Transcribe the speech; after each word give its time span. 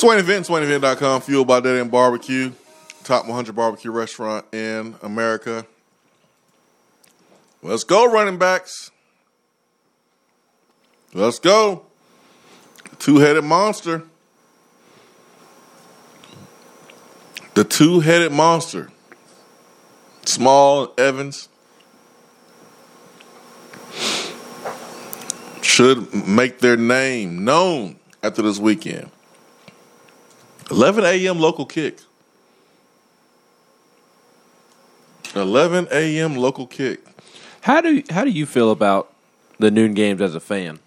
Swain 0.00 0.18
Event, 0.18 0.46
SwainEvent.com, 0.46 1.20
fueled 1.20 1.46
by 1.46 1.60
Dead 1.60 1.76
End 1.76 1.90
Barbecue, 1.90 2.52
top 3.04 3.26
100 3.26 3.54
barbecue 3.54 3.90
restaurant 3.90 4.46
in 4.50 4.94
America. 5.02 5.66
Let's 7.62 7.84
go, 7.84 8.10
running 8.10 8.38
backs. 8.38 8.90
Let's 11.12 11.38
go. 11.38 11.84
Two 12.98 13.18
headed 13.18 13.44
monster. 13.44 14.04
The 17.52 17.64
two 17.64 18.00
headed 18.00 18.32
monster. 18.32 18.90
Small 20.24 20.94
Evans 20.96 21.50
should 25.60 26.26
make 26.26 26.60
their 26.60 26.78
name 26.78 27.44
known 27.44 27.98
after 28.22 28.40
this 28.40 28.58
weekend. 28.58 29.10
11 30.70 31.04
a.m. 31.04 31.38
local 31.38 31.66
kick. 31.66 31.98
11 35.34 35.88
a.m. 35.90 36.36
local 36.36 36.66
kick. 36.66 37.00
How 37.62 37.80
do 37.80 38.02
how 38.10 38.24
do 38.24 38.30
you 38.30 38.46
feel 38.46 38.70
about 38.70 39.12
the 39.58 39.70
noon 39.70 39.94
games 39.94 40.20
as 40.20 40.34
a 40.34 40.40
fan? 40.40 40.78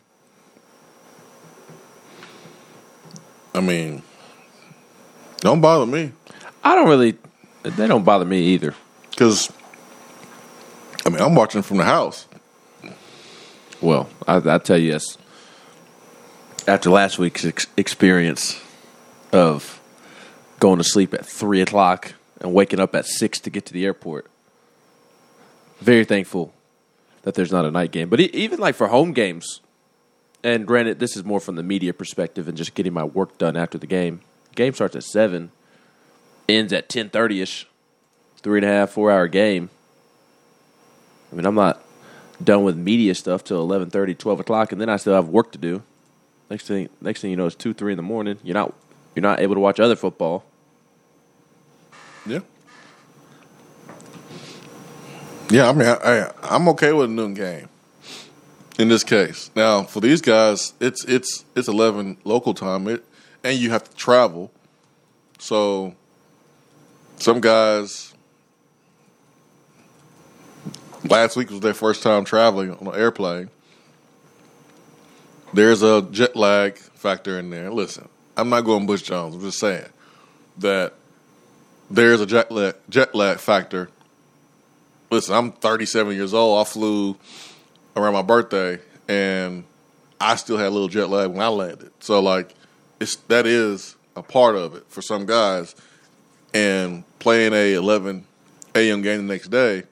I 3.56 3.62
mean, 3.62 4.02
don't 5.42 5.62
bother 5.62 5.86
me 5.86 6.12
I 6.64 6.76
don't 6.76 6.88
really. 6.88 7.18
They 7.64 7.88
don't 7.88 8.04
bother 8.04 8.26
me 8.26 8.40
either. 8.40 8.74
because, 9.12 9.52
I 11.06 11.10
mean, 11.10 11.22
I'm 11.22 11.36
watching 11.36 11.62
from 11.62 11.78
the 11.78 11.86
house. 11.86 12.28
Well, 13.82 14.10
I, 14.28 14.38
I 14.38 14.58
tell 14.58 14.78
you, 14.78 14.92
yes. 14.92 15.18
After 16.68 16.90
last 16.90 17.20
week's 17.20 17.46
ex- 17.46 17.68
experience 17.78 18.62
of 19.34 19.82
going 20.60 20.78
to 20.78 20.84
sleep 20.84 21.14
at 21.14 21.26
three 21.26 21.62
o'clock 21.62 22.14
and 22.40 22.54
waking 22.54 22.80
up 22.80 22.96
at 22.96 23.06
six 23.06 23.40
to 23.42 23.50
get 23.50 23.66
to 23.66 23.74
the 23.74 23.86
airport, 23.86 24.28
very 25.80 26.06
thankful 26.06 26.54
that 27.24 27.34
there's 27.36 27.52
not 27.52 27.66
a 27.66 27.72
night 27.72 27.92
game. 27.92 28.10
But 28.10 28.20
even 28.20 28.60
like 28.60 28.76
for 28.76 28.88
home 28.88 29.14
games, 29.14 29.62
and 30.44 30.68
granted, 30.68 31.00
this 31.00 31.16
is 31.16 31.24
more 31.24 31.40
from 31.40 31.56
the 31.56 31.64
media 31.64 31.94
perspective 31.94 32.48
and 32.48 32.58
just 32.58 32.76
getting 32.76 32.94
my 32.94 33.04
work 33.04 33.38
done 33.38 33.56
after 33.56 33.78
the 33.78 33.88
game. 33.88 34.22
Game 34.56 34.74
starts 34.74 34.96
at 34.96 35.04
seven, 35.04 35.52
ends 36.48 36.74
at 36.74 36.90
ten 36.90 37.10
thirty 37.10 37.42
ish, 37.42 37.68
three 38.38 38.60
and 38.60 38.66
a 38.66 38.70
half, 38.70 38.92
four 38.92 39.10
hour 39.10 39.28
game. 39.28 39.70
I 41.32 41.36
mean, 41.36 41.46
I'm 41.46 41.56
not 41.56 41.82
done 42.44 42.64
with 42.64 42.78
media 42.78 43.16
stuff 43.16 43.44
till 43.44 43.66
11:30, 43.68 44.18
12 44.18 44.40
o'clock, 44.42 44.72
and 44.72 44.80
then 44.80 44.90
I 44.90 44.98
still 44.98 45.16
have 45.16 45.30
work 45.30 45.52
to 45.54 45.58
do. 45.58 45.82
Next 46.50 46.68
thing, 46.68 46.90
next 47.02 47.22
thing 47.22 47.32
you 47.32 47.38
know, 47.38 47.48
it's 47.48 47.56
two, 47.56 47.74
three 47.74 47.94
in 47.94 47.98
the 47.98 48.04
morning. 48.04 48.38
You're 48.44 48.54
not, 48.54 48.74
you're 49.16 49.22
not 49.22 49.40
able 49.40 49.56
to 49.56 49.62
watch 49.62 49.80
other 49.80 49.96
football. 49.96 50.44
Yeah. 52.26 52.40
Yeah, 55.50 55.70
I 55.70 55.74
mean, 55.74 55.88
I, 55.88 55.94
I, 55.94 56.32
I'm 56.42 56.68
okay 56.70 56.94
with 56.94 57.06
a 57.06 57.14
noon 57.14 57.34
game 57.34 57.70
in 58.80 58.88
this 58.88 59.04
case. 59.04 59.52
Now, 59.56 59.84
for 59.84 60.00
these 60.00 60.22
guys, 60.22 60.74
it's 60.80 61.04
it's 61.06 61.46
it's 61.56 61.68
11 61.68 62.18
local 62.24 62.54
time, 62.54 62.88
it, 62.88 63.04
and 63.44 63.58
you 63.58 63.70
have 63.70 63.84
to 63.84 63.96
travel. 63.96 64.52
So, 65.40 65.96
some 67.18 67.42
guys 67.42 68.14
last 71.10 71.36
week 71.36 71.50
was 71.50 71.60
their 71.60 71.74
first 71.74 72.02
time 72.02 72.24
traveling 72.24 72.72
on 72.72 72.88
an 72.88 72.96
airplane. 72.96 73.50
There's 75.54 75.84
a 75.84 76.02
jet 76.02 76.36
lag 76.36 76.78
factor 76.78 77.38
in 77.38 77.50
there. 77.50 77.70
Listen, 77.72 78.10
I'm 78.36 78.50
not 78.50 78.62
going 78.62 78.86
Butch 78.86 79.04
Jones. 79.04 79.36
I'm 79.36 79.42
just 79.42 79.60
saying 79.60 79.86
that 80.58 80.94
there's 81.90 82.22
a 82.22 82.26
jet 82.26 82.52
lag, 82.52 82.76
jet 82.90 83.14
lag 83.14 83.38
factor. 83.38 83.90
Listen, 85.12 85.36
I'm 85.36 85.52
37 85.52 86.16
years 86.16 86.34
old. 86.34 86.66
I 86.66 86.70
flew 86.70 87.18
around 87.96 88.14
my 88.14 88.24
birthday, 88.24 88.80
and 89.08 89.64
I 90.20 90.36
still 90.36 90.58
had 90.58 90.68
a 90.68 90.72
little 90.72 90.88
jet 90.88 91.10
lag 91.10 91.30
when 91.30 91.42
I 91.42 91.50
landed. 91.50 91.92
So, 92.00 92.20
like, 92.20 92.56
it's 93.00 93.18
that 93.28 93.46
is 93.46 93.96
a 94.16 94.24
part 94.24 94.56
of 94.56 94.76
it 94.76 94.86
for 94.90 95.02
some 95.02 95.26
guys. 95.26 95.76
And 96.56 97.04
playing 97.18 97.54
a 97.54 97.74
11 97.74 98.26
a.m. 98.76 99.02
game 99.02 99.26
the 99.26 99.34
next 99.34 99.48
day, 99.50 99.84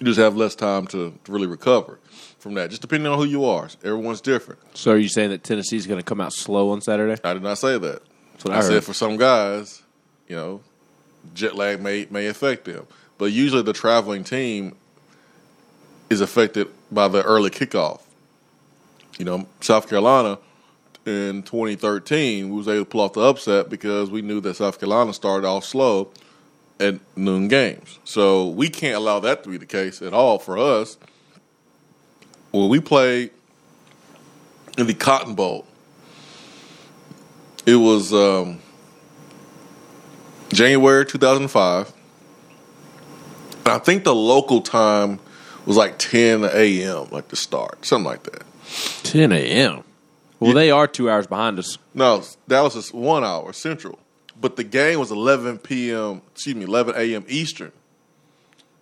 you 0.00 0.06
just 0.06 0.18
have 0.18 0.36
less 0.36 0.54
time 0.54 0.86
to, 0.88 1.18
to 1.24 1.32
really 1.32 1.48
recover 1.48 1.98
from 2.38 2.54
that. 2.54 2.70
Just 2.70 2.82
depending 2.82 3.10
on 3.10 3.18
who 3.18 3.24
you 3.24 3.44
are, 3.44 3.68
everyone's 3.84 4.20
different. 4.20 4.60
So, 4.74 4.92
are 4.92 4.98
you 4.98 5.08
saying 5.08 5.30
that 5.30 5.44
Tennessee's 5.44 5.86
going 5.86 6.00
to 6.00 6.04
come 6.04 6.20
out 6.20 6.32
slow 6.32 6.70
on 6.70 6.80
Saturday? 6.80 7.20
I 7.24 7.34
did 7.34 7.42
not 7.42 7.58
say 7.58 7.78
that. 7.78 8.02
That's 8.32 8.44
what 8.44 8.54
I, 8.54 8.58
I, 8.58 8.60
said 8.62 8.84
for 8.84 8.94
some 8.94 9.16
guys, 9.16 9.82
you 10.28 10.36
know, 10.36 10.60
jet 11.34 11.54
lag 11.54 11.80
may 11.80 12.06
may 12.10 12.26
affect 12.26 12.64
them, 12.64 12.86
but 13.18 13.26
usually 13.26 13.62
the 13.62 13.72
traveling 13.72 14.24
team 14.24 14.76
is 16.10 16.20
affected 16.20 16.68
by 16.90 17.08
the 17.08 17.22
early 17.22 17.50
kickoff. 17.50 18.00
You 19.18 19.24
know, 19.24 19.48
South 19.60 19.88
Carolina 19.88 20.38
in 21.04 21.42
2013 21.42 22.50
we 22.50 22.56
was 22.56 22.68
able 22.68 22.84
to 22.84 22.84
pull 22.84 23.00
off 23.00 23.14
the 23.14 23.20
upset 23.20 23.70
because 23.70 24.10
we 24.10 24.20
knew 24.22 24.40
that 24.40 24.54
South 24.54 24.78
Carolina 24.78 25.12
started 25.12 25.46
off 25.46 25.64
slow 25.64 26.10
at 26.78 27.00
noon 27.16 27.48
games. 27.48 27.98
So 28.04 28.48
we 28.48 28.68
can't 28.68 28.96
allow 28.96 29.20
that 29.20 29.42
to 29.42 29.48
be 29.48 29.56
the 29.56 29.66
case 29.66 30.02
at 30.02 30.12
all 30.12 30.38
for 30.38 30.58
us. 30.58 30.96
When 32.50 32.68
we 32.68 32.80
played 32.80 33.30
in 34.76 34.86
the 34.86 34.94
Cotton 34.94 35.34
Bowl, 35.34 35.66
it 37.66 37.76
was 37.76 38.12
um, 38.12 38.60
January 40.52 41.04
2005. 41.04 41.92
And 43.58 43.68
I 43.68 43.78
think 43.78 44.04
the 44.04 44.14
local 44.14 44.62
time 44.62 45.20
was 45.66 45.76
like 45.76 45.98
10 45.98 46.44
a.m., 46.44 47.08
like 47.10 47.28
the 47.28 47.36
start, 47.36 47.84
something 47.84 48.06
like 48.06 48.22
that. 48.22 48.44
10 49.04 49.32
a.m. 49.32 49.84
Well, 50.40 50.54
they 50.54 50.70
are 50.70 50.86
two 50.86 51.10
hours 51.10 51.26
behind 51.26 51.58
us. 51.58 51.76
No, 51.94 52.22
that 52.46 52.60
was 52.62 52.74
just 52.74 52.94
one 52.94 53.24
hour 53.24 53.52
central. 53.52 53.98
But 54.40 54.56
the 54.56 54.64
game 54.64 55.00
was 55.00 55.10
11 55.10 55.58
p.m., 55.58 56.22
excuse 56.32 56.54
me, 56.56 56.64
11 56.64 56.94
a.m. 56.96 57.24
Eastern. 57.28 57.72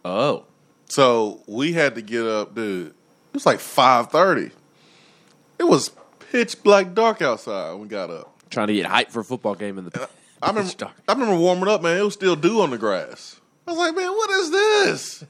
Oh, 0.05 0.44
So 0.88 1.41
we 1.49 1.72
had 1.72 1.94
to 1.97 2.03
get 2.03 2.25
up, 2.26 2.55
dude. 2.55 2.94
It 3.37 3.45
was 3.45 3.45
like 3.45 3.59
5.30. 3.59 4.51
It 5.59 5.65
was 5.65 5.91
pitch 6.31 6.63
black 6.63 6.95
dark 6.95 7.21
outside 7.21 7.73
when 7.73 7.83
we 7.83 7.89
got 7.89 8.09
up. 8.09 8.35
trying 8.49 8.69
to 8.69 8.73
get 8.73 8.87
hype 8.87 9.11
for 9.11 9.21
a 9.21 9.25
football 9.25 9.55
game 9.55 9.77
in 9.77 9.85
the. 9.85 10.09
I 10.43 10.49
remember, 10.49 10.71
Pitch 10.71 10.79
dark. 10.79 10.95
I 11.07 11.13
remember 11.13 11.37
warming 11.37 11.69
up, 11.69 11.83
man. 11.83 11.99
It 11.99 12.03
was 12.03 12.15
still 12.15 12.35
dew 12.35 12.63
on 12.63 12.71
the 12.71 12.79
grass. 12.79 13.39
I 13.67 13.73
was 13.73 13.79
like, 13.79 13.95
man, 13.95 14.11
what 14.11 14.31
is 14.31 14.51
this? 14.51 15.25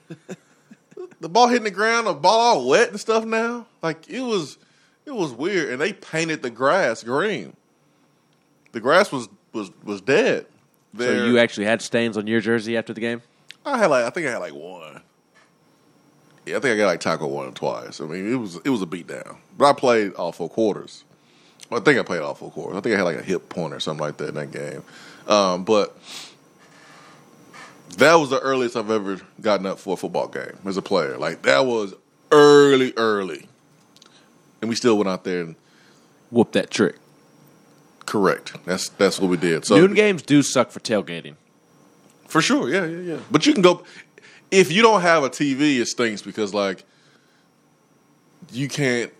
the 1.21 1.28
ball 1.28 1.49
hitting 1.49 1.65
the 1.65 1.72
ground, 1.72 2.06
the 2.06 2.15
ball 2.15 2.39
all 2.39 2.69
wet 2.69 2.91
and 2.91 3.00
stuff 3.00 3.25
now. 3.25 3.67
Like 3.83 4.09
it 4.09 4.21
was, 4.21 4.56
it 5.05 5.12
was 5.12 5.33
weird. 5.33 5.71
And 5.71 5.81
they 5.81 5.93
painted 5.93 6.43
the 6.43 6.50
grass 6.50 7.03
green. 7.03 7.56
The 8.71 8.78
grass 8.78 9.11
was 9.11 9.28
was 9.53 9.73
was 9.83 10.00
dead. 10.00 10.47
So 10.97 11.25
you 11.27 11.41
actually 11.41 11.67
had 11.67 11.83
stains 11.83 12.17
on 12.17 12.28
your 12.28 12.41
jersey 12.41 12.77
after 12.77 12.93
the 12.93 13.00
game? 13.00 13.23
I 13.65 13.78
had 13.78 13.87
like 13.87 14.05
I 14.05 14.11
think 14.11 14.28
I 14.28 14.31
had 14.31 14.38
like 14.38 14.55
one. 14.55 15.03
Yeah, 16.46 16.56
I 16.56 16.60
think 16.60 16.74
I 16.74 16.76
got 16.76 16.86
like 16.86 17.00
tackle 17.00 17.30
one 17.30 17.48
or 17.48 17.50
twice. 17.52 18.00
I 18.00 18.04
mean, 18.04 18.32
it 18.32 18.36
was 18.36 18.56
it 18.64 18.70
was 18.70 18.80
a 18.82 18.86
beatdown. 18.86 19.36
But 19.58 19.66
I 19.70 19.72
played 19.72 20.14
all 20.14 20.32
four 20.32 20.48
quarters. 20.48 21.04
I 21.72 21.80
think 21.80 21.98
I 21.98 22.02
played 22.02 22.20
all 22.22 22.34
four 22.34 22.50
quarters. 22.52 22.76
I 22.76 22.80
think 22.80 22.94
I 22.94 22.98
had 22.98 23.04
like 23.04 23.18
a 23.18 23.22
hip 23.22 23.48
point 23.48 23.74
or 23.74 23.81
something 23.81 24.00
like 24.04 24.16
that 24.19 24.28
in 24.28 24.34
that 24.37 24.52
game. 24.52 24.84
Um, 25.26 25.64
but 25.64 25.98
that 27.98 28.14
was 28.14 28.31
the 28.31 28.38
earliest 28.40 28.76
I've 28.76 28.90
ever 28.90 29.20
gotten 29.40 29.66
up 29.66 29.78
for 29.81 29.94
a 29.94 29.96
football 29.96 30.28
game 30.28 30.56
as 30.64 30.76
a 30.76 30.82
player. 30.82 31.19
Like 31.19 31.43
that 31.43 31.66
was 31.66 31.94
early, 32.31 32.92
early, 32.96 33.49
and 34.60 34.69
we 34.69 34.76
still 34.76 34.96
went 34.96 35.08
out 35.08 35.25
there 35.25 35.40
and 35.42 35.56
Whoop 36.31 36.52
that 36.52 36.70
trick. 36.70 36.96
correct. 38.04 38.54
That's 38.64 38.88
that's 38.90 39.19
what 39.19 39.31
we 39.31 39.37
did. 39.37 39.64
So 39.64 39.76
Noon 39.76 39.94
games 39.94 40.22
do 40.22 40.42
suck 40.42 40.70
for 40.70 40.81
tailgating. 40.81 41.34
For 42.28 42.40
sure, 42.40 42.69
yeah, 42.69 42.84
yeah, 42.84 43.14
yeah. 43.14 43.19
But 43.31 43.46
you 43.46 43.52
can 43.52 43.62
go 43.62 43.84
if 44.50 44.70
you 44.70 44.82
don't 44.82 45.00
have 45.00 45.25
a 45.25 45.31
TV, 45.31 45.78
it 45.78 45.87
stinks 45.87 46.22
because 46.22 46.54
like 46.54 46.84
you 48.52 48.69
can't. 48.69 49.12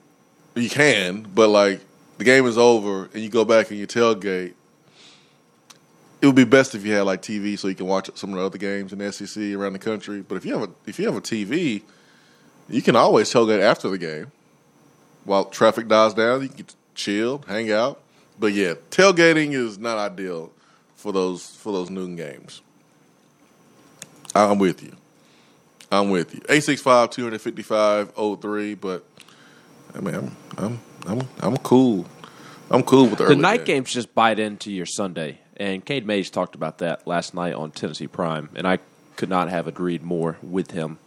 You 0.55 0.70
can, 0.70 1.26
but 1.34 1.49
like 1.49 1.81
the 2.17 2.25
game 2.25 2.46
is 2.46 2.56
over 2.56 3.11
and 3.12 3.23
you 3.23 3.28
go 3.28 3.44
back 3.44 3.70
and 3.70 3.78
you 3.78 3.87
tailgate. 3.87 4.55
It 6.23 6.26
would 6.26 6.34
be 6.34 6.44
best 6.44 6.75
if 6.75 6.84
you 6.87 6.94
had 6.94 7.02
like 7.02 7.20
TV 7.20 7.58
so 7.58 7.69
you 7.69 7.75
can 7.75 7.87
watch 7.87 8.08
some 8.14 8.31
of 8.31 8.37
the 8.37 8.43
other 8.43 8.56
games 8.56 8.90
in 8.90 8.99
the 8.99 9.12
SEC 9.12 9.52
around 9.52 9.75
the 9.75 9.78
country. 9.78 10.23
But 10.23 10.37
if 10.37 10.46
you 10.46 10.58
have 10.58 10.70
a 10.70 10.73
if 10.87 10.99
you 10.99 11.05
have 11.06 11.17
a 11.17 11.20
TV, 11.20 11.82
you 12.70 12.81
can 12.81 12.96
always 12.96 13.31
tailgate 13.31 13.61
after 13.61 13.90
the 13.90 13.99
game 13.99 14.32
while 15.25 15.44
traffic 15.44 15.88
dies 15.88 16.14
down. 16.14 16.40
You 16.40 16.49
can 16.49 16.67
chill, 16.94 17.44
hang 17.46 17.70
out. 17.70 18.00
But 18.38 18.55
yeah, 18.55 18.75
tailgating 18.90 19.52
is 19.52 19.79
not 19.79 19.99
ideal 19.99 20.52
for 20.94 21.12
those 21.12 21.46
for 21.46 21.70
those 21.72 21.90
noon 21.90 22.17
games. 22.17 22.62
I'm 24.34 24.58
with 24.58 24.82
you. 24.82 24.96
I'm 25.91 26.11
with 26.11 26.35
you. 26.35 26.41
865 26.49 27.11
255 27.11 28.12
03, 28.41 28.75
but 28.75 29.05
I 29.94 30.00
mean, 30.00 30.15
I'm, 30.15 30.37
I'm, 30.56 30.81
I'm, 31.06 31.29
I'm 31.41 31.56
cool 31.59 32.06
I'm 32.71 32.83
cool 32.83 33.09
with 33.09 33.19
the, 33.19 33.27
The 33.27 33.37
night 33.37 33.65
game. 33.65 33.77
games 33.79 33.93
just 33.93 34.15
bite 34.15 34.38
into 34.38 34.73
your 34.73 34.87
Sunday, 34.87 35.38
and 35.56 35.85
Cade 35.85 36.06
Mays 36.06 36.31
talked 36.31 36.55
about 36.55 36.79
that 36.79 37.06
last 37.06 37.35
night 37.35 37.55
on 37.55 37.71
Tennessee 37.71 38.09
Prime, 38.09 38.49
and 38.55 38.67
I 38.67 38.79
could 39.15 39.29
not 39.29 39.49
have 39.50 39.67
agreed 39.67 40.03
more 40.03 40.37
with 40.43 40.73
him. 40.73 40.99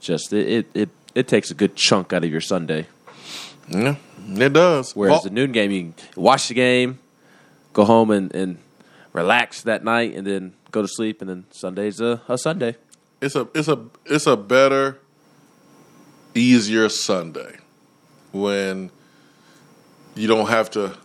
Just 0.00 0.32
it 0.32 0.48
it 0.48 0.66
it, 0.74 0.88
it 1.14 1.28
takes 1.28 1.50
a 1.50 1.54
good 1.54 1.76
chunk 1.76 2.12
out 2.12 2.24
of 2.24 2.30
your 2.30 2.40
Sunday. 2.40 2.86
Yeah, 3.68 3.96
it 4.26 4.52
does. 4.52 4.94
Whereas 4.96 5.22
the 5.22 5.30
noon 5.30 5.52
game, 5.52 5.70
you 5.70 5.80
can 5.82 5.94
watch 6.22 6.48
the 6.48 6.54
game, 6.54 6.98
go 7.72 7.84
home 7.84 8.10
and, 8.10 8.34
and 8.34 8.58
relax 9.12 9.62
that 9.62 9.84
night, 9.84 10.14
and 10.14 10.26
then 10.26 10.54
go 10.70 10.82
to 10.82 10.88
sleep, 10.88 11.20
and 11.20 11.28
then 11.28 11.44
Sunday's 11.50 12.00
a, 12.00 12.22
a 12.28 12.38
Sunday. 12.38 12.76
It's 13.26 13.34
a 13.36 13.48
it's 13.54 13.68
a 13.68 13.84
it's 14.06 14.26
a 14.26 14.36
better, 14.36 14.98
easier 16.34 16.88
Sunday 16.88 17.56
when 18.32 18.90
you 20.14 20.28
don't 20.28 20.48
have 20.48 20.70
to 20.70 20.96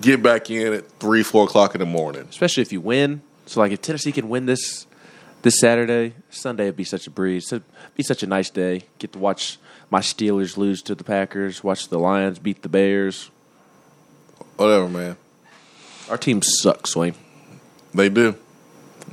get 0.00 0.22
back 0.22 0.50
in 0.50 0.72
at 0.72 0.90
three 0.98 1.22
four 1.22 1.44
o'clock 1.44 1.74
in 1.74 1.78
the 1.78 1.86
morning. 1.86 2.26
especially 2.28 2.62
if 2.62 2.72
you 2.72 2.80
win. 2.80 3.22
So, 3.46 3.60
like, 3.60 3.72
if 3.72 3.80
Tennessee 3.80 4.12
can 4.12 4.28
win 4.28 4.46
this 4.46 4.86
this 5.42 5.58
Saturday, 5.58 6.14
Sunday 6.30 6.66
would 6.66 6.76
be 6.76 6.84
such 6.84 7.06
a 7.06 7.10
breeze. 7.10 7.52
It'd 7.52 7.64
be 7.96 8.02
such 8.02 8.22
a 8.22 8.26
nice 8.26 8.50
day. 8.50 8.82
Get 8.98 9.12
to 9.12 9.18
watch 9.18 9.58
my 9.90 10.00
Steelers 10.00 10.56
lose 10.56 10.82
to 10.82 10.94
the 10.94 11.04
Packers, 11.04 11.62
watch 11.62 11.88
the 11.88 11.98
Lions 11.98 12.38
beat 12.38 12.62
the 12.62 12.68
Bears. 12.68 13.30
Whatever, 14.56 14.88
man. 14.88 15.16
Our 16.08 16.18
team 16.18 16.42
sucks, 16.42 16.96
Wayne. 16.96 17.14
They 17.94 18.08
do. 18.08 18.36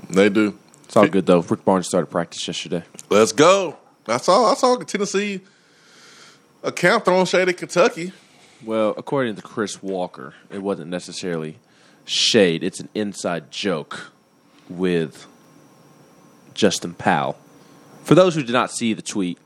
They 0.09 0.29
do. 0.29 0.57
It's 0.89 0.97
all 0.97 1.07
good 1.07 1.27
though. 1.27 1.41
Rick 1.41 1.65
Barnes 1.65 1.85
started 1.85 2.07
practice 2.07 2.47
yesterday. 2.47 2.83
Let's 3.11 3.31
go. 3.31 3.77
I 4.07 4.17
saw 4.17 4.51
I 4.51 4.55
saw 4.55 4.75
Tennessee 4.77 5.41
account 6.63 7.05
throwing 7.05 7.27
shade 7.27 7.47
at 7.47 7.57
Kentucky. 7.57 8.11
Well, 8.65 8.95
according 8.97 9.35
to 9.35 9.43
Chris 9.43 9.83
Walker, 9.83 10.33
it 10.49 10.63
wasn't 10.63 10.89
necessarily 10.89 11.59
shade. 12.05 12.63
It's 12.63 12.79
an 12.79 12.89
inside 12.95 13.51
joke 13.51 14.11
with 14.67 15.27
Justin 16.55 16.95
Powell. 16.95 17.37
For 18.03 18.15
those 18.15 18.33
who 18.33 18.41
did 18.41 18.53
not 18.53 18.71
see 18.71 18.95
the 18.95 19.03
tweet, 19.03 19.37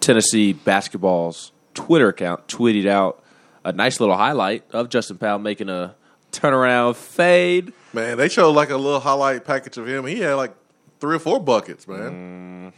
Tennessee 0.00 0.52
basketball's 0.52 1.52
Twitter 1.74 2.08
account 2.08 2.48
tweeted 2.48 2.88
out 2.88 3.22
a 3.64 3.70
nice 3.70 4.00
little 4.00 4.16
highlight 4.16 4.64
of 4.72 4.88
Justin 4.88 5.16
Powell 5.18 5.38
making 5.38 5.68
a 5.68 5.94
turnaround 6.32 6.96
fade. 6.96 7.72
Man, 7.92 8.18
they 8.18 8.28
showed 8.28 8.52
like 8.52 8.70
a 8.70 8.76
little 8.76 9.00
highlight 9.00 9.44
package 9.44 9.76
of 9.78 9.88
him. 9.88 10.06
He 10.06 10.20
had 10.20 10.34
like 10.34 10.54
three 11.00 11.16
or 11.16 11.18
four 11.18 11.40
buckets, 11.40 11.86
man. 11.88 12.72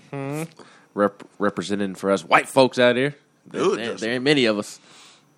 Rep- 0.94 1.24
representing 1.38 1.94
for 1.94 2.10
us 2.10 2.24
white 2.24 2.48
folks 2.48 2.78
out 2.78 2.96
here. 2.96 3.14
It, 3.52 3.76
there, 3.76 3.94
there 3.94 4.12
ain't 4.14 4.24
many 4.24 4.44
of 4.46 4.58
us 4.58 4.78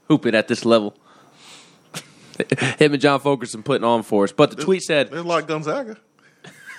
hooping 0.09 0.35
at 0.35 0.49
this 0.49 0.65
level. 0.65 0.95
Him 2.79 2.93
and 2.93 3.01
John 3.01 3.21
Fulkerson 3.21 3.63
putting 3.63 3.85
on 3.85 4.03
for 4.03 4.25
us. 4.25 4.33
But 4.33 4.51
the 4.51 4.63
tweet 4.63 4.83
said, 4.83 5.11
It's 5.13 5.25
like 5.25 5.47
Gonzaga. 5.47 5.97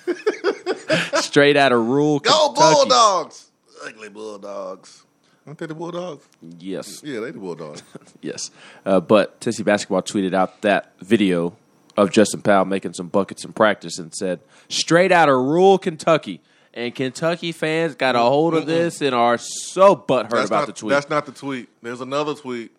straight 1.22 1.58
out 1.58 1.72
of 1.72 1.86
rule. 1.88 2.20
Go 2.20 2.50
Kentucky. 2.50 2.76
Bulldogs! 2.76 3.52
Ugly 3.86 4.10
Bulldogs. 4.10 5.04
Aren't 5.48 5.60
they 5.60 5.66
the 5.68 5.76
Bulldogs? 5.76 6.28
Yes, 6.60 7.02
Yeah, 7.04 7.20
they 7.20 7.32
the 7.32 7.40
Bulldogs. 7.40 7.84
yes. 8.22 8.50
Uh, 8.86 9.00
but 9.00 9.40
Tennessee 9.42 9.64
basketball 9.64 10.02
tweeted 10.02 10.34
out 10.34 10.62
that 10.62 10.94
video 11.00 11.56
of 11.98 12.12
Justin 12.12 12.42
Powell 12.42 12.66
making 12.66 12.94
some 12.94 13.08
buckets 13.08 13.46
in 13.46 13.54
practice 13.54 13.98
and 13.98 14.14
said, 14.14 14.40
straight 14.70 15.12
out 15.12 15.30
of 15.30 15.36
rural 15.36 15.78
Kentucky. 15.78 16.42
And 16.74 16.94
Kentucky 16.94 17.54
fans 17.54 17.96
got 17.96 18.16
a 18.16 18.20
hold 18.20 18.54
of 18.54 18.66
this 18.66 19.02
and 19.02 19.16
are 19.16 19.38
so 19.38 19.96
butthurt 19.96 20.32
That's 20.32 20.48
about 20.48 20.60
not, 20.60 20.68
the 20.68 20.74
tweet. 20.74 20.90
That's 20.90 21.10
not 21.10 21.26
the 21.26 21.32
tweet. 21.32 21.70
There's 21.82 22.02
another 22.02 22.36
tweet. 22.36 22.72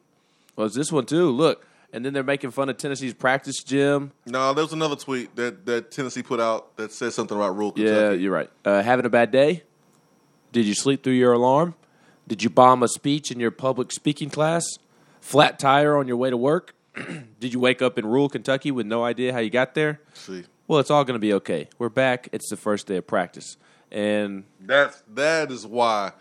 Was 0.55 0.75
this 0.75 0.93
one 0.93 1.07
too? 1.07 1.31
Look. 1.31 1.67
And 1.93 2.05
then 2.05 2.13
they're 2.13 2.23
making 2.23 2.51
fun 2.51 2.69
of 2.69 2.77
Tennessee's 2.77 3.15
practice 3.15 3.63
gym. 3.63 4.13
No, 4.27 4.53
there 4.53 4.65
was 4.65 4.75
another 4.75 4.97
tweet 4.97 5.35
that, 5.37 5.65
that 5.65 5.91
Tennessee 5.91 6.23
put 6.23 6.41
out 6.41 6.77
that 6.77 6.93
said 6.93 7.15
something 7.15 7.35
about 7.35 7.57
rule 7.57 7.73
Kentucky. 7.73 7.95
Yeah, 7.95 8.11
you're 8.11 8.33
right. 8.33 8.51
Uh, 8.67 8.83
having 8.83 9.07
a 9.07 9.09
bad 9.09 9.31
day? 9.31 9.63
Did 10.53 10.67
you 10.67 10.75
sleep 10.75 11.03
through 11.03 11.15
your 11.15 11.33
alarm? 11.33 11.75
Did 12.29 12.43
you 12.43 12.51
bomb 12.51 12.83
a 12.83 12.89
speech 12.89 13.31
in 13.31 13.41
your 13.41 13.51
public 13.51 13.93
speaking 13.93 14.29
class? 14.29 14.65
Flat 15.23 15.59
tire 15.59 15.97
on 15.97 16.07
your 16.07 16.19
way 16.19 16.29
to 16.29 16.37
work? 16.37 16.75
Did 17.41 17.53
you 17.53 17.61
wake 17.61 17.83
up 17.83 17.99
in 17.99 18.07
rural 18.07 18.29
Kentucky 18.29 18.71
with 18.71 18.87
no 18.87 19.05
idea 19.05 19.33
how 19.33 19.39
you 19.39 19.51
got 19.51 19.75
there? 19.75 20.01
See, 20.15 20.45
Well, 20.67 20.79
it's 20.79 20.91
all 20.91 21.05
going 21.05 21.15
to 21.15 21.21
be 21.21 21.33
okay. 21.35 21.69
We're 21.79 21.89
back. 21.89 22.29
It's 22.33 22.49
the 22.51 22.57
first 22.57 22.87
day 22.87 22.97
of 22.97 23.07
practice. 23.07 23.57
And 23.93 24.45
that's 24.61 25.03
that 25.15 25.53
is 25.53 25.67
why 25.67 26.13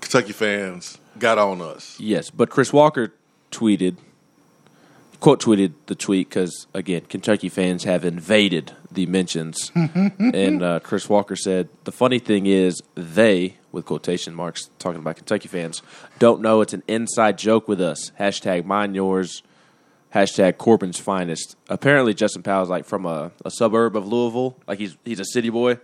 Kentucky 0.00 0.32
fans 0.32 0.98
got 1.18 1.36
on 1.38 1.60
us. 1.60 1.98
yes, 2.00 2.30
but 2.30 2.48
Chris 2.48 2.72
Walker 2.72 3.12
tweeted, 3.50 3.96
quote 5.20 5.42
tweeted 5.42 5.74
the 5.86 5.94
tweet 5.94 6.28
because, 6.30 6.66
again, 6.72 7.02
Kentucky 7.02 7.48
fans 7.48 7.84
have 7.84 8.04
invaded 8.04 8.72
the 8.90 9.04
mentions. 9.06 9.70
and 9.74 10.62
uh, 10.62 10.80
Chris 10.80 11.08
Walker 11.08 11.36
said, 11.36 11.68
the 11.84 11.92
funny 11.92 12.18
thing 12.20 12.46
is, 12.46 12.80
they, 12.94 13.57
with 13.72 13.84
quotation 13.84 14.34
marks, 14.34 14.70
talking 14.78 15.00
about 15.00 15.16
Kentucky 15.16 15.48
fans, 15.48 15.82
don't 16.18 16.40
know 16.40 16.60
it's 16.60 16.72
an 16.72 16.82
inside 16.88 17.36
joke 17.38 17.68
with 17.68 17.80
us. 17.80 18.10
Hashtag 18.18 18.64
mine 18.64 18.94
yours. 18.94 19.42
Hashtag 20.14 20.56
Corbin's 20.56 20.98
finest. 20.98 21.54
Apparently, 21.68 22.14
Justin 22.14 22.42
Powell's 22.42 22.70
like 22.70 22.86
from 22.86 23.04
a, 23.04 23.30
a 23.44 23.50
suburb 23.50 23.94
of 23.94 24.06
Louisville, 24.06 24.56
like 24.66 24.78
he's 24.78 24.96
he's 25.04 25.20
a 25.20 25.24
city 25.24 25.50
boy, 25.50 25.78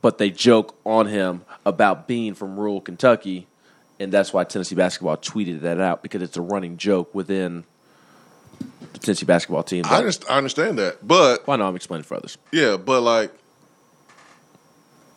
but 0.00 0.18
they 0.18 0.30
joke 0.30 0.78
on 0.84 1.06
him 1.08 1.44
about 1.64 2.06
being 2.06 2.34
from 2.34 2.56
rural 2.56 2.80
Kentucky, 2.80 3.48
and 3.98 4.12
that's 4.12 4.32
why 4.32 4.44
Tennessee 4.44 4.76
basketball 4.76 5.16
tweeted 5.16 5.62
that 5.62 5.80
out 5.80 6.02
because 6.04 6.22
it's 6.22 6.36
a 6.36 6.42
running 6.42 6.76
joke 6.76 7.12
within 7.12 7.64
the 8.92 9.00
Tennessee 9.00 9.26
basketball 9.26 9.64
team. 9.64 9.84
I, 9.86 10.00
underst- 10.00 10.30
I 10.30 10.36
understand 10.36 10.78
that, 10.78 11.04
but 11.06 11.44
Why 11.48 11.56
not? 11.56 11.68
I'm 11.68 11.74
explaining 11.76 12.04
for 12.04 12.16
others. 12.16 12.38
yeah, 12.52 12.76
but 12.76 13.00
like 13.00 13.32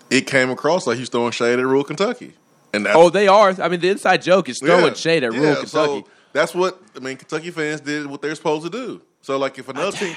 it 0.10 0.28
came 0.28 0.50
across 0.50 0.88
like 0.88 0.98
he's 0.98 1.10
throwing 1.10 1.32
shade 1.32 1.60
at 1.60 1.66
rural 1.66 1.84
Kentucky, 1.84 2.34
and 2.74 2.88
Oh, 2.88 3.10
they 3.10 3.28
are. 3.28 3.50
I 3.62 3.68
mean, 3.70 3.80
the 3.80 3.90
inside 3.90 4.22
joke 4.22 4.50
is 4.50 4.60
throwing 4.60 4.86
Yeah, 4.86 4.94
shade 4.94 5.24
at 5.24 5.34
yeah, 5.34 5.40
rural 5.40 5.56
Kentucky. 5.56 6.02
So 6.02 6.08
that's 6.34 6.54
what 6.54 6.82
I 6.96 7.00
mean. 7.00 7.18
Kentucky 7.18 7.52
fans 7.52 7.82
did 7.82 8.06
what 8.08 8.22
they're 8.22 8.36
supposed 8.36 8.64
to 8.66 8.70
do. 8.70 9.02
So 9.22 9.38
like 9.38 9.58
if 9.60 9.70
another 9.70 9.92
team, 9.96 10.16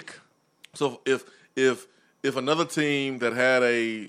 so 0.74 1.00
if 1.04 1.24
if 1.56 1.86
if 2.22 2.36
another 2.36 2.64
team 2.64 3.18
that 3.18 3.32
had 3.32 3.62
a 3.62 4.08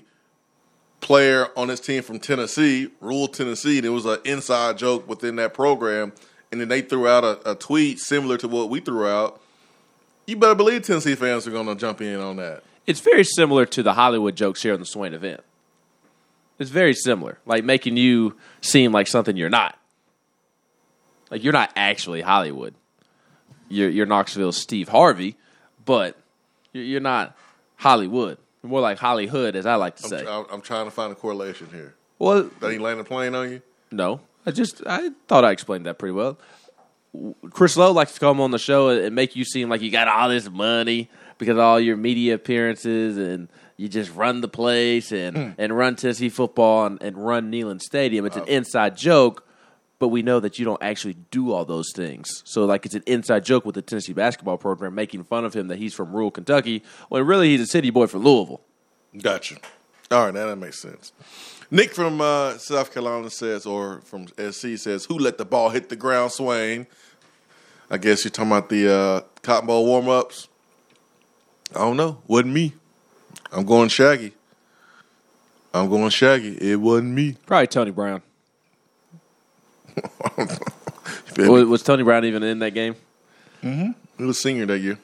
player 1.00 1.48
on 1.56 1.68
his 1.68 1.80
team 1.80 2.02
from 2.02 2.18
Tennessee, 2.18 2.88
rural 3.00 3.28
Tennessee, 3.28 3.78
and 3.78 3.86
it 3.86 3.90
was 3.90 4.06
an 4.06 4.18
inside 4.24 4.78
joke 4.78 5.08
within 5.08 5.36
that 5.36 5.52
program, 5.52 6.12
and 6.50 6.60
then 6.60 6.68
they 6.68 6.80
threw 6.80 7.06
out 7.08 7.24
a, 7.24 7.50
a 7.52 7.54
tweet 7.54 7.98
similar 7.98 8.38
to 8.38 8.48
what 8.48 8.70
we 8.70 8.80
threw 8.80 9.06
out, 9.06 9.40
you 10.26 10.36
better 10.36 10.54
believe 10.54 10.82
Tennessee 10.82 11.14
fans 11.14 11.46
are 11.46 11.50
going 11.50 11.66
to 11.66 11.74
jump 11.74 12.00
in 12.00 12.20
on 12.20 12.36
that. 12.36 12.62
It's 12.86 13.00
very 13.00 13.24
similar 13.24 13.66
to 13.66 13.82
the 13.82 13.92
Hollywood 13.94 14.36
jokes 14.36 14.62
here 14.62 14.72
on 14.72 14.80
the 14.80 14.86
Swain 14.86 15.12
event. 15.12 15.42
It's 16.58 16.70
very 16.70 16.94
similar, 16.94 17.38
like 17.46 17.64
making 17.64 17.96
you 17.96 18.36
seem 18.60 18.92
like 18.92 19.06
something 19.08 19.36
you're 19.36 19.50
not. 19.50 19.76
Like 21.30 21.42
you're 21.42 21.52
not 21.52 21.72
actually 21.76 22.20
Hollywood. 22.20 22.74
You're, 23.68 23.90
you're 23.90 24.06
Knoxville's 24.06 24.56
Steve 24.56 24.88
Harvey, 24.88 25.36
but 25.84 26.16
you're, 26.72 26.84
you're 26.84 27.00
not 27.00 27.36
Hollywood. 27.76 28.38
You're 28.62 28.70
more 28.70 28.80
like 28.80 28.98
Hollywood, 28.98 29.56
as 29.56 29.66
I 29.66 29.74
like 29.76 29.96
to 29.96 30.04
I'm, 30.04 30.10
say. 30.10 30.26
I'm, 30.26 30.46
I'm 30.52 30.60
trying 30.60 30.84
to 30.84 30.90
find 30.90 31.10
a 31.10 31.14
correlation 31.16 31.68
here. 31.72 31.94
well, 32.18 32.50
That 32.60 32.70
he 32.72 32.78
landed 32.78 33.02
a 33.02 33.04
plane 33.04 33.34
on 33.34 33.50
you? 33.50 33.62
no, 33.90 34.20
I 34.46 34.50
just 34.50 34.82
I 34.86 35.10
thought 35.26 35.44
I 35.44 35.50
explained 35.50 35.86
that 35.86 35.98
pretty 35.98 36.12
well. 36.12 36.38
Chris 37.50 37.76
Low 37.76 37.92
likes 37.92 38.12
to 38.14 38.20
come 38.20 38.40
on 38.40 38.50
the 38.50 38.58
show 38.58 38.88
and 38.90 39.14
make 39.14 39.34
you 39.36 39.44
seem 39.44 39.68
like 39.68 39.80
you 39.80 39.90
got 39.90 40.08
all 40.08 40.28
this 40.28 40.50
money 40.50 41.08
because 41.38 41.52
of 41.52 41.58
all 41.60 41.78
your 41.80 41.96
media 41.96 42.34
appearances 42.34 43.16
and 43.16 43.48
you 43.76 43.88
just 43.88 44.14
run 44.14 44.40
the 44.40 44.48
place 44.48 45.12
and, 45.12 45.54
and 45.58 45.76
run 45.76 45.96
Tennessee 45.96 46.28
football 46.28 46.86
and, 46.86 47.02
and 47.02 47.16
run 47.16 47.50
Neyland 47.50 47.80
Stadium. 47.80 48.24
It's 48.24 48.36
an 48.36 48.46
inside 48.46 48.96
joke, 48.96 49.46
but 49.98 50.08
we 50.08 50.22
know 50.22 50.40
that 50.40 50.58
you 50.58 50.64
don't 50.64 50.82
actually 50.82 51.16
do 51.30 51.52
all 51.52 51.64
those 51.64 51.90
things. 51.92 52.42
So, 52.44 52.64
like, 52.64 52.86
it's 52.86 52.94
an 52.94 53.02
inside 53.06 53.44
joke 53.44 53.64
with 53.64 53.74
the 53.74 53.82
Tennessee 53.82 54.12
basketball 54.12 54.58
program 54.58 54.94
making 54.94 55.24
fun 55.24 55.44
of 55.44 55.54
him 55.54 55.68
that 55.68 55.78
he's 55.78 55.94
from 55.94 56.12
rural 56.12 56.30
Kentucky 56.30 56.82
when 57.08 57.26
really 57.26 57.48
he's 57.48 57.62
a 57.62 57.66
city 57.66 57.90
boy 57.90 58.06
from 58.06 58.22
Louisville. 58.22 58.60
Gotcha. 59.20 59.56
All 60.10 60.26
right, 60.26 60.34
now 60.34 60.46
that 60.46 60.56
makes 60.56 60.80
sense. 60.80 61.12
Nick 61.70 61.92
from 61.94 62.20
uh, 62.20 62.58
South 62.58 62.92
Carolina 62.92 63.30
says, 63.30 63.66
or 63.66 64.00
from 64.02 64.28
SC 64.38 64.76
says, 64.76 65.06
"Who 65.06 65.18
let 65.18 65.38
the 65.38 65.44
ball 65.44 65.70
hit 65.70 65.88
the 65.88 65.96
ground, 65.96 66.30
Swain?" 66.30 66.86
I 67.90 67.98
guess 67.98 68.24
you're 68.24 68.30
talking 68.30 68.52
about 68.52 68.68
the 68.68 68.92
uh, 68.94 69.20
Cotton 69.42 69.66
Bowl 69.66 69.86
warm 69.86 70.08
ups. 70.08 70.48
I 71.74 71.78
don't 71.78 71.96
know. 71.96 72.22
Wasn't 72.26 72.52
me. 72.52 72.74
I'm 73.54 73.64
going 73.64 73.88
Shaggy. 73.88 74.32
I'm 75.72 75.88
going 75.88 76.10
Shaggy. 76.10 76.56
It 76.56 76.76
wasn't 76.76 77.10
me. 77.10 77.36
Probably 77.46 77.66
Tony 77.66 77.90
Brown. 77.90 78.22
You 79.96 80.46
feel 81.26 81.44
me? 81.46 81.50
Was, 81.50 81.64
was 81.64 81.82
Tony 81.82 82.02
Brown 82.02 82.24
even 82.24 82.42
in 82.42 82.58
that 82.58 82.72
game? 82.72 82.96
He 83.62 83.94
was 84.18 84.40
senior 84.40 84.66
that 84.66 84.80
year. 84.80 84.98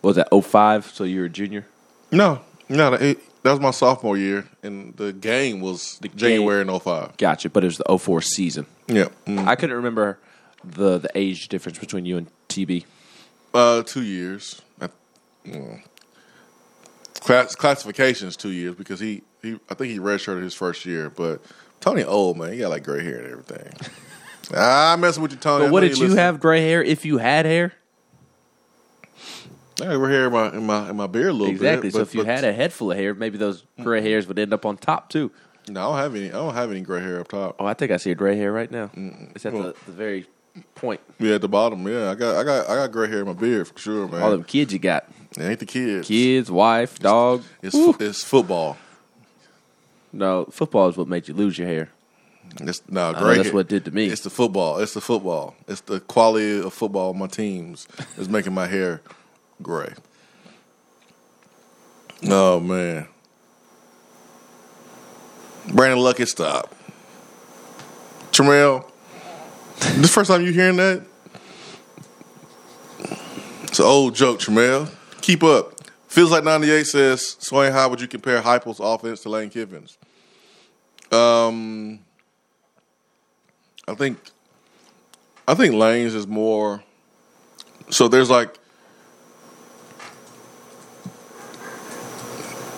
What 0.00 0.16
was 0.16 0.16
that 0.16 0.28
05? 0.44 0.86
So 0.86 1.04
you 1.04 1.20
were 1.20 1.26
a 1.26 1.28
junior? 1.28 1.66
No, 2.10 2.40
no, 2.68 2.96
that, 2.96 3.18
that 3.42 3.50
was 3.50 3.60
my 3.60 3.70
sophomore 3.70 4.16
year, 4.16 4.46
and 4.62 4.96
the 4.96 5.12
game 5.12 5.60
was 5.60 5.98
game- 6.00 6.12
January 6.16 6.62
in 6.62 6.78
05. 6.80 7.16
Gotcha, 7.18 7.50
but 7.50 7.62
it 7.64 7.66
was 7.66 7.78
the 7.78 7.98
04 7.98 8.22
season. 8.22 8.66
Yeah. 8.88 9.08
Mm. 9.26 9.46
I 9.46 9.56
couldn't 9.56 9.76
remember 9.76 10.18
the 10.64 10.98
the 10.98 11.10
age 11.14 11.48
difference 11.48 11.78
between 11.78 12.06
you 12.06 12.16
and 12.16 12.26
TB? 12.48 12.84
Uh, 13.52 13.82
two 13.82 14.02
years. 14.02 14.62
I, 14.80 14.88
mm. 15.46 15.82
Class, 17.20 17.54
classification 17.54 18.28
is 18.28 18.36
two 18.36 18.50
years 18.50 18.74
because 18.74 18.98
he, 19.00 19.22
he 19.42 19.58
I 19.68 19.74
think 19.74 19.92
he 19.92 19.98
redshirted 19.98 20.42
his 20.42 20.54
first 20.54 20.84
year. 20.86 21.10
But 21.10 21.42
Tony 21.80 22.02
old 22.04 22.36
man, 22.38 22.52
he 22.52 22.58
got 22.58 22.70
like 22.70 22.82
gray 22.84 23.04
hair 23.04 23.18
and 23.18 23.30
everything. 23.30 23.72
ah, 24.54 24.92
I'm 24.92 25.00
messing 25.00 25.22
with 25.22 25.32
you, 25.32 25.38
Tony. 25.38 25.66
But 25.66 25.72
what 25.72 25.80
did 25.80 25.96
you 25.98 26.04
listen. 26.04 26.18
have 26.18 26.40
gray 26.40 26.62
hair 26.62 26.82
if 26.82 27.04
you 27.04 27.18
had 27.18 27.46
hair? 27.46 27.72
I 29.80 29.94
gray 29.96 30.12
hair 30.12 30.26
in 30.26 30.32
my 30.32 30.48
in 30.52 30.66
my 30.66 30.90
in 30.90 30.96
my 30.96 31.06
beard 31.06 31.28
a 31.28 31.32
little 31.32 31.48
Exactly. 31.54 31.88
bit. 31.88 31.92
so 31.94 31.98
but- 32.00 32.08
if 32.08 32.14
you 32.14 32.24
had 32.24 32.44
a 32.44 32.52
head 32.52 32.72
full 32.72 32.90
of 32.92 32.98
hair, 32.98 33.14
maybe 33.14 33.38
those 33.38 33.64
gray 33.82 34.02
hairs 34.02 34.26
would 34.26 34.38
end 34.38 34.52
up 34.52 34.66
on 34.66 34.76
top 34.76 35.08
too. 35.08 35.30
no, 35.68 35.80
I 35.80 35.84
don't 35.84 35.98
have 35.98 36.14
any. 36.16 36.28
I 36.28 36.32
don't 36.32 36.54
have 36.54 36.70
any 36.70 36.80
gray 36.80 37.00
hair 37.00 37.20
up 37.20 37.28
top. 37.28 37.56
Oh, 37.58 37.66
I 37.66 37.74
think 37.74 37.90
I 37.90 37.96
see 37.96 38.10
a 38.10 38.14
gray 38.14 38.36
hair 38.36 38.52
right 38.52 38.70
now. 38.70 38.90
It's 39.34 39.46
at 39.46 39.52
Well- 39.52 39.62
the, 39.64 39.74
the 39.86 39.92
very 39.92 40.26
point. 40.74 41.00
Yeah, 41.18 41.36
at 41.36 41.40
the 41.40 41.48
bottom. 41.48 41.86
Yeah, 41.86 42.10
I 42.10 42.14
got 42.14 42.36
I 42.36 42.44
got 42.44 42.68
I 42.68 42.74
got 42.76 42.92
gray 42.92 43.08
hair 43.08 43.20
in 43.20 43.26
my 43.26 43.32
beard 43.32 43.68
for 43.68 43.78
sure, 43.78 44.06
man. 44.08 44.22
All 44.22 44.30
them 44.30 44.44
kids 44.44 44.72
you 44.72 44.78
got. 44.78 45.06
It 45.36 45.42
ain't 45.42 45.60
the 45.60 45.66
kids. 45.66 46.08
Kids, 46.08 46.50
wife, 46.50 46.98
dog. 46.98 47.44
It's 47.62 47.76
it's 47.76 48.24
football. 48.24 48.76
No, 50.12 50.46
football 50.46 50.88
is 50.88 50.96
what 50.96 51.06
made 51.06 51.28
you 51.28 51.34
lose 51.34 51.56
your 51.56 51.68
hair. 51.68 51.90
It's 52.60 52.82
no 52.88 53.12
gray. 53.12 53.36
that's 53.36 53.48
hair. 53.48 53.54
what 53.54 53.60
it 53.60 53.68
did 53.68 53.84
to 53.84 53.90
me. 53.92 54.06
It's 54.06 54.22
the 54.22 54.30
football. 54.30 54.78
It's 54.78 54.94
the 54.94 55.00
football. 55.00 55.54
It's 55.68 55.82
the 55.82 56.00
quality 56.00 56.60
of 56.60 56.74
football. 56.74 57.14
My 57.14 57.28
teams 57.28 57.86
is 58.18 58.28
making 58.28 58.54
my 58.54 58.66
hair 58.66 59.02
gray. 59.62 59.92
Oh 62.28 62.58
man, 62.58 63.06
Brandon 65.72 66.00
Luckett, 66.00 66.28
stop. 66.28 66.74
Tremel, 68.32 68.90
this 69.78 70.12
first 70.12 70.28
time 70.30 70.42
you 70.42 70.52
hearing 70.52 70.76
that? 70.76 71.06
It's 73.62 73.78
an 73.78 73.86
old 73.86 74.16
joke, 74.16 74.40
Tremel. 74.40 74.92
Keep 75.20 75.42
up. 75.42 75.80
Feels 76.08 76.30
like 76.30 76.42
98 76.42 76.86
says, 76.86 77.36
Swain, 77.38 77.72
how 77.72 77.88
would 77.88 78.00
you 78.00 78.08
compare 78.08 78.40
Heupel's 78.42 78.80
offense 78.80 79.20
to 79.22 79.28
Lane 79.28 79.50
Kiffin's? 79.50 79.96
Um, 81.12 82.00
I 83.86 83.94
think, 83.94 84.18
I 85.46 85.54
think 85.54 85.74
Lane's 85.74 86.14
is 86.14 86.26
more. 86.26 86.82
So 87.90 88.08
there's 88.08 88.30
like, 88.30 88.56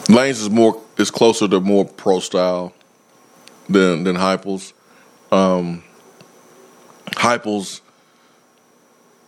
Lane's 0.09 0.41
is 0.41 0.51
more 0.51 0.83
is 0.99 1.11
closer 1.11 1.49
to 1.49 1.61
more 1.61 1.87
pro 1.87 2.21
style 2.21 2.75
than 3.69 4.05
than 4.05 4.17
Heupel's. 4.17 4.75
Um, 5.31 5.83
Heupel's 7.13 7.81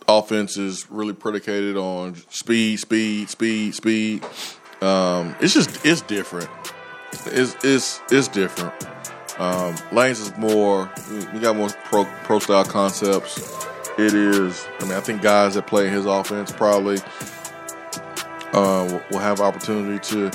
offense 0.07 0.57
is 0.57 0.89
really 0.89 1.13
predicated 1.13 1.77
on 1.77 2.15
speed, 2.29 2.77
speed, 2.79 3.29
speed, 3.29 3.75
speed. 3.75 4.23
Um, 4.81 5.35
it's 5.39 5.53
just 5.53 5.85
it's 5.85 6.01
different. 6.01 6.49
It's 7.27 7.55
it's 7.63 8.01
it's 8.11 8.27
different. 8.27 8.73
Um, 9.39 9.75
Lane's 9.91 10.19
is 10.19 10.35
more. 10.37 10.89
We 11.33 11.39
got 11.39 11.55
more 11.55 11.69
pro 11.85 12.05
pro 12.23 12.39
style 12.39 12.65
concepts. 12.65 13.37
It 13.97 14.13
is. 14.13 14.67
I 14.79 14.83
mean, 14.83 14.93
I 14.93 14.99
think 14.99 15.21
guys 15.21 15.55
that 15.55 15.67
play 15.67 15.87
his 15.87 16.05
offense 16.05 16.51
probably 16.51 16.97
uh, 18.53 19.01
will- 19.11 19.19
have 19.19 19.39
opportunity 19.41 19.99
to 20.09 20.31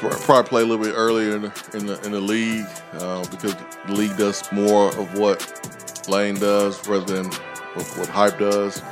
probably 0.00 0.48
play 0.48 0.62
a 0.62 0.64
little 0.64 0.84
bit 0.84 0.94
earlier 0.96 1.36
in 1.36 1.42
the 1.42 1.70
in 1.74 1.86
the, 1.86 2.00
in 2.04 2.12
the 2.12 2.20
league 2.20 2.66
uh, 2.94 3.24
because 3.30 3.54
the 3.86 3.92
league 3.92 4.16
does 4.16 4.50
more 4.52 4.88
of 4.96 5.18
what 5.18 6.08
Lane 6.08 6.36
does 6.36 6.86
rather 6.88 7.22
than 7.22 7.30
what, 7.78 7.98
what 7.98 8.08
Hype 8.08 8.38
does. 8.38 8.82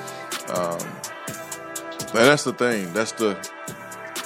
Um, 0.51 0.79
and 2.15 2.25
that's 2.25 2.45
the 2.45 2.53
thing. 2.53 2.93
That's 2.93 3.13
the 3.13 3.37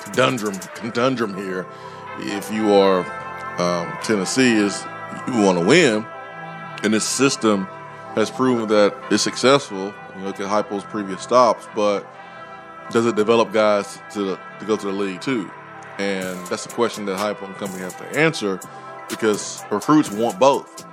conundrum 0.04 0.54
conundrum 0.74 1.34
here. 1.34 1.66
If 2.18 2.52
you 2.52 2.72
are 2.72 3.00
um, 3.60 3.98
Tennessee, 4.02 4.52
is 4.52 4.84
you 5.26 5.42
want 5.42 5.58
to 5.58 5.64
win, 5.64 6.06
and 6.82 6.92
this 6.92 7.08
system 7.08 7.64
has 8.14 8.30
proven 8.30 8.68
that 8.68 8.94
it's 9.10 9.22
successful. 9.22 9.94
You 10.16 10.24
look 10.24 10.40
at 10.40 10.48
Heupel's 10.48 10.84
previous 10.84 11.22
stops, 11.22 11.66
but 11.74 12.06
does 12.90 13.06
it 13.06 13.16
develop 13.16 13.52
guys 13.52 13.98
to 14.12 14.38
to 14.58 14.64
go 14.66 14.76
to 14.76 14.86
the 14.86 14.92
league 14.92 15.20
too? 15.20 15.50
And 15.98 16.38
that's 16.46 16.64
the 16.64 16.72
question 16.72 17.06
that 17.06 17.18
Heupel 17.18 17.46
and 17.46 17.54
company 17.56 17.82
have 17.82 17.96
to 17.98 18.18
answer 18.18 18.60
because 19.08 19.62
recruits 19.70 20.10
want 20.10 20.38
both. 20.38 20.86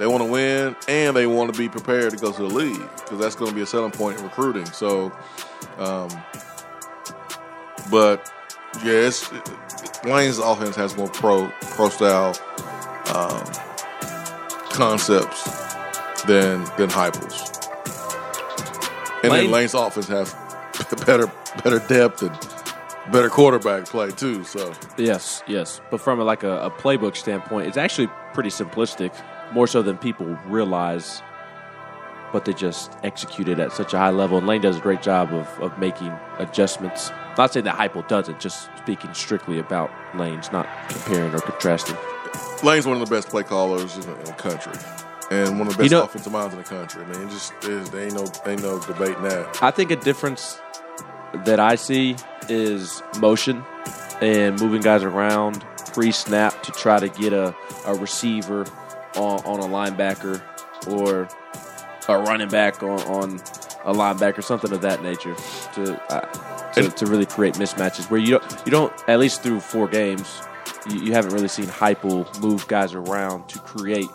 They 0.00 0.06
want 0.06 0.22
to 0.24 0.30
win 0.30 0.74
and 0.88 1.14
they 1.14 1.26
want 1.26 1.52
to 1.52 1.58
be 1.58 1.68
prepared 1.68 2.12
to 2.12 2.16
go 2.16 2.32
to 2.32 2.42
the 2.42 2.48
league 2.48 2.80
because 2.96 3.18
that's 3.18 3.34
going 3.34 3.50
to 3.50 3.54
be 3.54 3.60
a 3.60 3.66
selling 3.66 3.90
point 3.90 4.16
in 4.16 4.24
recruiting. 4.24 4.64
So, 4.64 5.12
um, 5.76 6.08
but 7.90 8.32
yeah, 8.82 8.92
it's, 8.92 9.30
Lane's 10.02 10.38
offense 10.38 10.74
has 10.76 10.96
more 10.96 11.08
pro 11.08 11.52
pro 11.60 11.90
style 11.90 12.34
um, 13.14 13.44
concepts 14.70 15.44
than 16.24 16.64
than 16.78 16.88
Heupel's. 16.88 17.50
And 19.22 19.32
Lane- 19.32 19.44
then 19.44 19.50
Lane's 19.50 19.74
offense 19.74 20.08
has 20.08 20.32
better 21.06 21.30
better 21.62 21.78
depth 21.78 22.22
and 22.22 23.12
better 23.12 23.28
quarterback 23.28 23.84
play 23.84 24.12
too. 24.12 24.44
So 24.44 24.72
Yes, 24.96 25.42
yes. 25.46 25.82
But 25.90 26.00
from 26.00 26.20
a, 26.20 26.24
like 26.24 26.42
a, 26.42 26.62
a 26.62 26.70
playbook 26.70 27.16
standpoint, 27.16 27.68
it's 27.68 27.76
actually 27.76 28.08
pretty 28.32 28.50
simplistic, 28.50 29.12
more 29.52 29.66
so 29.66 29.82
than 29.82 29.96
people 29.98 30.26
realize. 30.46 31.22
But 32.32 32.44
they 32.44 32.52
just 32.52 32.92
execute 33.02 33.48
it 33.48 33.58
at 33.58 33.72
such 33.72 33.92
a 33.92 33.98
high 33.98 34.10
level, 34.10 34.38
and 34.38 34.46
Lane 34.46 34.60
does 34.60 34.76
a 34.76 34.80
great 34.80 35.02
job 35.02 35.34
of, 35.34 35.48
of 35.60 35.76
making 35.80 36.12
adjustments. 36.38 37.10
Not 37.36 37.52
saying 37.52 37.64
that 37.64 37.76
Heupel 37.76 38.06
doesn't, 38.06 38.38
just 38.38 38.70
speaking 38.78 39.12
strictly 39.14 39.58
about 39.58 39.90
Lane's, 40.14 40.52
not 40.52 40.68
comparing 40.88 41.34
or 41.34 41.40
contrasting. 41.40 41.96
Lane's 42.62 42.86
one 42.86 43.00
of 43.02 43.08
the 43.08 43.12
best 43.12 43.28
play 43.30 43.42
callers 43.42 43.96
in 43.96 44.02
the, 44.02 44.16
in 44.20 44.24
the 44.26 44.32
country, 44.34 44.72
and 45.32 45.58
one 45.58 45.66
of 45.66 45.76
the 45.76 45.78
best 45.82 45.90
You 45.90 45.98
know- 45.98 46.04
offensive 46.04 46.32
minds 46.32 46.54
in 46.54 46.60
the 46.60 46.68
country. 46.68 47.02
I 47.02 47.06
mean, 47.08 47.26
it 47.26 47.30
just 47.30 47.52
is, 47.64 47.90
there 47.90 48.04
ain't 48.04 48.14
no 48.14 48.26
ain't 48.46 48.62
no 48.62 48.78
debating 48.78 49.22
that. 49.24 49.60
I 49.60 49.72
think 49.72 49.90
a 49.90 49.96
difference 49.96 50.60
that 51.44 51.58
I 51.58 51.74
see 51.74 52.14
is 52.48 53.02
motion 53.18 53.64
and 54.20 54.60
moving 54.60 54.82
guys 54.82 55.02
around 55.02 55.64
pre 55.94 56.12
snap 56.12 56.62
to 56.62 56.70
try 56.72 57.00
to 57.00 57.08
get 57.08 57.32
a, 57.32 57.54
a 57.86 57.94
receiver 57.96 58.66
on, 59.16 59.40
on 59.44 59.60
a 59.60 59.64
linebacker 59.64 60.42
or 60.88 61.28
a 62.08 62.18
running 62.22 62.48
back 62.48 62.82
on, 62.82 63.00
on 63.02 63.34
a 63.84 63.94
linebacker, 63.94 64.42
something 64.42 64.72
of 64.72 64.82
that 64.82 65.02
nature 65.02 65.34
to, 65.74 66.00
uh, 66.12 66.72
to 66.72 66.88
to 66.90 67.06
really 67.06 67.26
create 67.26 67.54
mismatches 67.54 68.10
where 68.10 68.20
you 68.20 68.30
don't 68.30 68.62
you 68.64 68.70
don't 68.70 68.92
at 69.08 69.18
least 69.18 69.42
through 69.42 69.60
four 69.60 69.88
games 69.88 70.42
you, 70.88 71.00
you 71.00 71.12
haven't 71.12 71.32
really 71.32 71.48
seen 71.48 71.66
Heupel 71.66 72.40
move 72.40 72.66
guys 72.68 72.94
around 72.94 73.48
to 73.48 73.58
create 73.60 74.08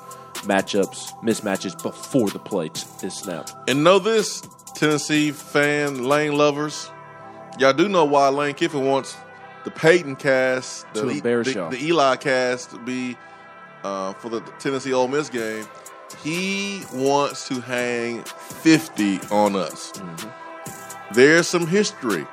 matchups 0.43 1.19
mismatches 1.21 1.81
before 1.81 2.29
the 2.29 2.39
play 2.39 2.69
t- 2.69 2.85
is 3.05 3.13
snapped. 3.13 3.53
And 3.67 3.83
know 3.83 3.99
this, 3.99 4.41
Tennessee 4.75 5.31
fan, 5.31 6.05
Lane 6.05 6.37
lovers, 6.37 6.89
y'all 7.59 7.73
do 7.73 7.87
know 7.87 8.05
why 8.05 8.29
Lane 8.29 8.55
Kiffin 8.55 8.85
wants 8.85 9.17
the 9.63 9.71
Peyton 9.71 10.15
cast, 10.15 10.85
the, 10.93 11.01
the, 11.05 11.67
the 11.71 11.77
Eli 11.81 12.15
cast 12.17 12.71
to 12.71 12.79
be 12.79 13.17
uh, 13.85 14.13
for 14.13 14.29
the 14.29 14.41
Tennessee 14.59 14.93
Ole 14.93 15.07
Miss 15.07 15.29
game. 15.29 15.65
He 16.23 16.83
wants 16.91 17.47
to 17.49 17.61
hang 17.61 18.23
50 18.23 19.19
on 19.31 19.55
us. 19.55 19.91
Mm-hmm. 19.91 21.13
There's 21.13 21.47
some 21.47 21.67
history 21.67 22.25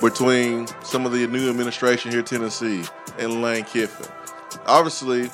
between 0.00 0.66
some 0.82 1.06
of 1.06 1.12
the 1.12 1.26
new 1.28 1.48
administration 1.48 2.10
here 2.10 2.20
at 2.20 2.26
Tennessee 2.26 2.84
and 3.18 3.40
Lane 3.40 3.64
Kiffin. 3.64 4.10
Obviously, 4.66 5.30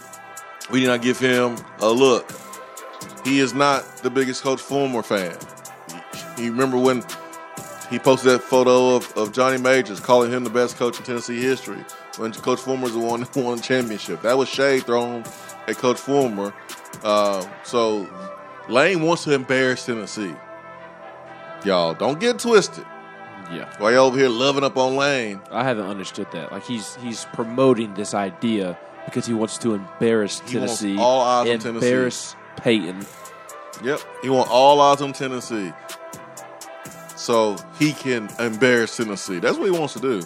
we 0.71 0.81
did 0.81 0.89
not 0.89 1.03
give 1.03 1.19
him 1.19 1.57
a 1.81 1.89
look. 1.89 2.31
He 3.25 3.41
is 3.41 3.55
not 3.55 3.85
the 3.99 4.11
biggest 4.11 4.43
Coach 4.43 4.61
Fulmer 4.61 5.03
fan. 5.03 5.37
You 6.37 6.51
remember 6.53 6.77
when 6.77 7.03
he 7.91 7.99
posted 7.99 8.33
that 8.33 8.43
photo 8.43 8.97
of, 8.97 9.17
of 9.17 9.33
Johnny 9.33 9.59
Majors 9.59 10.01
calling 10.01 10.31
him 10.31 10.45
the 10.45 10.51
best 10.51 10.77
coach 10.77 10.99
in 10.99 11.05
Tennessee 11.05 11.41
history 11.41 11.85
when 12.21 12.33
Coach 12.33 12.61
Fulmer's 12.61 12.93
the 12.93 12.99
one 12.99 13.23
who 13.23 13.41
won 13.43 13.57
the 13.57 13.63
championship. 13.63 14.21
That 14.23 14.37
was 14.37 14.49
shade 14.49 14.85
thrown 14.85 15.25
at 15.67 15.77
Coach 15.79 15.99
Fulmer. 15.99 16.53
Uh, 17.03 17.45
so 17.65 18.07
Lane 18.69 19.03
wants 19.03 19.25
to 19.25 19.33
embarrass 19.33 19.87
Tennessee. 19.87 20.35
Y'all, 21.65 21.95
don't 21.95 22.21
get 22.21 22.39
twisted. 22.39 22.85
Yeah. 23.51 23.73
Why 23.79 23.93
y'all 23.95 24.07
over 24.07 24.19
here 24.19 24.29
loving 24.29 24.65
up 24.65 24.77
on 24.77 24.97
Lane? 24.97 25.41
I 25.51 25.65
haven't 25.65 25.87
understood 25.87 26.29
that. 26.33 26.53
Like 26.53 26.65
he's 26.65 26.95
he's 26.97 27.25
promoting 27.33 27.95
this 27.95 28.13
idea 28.15 28.79
because 29.07 29.27
he 29.27 29.35
wants 29.35 29.57
to 29.59 29.75
embarrass 29.75 30.41
He 30.47 30.59
wants 30.59 30.81
Tennessee, 30.81 30.99
all 31.01 31.23
eyes 31.23 31.49
on 31.51 31.59
Tennessee. 31.59 31.69
embarrass 31.87 32.37
Peyton. 32.59 33.07
Yep. 33.83 34.01
He 34.23 34.29
want 34.29 34.51
all 34.51 34.81
eyes 34.81 35.01
on 35.01 35.13
Tennessee. 35.15 35.73
So 37.17 37.57
he 37.79 37.93
can 37.93 38.29
embarrass 38.39 38.97
Tennessee. 38.97 39.39
That's 39.39 39.57
what 39.59 39.65
he 39.65 39.71
wants 39.79 39.95
to 39.95 40.01
do. 40.01 40.23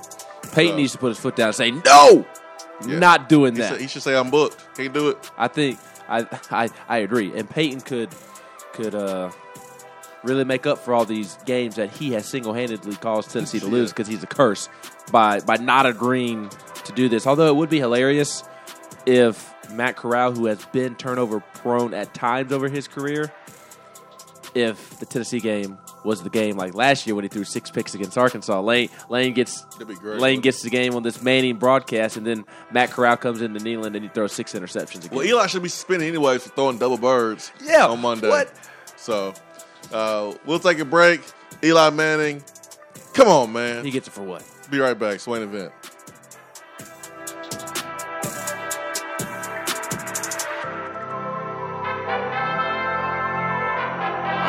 Peyton 0.54 0.76
needs 0.76 0.92
to 0.92 0.99
put 0.99 1.08
his 1.08 1.18
foot 1.18 1.37
down 1.37 1.49
and 1.49 1.56
say, 1.56 1.70
"No, 1.70 2.26
Yeah. 2.87 2.99
not 2.99 3.28
doing 3.28 3.54
He, 3.54 3.61
that." 3.61 3.73
said, 3.73 3.80
he 3.80 3.87
should 3.88 4.02
say 4.02 4.16
I'm 4.16 4.30
booked. 4.30 4.64
Can't 4.76 4.92
do 4.92 5.08
it. 5.11 5.30
I 5.37 5.49
think 5.49 5.78
I, 6.08 6.26
I 6.50 6.70
I 6.88 6.99
agree. 6.99 7.32
And 7.37 7.49
Peyton 7.49 7.80
could 7.80 8.11
could 8.73 8.94
uh, 8.94 9.30
really 10.23 10.44
make 10.44 10.66
up 10.66 10.78
for 10.78 10.94
all 10.94 11.04
these 11.04 11.37
games 11.44 11.76
that 11.76 11.90
he 11.90 12.12
has 12.12 12.26
single 12.26 12.52
handedly 12.54 12.96
caused 12.96 13.30
Tennessee 13.30 13.61
to 13.61 13.66
lose 13.66 13.90
because 13.90 14.06
he's 14.08 14.23
a 14.23 14.26
curse 14.26 14.68
by 15.12 15.40
by 15.40 15.56
not 15.56 15.87
agreeing 15.87 16.50
to 16.84 16.92
do 16.92 17.08
this. 17.08 17.26
Although 17.26 17.46
it 17.49 17.56
would 17.56 17.70
be 17.70 17.78
hilarious 17.78 18.42
if 19.06 19.52
Matt 19.73 19.96
Corral, 19.96 20.32
who 20.32 20.46
has 20.46 20.64
been 20.66 20.94
turnover 20.96 21.40
prone 21.54 21.94
at 21.94 22.12
times 22.14 22.52
over 22.52 22.68
his 22.68 22.87
career, 22.88 23.32
if 24.54 24.99
the 24.99 25.06
Tennessee 25.06 25.40
game 25.40 25.78
was 26.04 26.23
the 26.23 26.30
game 26.30 26.56
like 26.56 26.75
last 26.75 27.06
year 27.06 27.14
when 27.16 27.25
he 27.25 27.28
threw 27.28 27.44
six 27.44 27.70
picks 27.70 27.94
against 27.94 28.16
Arkansas. 28.18 28.61
Lane 28.61 28.88
Lane 29.08 29.32
gets 29.32 29.64
great. 29.78 30.20
Lane 30.20 30.40
gets 30.40 30.62
the 30.62 30.70
game 30.70 30.94
on 30.94 31.02
this 31.02 31.23
Manning 31.23 31.56
broadcast, 31.56 32.16
and 32.16 32.26
then 32.26 32.44
Matt 32.70 32.90
Corral 32.90 33.16
comes 33.16 33.40
into 33.40 33.61
Neyland 33.61 33.94
and 33.96 34.02
he 34.02 34.08
throws 34.08 34.32
six 34.32 34.52
interceptions 34.52 35.06
again. 35.06 35.16
Well, 35.16 35.26
Eli 35.26 35.46
should 35.46 35.62
be 35.62 35.68
spinning 35.68 36.08
anyway 36.08 36.38
for 36.38 36.50
throwing 36.50 36.78
double 36.78 36.99
birds. 36.99 37.50
Yeah, 37.62 37.87
on 37.87 38.00
Monday. 38.00 38.28
what? 38.28 38.52
So 38.96 39.34
uh, 39.92 40.34
we'll 40.46 40.58
take 40.61 40.78
a 40.78 40.84
break. 40.84 41.20
Eli 41.62 41.90
Manning, 41.90 42.42
come 43.14 43.28
on, 43.28 43.52
man. 43.52 43.84
he 43.84 43.90
gets 43.90 44.06
it 44.08 44.12
for 44.12 44.23
what? 44.23 44.44
Be 44.70 44.78
right 44.78 44.99
back. 44.99 45.20
Swain 45.20 45.42
event. 45.42 45.73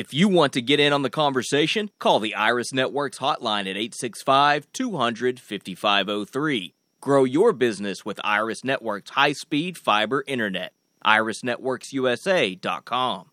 If 0.00 0.12
you 0.14 0.28
want 0.28 0.52
to 0.54 0.62
get 0.62 0.80
in 0.80 0.94
on 0.94 1.02
the 1.02 1.10
conversation, 1.10 1.90
call 1.98 2.20
the 2.20 2.34
Iris 2.34 2.72
Networks 2.72 3.18
hotline 3.18 3.68
at 3.68 3.76
865 3.76 4.66
200 4.72 5.38
5503. 5.38 6.72
Grow 7.02 7.24
your 7.24 7.52
business 7.52 8.02
with 8.02 8.18
Iris 8.24 8.64
Networks 8.64 9.10
high 9.10 9.34
speed 9.34 9.76
fiber 9.76 10.24
internet. 10.26 10.72
IrisNetworksUSA.com. 11.04 13.29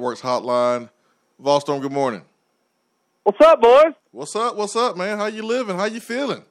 Networks 0.00 0.22
hotline. 0.22 0.88
Vol 1.38 1.60
Storm, 1.60 1.82
good 1.82 1.92
morning. 1.92 2.22
What's 3.24 3.38
up, 3.42 3.60
boys? 3.60 3.92
What's 4.12 4.34
up? 4.34 4.56
What's 4.56 4.74
up, 4.74 4.96
man? 4.96 5.18
How 5.18 5.26
you 5.26 5.42
living? 5.42 5.76
How 5.76 5.84
you 5.84 6.00
feeling? 6.00 6.42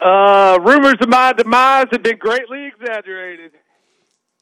Uh, 0.00 0.56
rumors 0.62 0.94
of 1.00 1.08
my 1.08 1.32
demise 1.32 1.86
have 1.90 2.04
been 2.04 2.16
greatly 2.16 2.66
exaggerated. 2.68 3.50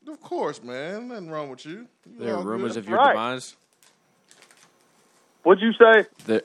Of 0.06 0.20
course, 0.20 0.62
man. 0.62 1.08
Nothing 1.08 1.30
wrong 1.30 1.48
with 1.48 1.64
you. 1.64 1.86
You 2.06 2.18
There 2.18 2.36
are 2.36 2.42
rumors 2.42 2.72
good. 2.74 2.80
of 2.80 2.88
your 2.90 2.98
Right. 2.98 3.12
demise. 3.14 3.56
What'd 5.42 5.62
you 5.62 5.72
say? 5.72 6.04
There, 6.26 6.42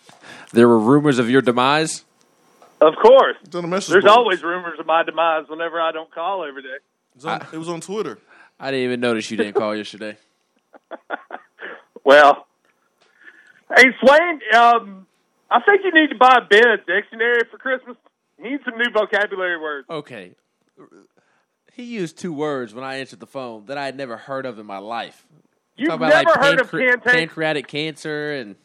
there 0.54 0.68
were 0.68 0.78
rumors 0.78 1.18
of 1.18 1.28
your 1.28 1.42
demise. 1.42 2.02
Of 2.80 2.94
course. 2.96 3.36
The 3.44 3.60
There's 3.60 3.88
board. 3.90 4.06
always 4.06 4.42
rumors 4.42 4.78
of 4.80 4.86
my 4.86 5.02
demise 5.02 5.44
whenever 5.50 5.78
I 5.78 5.92
don't 5.92 6.10
call 6.10 6.46
every 6.48 6.62
day. 6.62 6.68
It 6.76 7.16
was 7.16 7.26
on, 7.26 7.46
it 7.52 7.58
was 7.58 7.68
on 7.68 7.82
Twitter. 7.82 8.18
I 8.58 8.70
didn't 8.70 8.84
even 8.86 9.00
notice 9.00 9.30
you 9.30 9.36
didn't 9.36 9.52
call 9.52 9.76
yesterday. 9.76 10.16
Well, 12.04 12.46
hey, 13.76 13.86
Swain, 14.00 14.40
um, 14.54 15.06
I 15.50 15.60
think 15.62 15.82
you 15.84 15.92
need 15.92 16.08
to 16.10 16.16
buy 16.16 16.40
Ben 16.48 16.66
a 16.68 16.76
dictionary 16.78 17.42
for 17.50 17.58
Christmas. 17.58 17.96
He 18.36 18.50
needs 18.50 18.64
some 18.64 18.76
new 18.76 18.90
vocabulary 18.92 19.58
words. 19.60 19.88
Okay. 19.88 20.32
He 21.72 21.84
used 21.84 22.18
two 22.18 22.32
words 22.32 22.74
when 22.74 22.84
I 22.84 22.96
answered 22.96 23.20
the 23.20 23.26
phone 23.26 23.66
that 23.66 23.78
I 23.78 23.84
had 23.84 23.96
never 23.96 24.16
heard 24.16 24.46
of 24.46 24.58
in 24.58 24.66
my 24.66 24.78
life. 24.78 25.24
You've 25.76 25.88
Talk 25.90 26.00
never 26.00 26.12
about, 26.12 26.36
like, 26.36 26.44
heard 26.44 26.60
of 26.60 26.70
pancre- 26.70 26.96
cantank- 26.96 27.12
pancreatic 27.12 27.66
cancer 27.66 28.34
and 28.34 28.56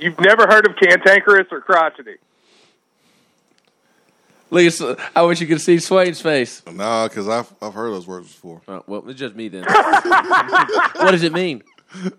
You've 0.00 0.18
never 0.20 0.46
heard 0.48 0.64
of 0.66 0.76
cantankerous 0.76 1.48
or 1.50 1.60
crotchety. 1.60 2.16
Look, 4.50 4.80
at, 4.80 4.98
I 5.14 5.22
wish 5.22 5.40
you 5.40 5.46
could 5.46 5.60
see 5.60 5.78
Swain's 5.78 6.20
face. 6.20 6.62
Nah, 6.72 7.08
because 7.08 7.28
I've 7.28 7.52
I've 7.60 7.74
heard 7.74 7.92
those 7.92 8.06
words 8.06 8.28
before. 8.32 8.62
Uh, 8.66 8.80
well, 8.86 9.08
it's 9.08 9.18
just 9.18 9.34
me 9.34 9.48
then. 9.48 9.64
what 9.64 11.10
does 11.10 11.22
it 11.22 11.32
mean? 11.32 11.62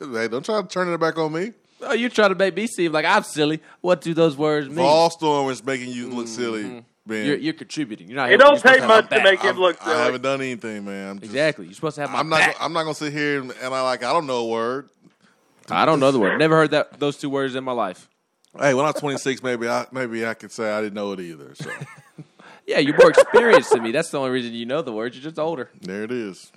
Hey, 0.00 0.28
don't 0.28 0.44
try 0.44 0.60
to 0.60 0.66
turn 0.66 0.92
it 0.92 0.98
back 0.98 1.16
on 1.18 1.32
me. 1.32 1.52
Oh, 1.80 1.92
you 1.94 2.08
try 2.10 2.28
to 2.28 2.34
make 2.34 2.54
me 2.56 2.66
seem 2.66 2.92
like 2.92 3.04
I'm 3.06 3.22
silly. 3.22 3.62
What 3.80 4.00
do 4.00 4.12
those 4.12 4.36
words 4.36 4.68
mean? 4.68 4.78
Volstorm 4.78 5.50
is 5.50 5.64
making 5.64 5.92
you 5.92 6.10
look 6.10 6.28
silly. 6.28 6.84
Man, 7.06 7.26
You're, 7.26 7.36
you're 7.36 7.52
contributing. 7.54 8.08
You're 8.08 8.16
not. 8.16 8.32
It 8.32 8.38
don't 8.38 8.60
take 8.60 8.80
much 8.80 8.88
my 8.88 9.00
to 9.02 9.08
back. 9.08 9.22
make 9.24 9.40
him 9.40 9.56
look 9.56 9.76
silly. 9.78 9.90
I 9.90 9.94
silly. 9.94 10.04
haven't 10.04 10.22
done 10.22 10.40
anything, 10.40 10.84
man. 10.84 11.10
I'm 11.10 11.18
just, 11.20 11.30
Exactly. 11.32 11.66
You're 11.66 11.74
supposed 11.74 11.94
to 11.94 12.00
have 12.02 12.10
my 12.10 12.18
I'm 12.18 12.28
not. 12.28 12.40
back. 12.40 12.56
I'm 12.60 12.72
not 12.72 12.82
gonna 12.82 12.94
sit 12.94 13.12
here 13.12 13.40
and, 13.40 13.52
and 13.62 13.72
I 13.74 13.80
like. 13.82 14.02
I 14.02 14.12
don't 14.12 14.26
know 14.26 14.38
a 14.38 14.48
word. 14.48 14.90
I 15.70 15.84
don't 15.86 16.00
know 16.00 16.10
the 16.10 16.18
word. 16.18 16.38
Never 16.38 16.56
heard 16.56 16.72
that 16.72 16.98
those 16.98 17.16
two 17.16 17.30
words 17.30 17.54
in 17.54 17.64
my 17.64 17.72
life. 17.72 18.08
Hey, 18.58 18.74
when 18.74 18.86
I'm 18.86 18.92
26, 18.92 19.42
maybe 19.42 19.68
I 19.68 19.86
maybe 19.90 20.26
I 20.26 20.34
could 20.34 20.52
say 20.52 20.70
I 20.72 20.80
didn't 20.80 20.94
know 20.94 21.12
it 21.12 21.20
either. 21.20 21.54
So 21.54 21.70
Yeah, 22.66 22.78
you're 22.78 22.96
more 22.96 23.10
experienced 23.10 23.70
than 23.70 23.82
me. 23.82 23.92
That's 23.92 24.10
the 24.10 24.18
only 24.18 24.30
reason 24.30 24.54
you 24.54 24.64
know 24.64 24.80
the 24.80 24.92
words. 24.92 25.14
You're 25.16 25.22
just 25.24 25.38
older. 25.38 25.70
there 25.82 26.04
it 26.04 26.12
is. 26.12 26.50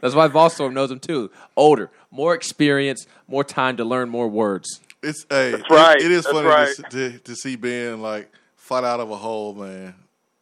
That's 0.00 0.14
why 0.16 0.26
Volstorm 0.28 0.72
knows 0.72 0.88
them 0.88 0.98
too. 0.98 1.30
Older, 1.56 1.90
more 2.10 2.34
experience, 2.34 3.06
more 3.28 3.44
time 3.44 3.76
to 3.76 3.84
learn 3.84 4.08
more 4.08 4.26
words. 4.28 4.80
It's 5.02 5.24
hey, 5.30 5.52
That's 5.52 5.70
right. 5.70 5.96
it- 5.98 6.06
it 6.06 6.10
is 6.10 6.24
That's 6.24 6.34
funny 6.34 6.48
right. 6.48 6.74
to, 6.76 6.82
to, 7.10 7.18
to 7.18 7.36
see 7.36 7.56
Ben 7.56 8.00
like 8.02 8.32
fight 8.56 8.84
out 8.84 8.98
of 9.00 9.10
a 9.10 9.16
hole, 9.16 9.54
man. 9.54 9.94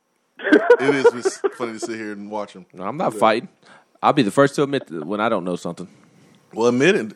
it 0.38 0.94
is 0.94 1.04
just 1.12 1.40
funny 1.58 1.72
to 1.72 1.78
sit 1.80 1.96
here 1.96 2.12
and 2.12 2.30
watch 2.30 2.52
him. 2.54 2.64
No, 2.72 2.84
I'm 2.84 2.96
not 2.96 3.12
fighting. 3.14 3.48
I'll 4.02 4.14
be 4.14 4.22
the 4.22 4.30
first 4.30 4.54
to 4.54 4.62
admit 4.62 4.86
that 4.86 5.04
when 5.04 5.20
I 5.20 5.28
don't 5.28 5.44
know 5.44 5.56
something. 5.56 5.88
Well, 6.54 6.68
admit 6.68 6.94
it. 6.94 7.12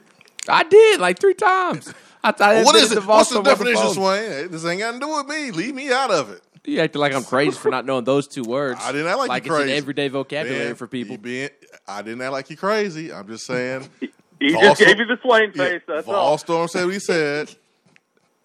I 0.48 0.64
did 0.64 1.00
like 1.00 1.18
three 1.18 1.32
times. 1.34 1.92
I 2.24 2.32
thought 2.32 2.56
I 2.56 2.64
what 2.64 2.74
is 2.76 2.90
it? 2.90 3.00
to 3.00 3.06
What's 3.06 3.28
the 3.28 3.36
Volstorm 3.36 3.44
the 3.44 3.50
definition, 3.50 3.82
phone. 3.84 3.94
Swain? 3.94 4.50
This 4.50 4.64
ain't 4.64 4.80
got 4.80 4.92
to 4.92 4.98
do 4.98 5.08
with 5.08 5.26
me. 5.28 5.50
Leave 5.50 5.74
me 5.74 5.92
out 5.92 6.10
of 6.10 6.30
it. 6.30 6.40
You 6.64 6.80
acting 6.80 7.00
like 7.00 7.12
I'm 7.12 7.22
crazy 7.22 7.52
for 7.52 7.70
not 7.70 7.84
knowing 7.84 8.04
those 8.04 8.26
two 8.26 8.42
words. 8.42 8.80
I 8.82 8.90
didn't 8.92 9.08
act 9.08 9.18
like, 9.18 9.28
like 9.28 9.44
you 9.44 9.52
it's 9.52 9.58
crazy. 9.60 9.72
an 9.72 9.76
everyday 9.78 10.08
vocabulary 10.08 10.66
Ben, 10.68 10.74
for 10.74 10.86
people. 10.86 11.18
being- 11.18 11.50
I 11.86 12.00
didn't 12.00 12.22
act 12.22 12.32
like 12.32 12.48
you 12.48 12.56
crazy. 12.56 13.12
I'm 13.12 13.28
just 13.28 13.46
saying. 13.46 13.88
He 14.40 14.50
just 14.50 14.80
gave 14.80 14.98
you 14.98 15.06
the 15.06 15.16
Swain 15.22 15.52
yeah, 15.54 15.64
face. 15.64 15.82
That's 15.86 16.06
all. 16.08 16.36
Volstorm 16.36 16.68
said 16.68 16.84
what 16.84 16.92
he 16.92 17.00
said. 17.00 17.54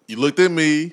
You 0.06 0.16
looked 0.16 0.38
at 0.38 0.50
me. 0.50 0.92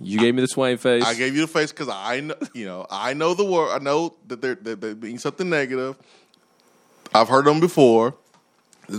You 0.00 0.18
gave 0.18 0.34
me 0.34 0.42
the 0.42 0.48
Swain 0.48 0.76
face. 0.76 1.04
I 1.04 1.14
gave 1.14 1.34
you 1.34 1.42
the 1.42 1.46
face 1.46 1.70
because 1.72 1.88
I 1.88 2.20
know, 2.20 2.34
you 2.52 2.66
know, 2.66 2.84
I 2.90 3.14
know 3.14 3.32
the 3.32 3.44
word. 3.44 3.70
I 3.70 3.78
know 3.78 4.14
that 4.26 4.42
they're 4.42 4.56
that 4.56 4.80
they 4.80 4.94
mean 4.94 5.18
something 5.18 5.48
negative. 5.48 5.96
I've 7.14 7.28
heard 7.28 7.44
them 7.46 7.60
before. 7.60 8.14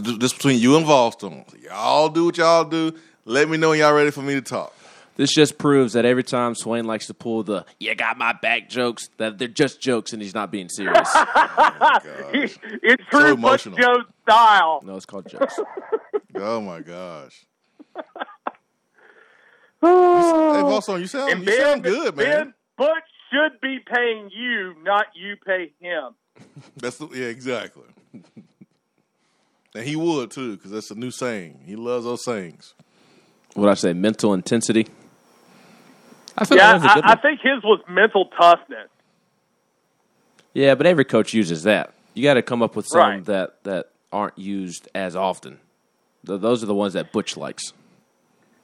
Just 0.01 0.19
just 0.19 0.35
between 0.37 0.59
you 0.59 0.75
and 0.75 0.85
Volstorm, 0.85 1.45
y'all 1.63 2.09
do 2.09 2.25
what 2.25 2.37
y'all 2.37 2.65
do. 2.65 2.93
Let 3.25 3.47
me 3.47 3.57
know 3.57 3.69
when 3.69 3.79
y'all 3.79 3.93
ready 3.93 4.11
for 4.11 4.21
me 4.21 4.33
to 4.33 4.41
talk. 4.41 4.73
This 5.15 5.31
just 5.31 5.59
proves 5.59 5.93
that 5.93 6.05
every 6.05 6.23
time 6.23 6.55
Swain 6.55 6.85
likes 6.85 7.07
to 7.07 7.13
pull 7.13 7.43
the 7.43 7.65
"you 7.79 7.93
got 7.93 8.17
my 8.17 8.33
back" 8.33 8.69
jokes, 8.69 9.09
that 9.17 9.37
they're 9.37 9.47
just 9.47 9.79
jokes 9.79 10.11
and 10.11 10.21
he's 10.21 10.33
not 10.33 10.51
being 10.51 10.69
serious. 10.69 11.07
it's 12.33 13.03
true 13.11 13.35
Butch 13.35 13.67
emotional. 13.67 13.77
Joe's 13.77 14.05
style. 14.23 14.81
no, 14.83 14.95
it's 14.95 15.05
called 15.05 15.29
jokes. 15.29 15.59
Oh 16.35 16.59
my 16.61 16.79
gosh. 16.79 17.45
hey, 17.95 18.01
Volstorm, 19.83 20.99
you 20.99 21.05
sound 21.05 21.31
And 21.31 21.41
you 21.41 21.45
Ben, 21.45 21.61
sound 21.61 21.83
good, 21.83 22.15
man. 22.15 22.25
Ben, 22.25 22.53
Butch 22.75 23.03
should 23.31 23.61
be 23.61 23.77
paying 23.85 24.31
you, 24.31 24.73
not 24.81 25.05
you 25.13 25.35
pay 25.45 25.71
him. 25.79 26.15
That's 26.77 26.97
the, 26.97 27.07
yeah, 27.13 27.25
exactly. 27.25 27.83
And 29.75 29.85
he 29.85 29.95
would 29.95 30.31
too, 30.31 30.55
because 30.55 30.71
that's 30.71 30.91
a 30.91 30.95
new 30.95 31.11
saying. 31.11 31.61
He 31.65 31.75
loves 31.75 32.05
those 32.05 32.23
sayings. 32.23 32.73
what 33.55 33.69
I 33.69 33.73
say, 33.75 33.93
mental 33.93 34.33
intensity. 34.33 34.87
I 36.37 36.45
feel 36.45 36.57
Yeah, 36.57 36.73
like 36.73 36.81
that's 36.81 36.93
a 36.93 36.95
good 37.01 37.05
I, 37.05 37.11
I 37.13 37.15
think 37.21 37.39
his 37.41 37.63
was 37.63 37.79
mental 37.87 38.25
toughness. 38.39 38.89
Yeah, 40.53 40.75
but 40.75 40.85
every 40.85 41.05
coach 41.05 41.33
uses 41.33 41.63
that. 41.63 41.93
You 42.13 42.23
got 42.23 42.35
to 42.35 42.41
come 42.41 42.61
up 42.61 42.75
with 42.75 42.85
some 42.87 42.99
Right. 43.01 43.25
that 43.25 43.63
that 43.63 43.89
aren't 44.11 44.37
used 44.37 44.87
as 44.93 45.15
often. 45.15 45.59
Th- 46.27 46.39
those 46.39 46.61
are 46.63 46.67
the 46.67 46.75
ones 46.75 46.93
that 46.93 47.11
Butch 47.11 47.35
likes. 47.37 47.73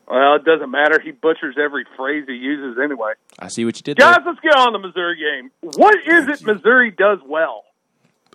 Well, 0.08 0.36
it 0.36 0.44
doesn't 0.46 0.72
matter. 0.72 1.00
He 1.00 1.12
butchers 1.12 1.56
every 1.64 1.86
phrase 1.96 2.26
he 2.28 2.34
uses 2.34 2.80
anyway. 2.84 3.14
I 3.38 3.48
see 3.48 3.64
what 3.66 3.78
you 3.78 3.84
did 3.84 3.98
Guys, 3.98 4.16
there. 4.18 4.26
let's 4.34 4.40
get 4.40 4.56
on 4.56 4.74
the 4.74 4.80
Missouri 4.80 5.18
game. 5.18 5.52
What 5.62 5.96
is 6.08 6.28
it 6.28 6.44
Missouri 6.46 6.90
does 6.92 7.20
well? 7.26 7.66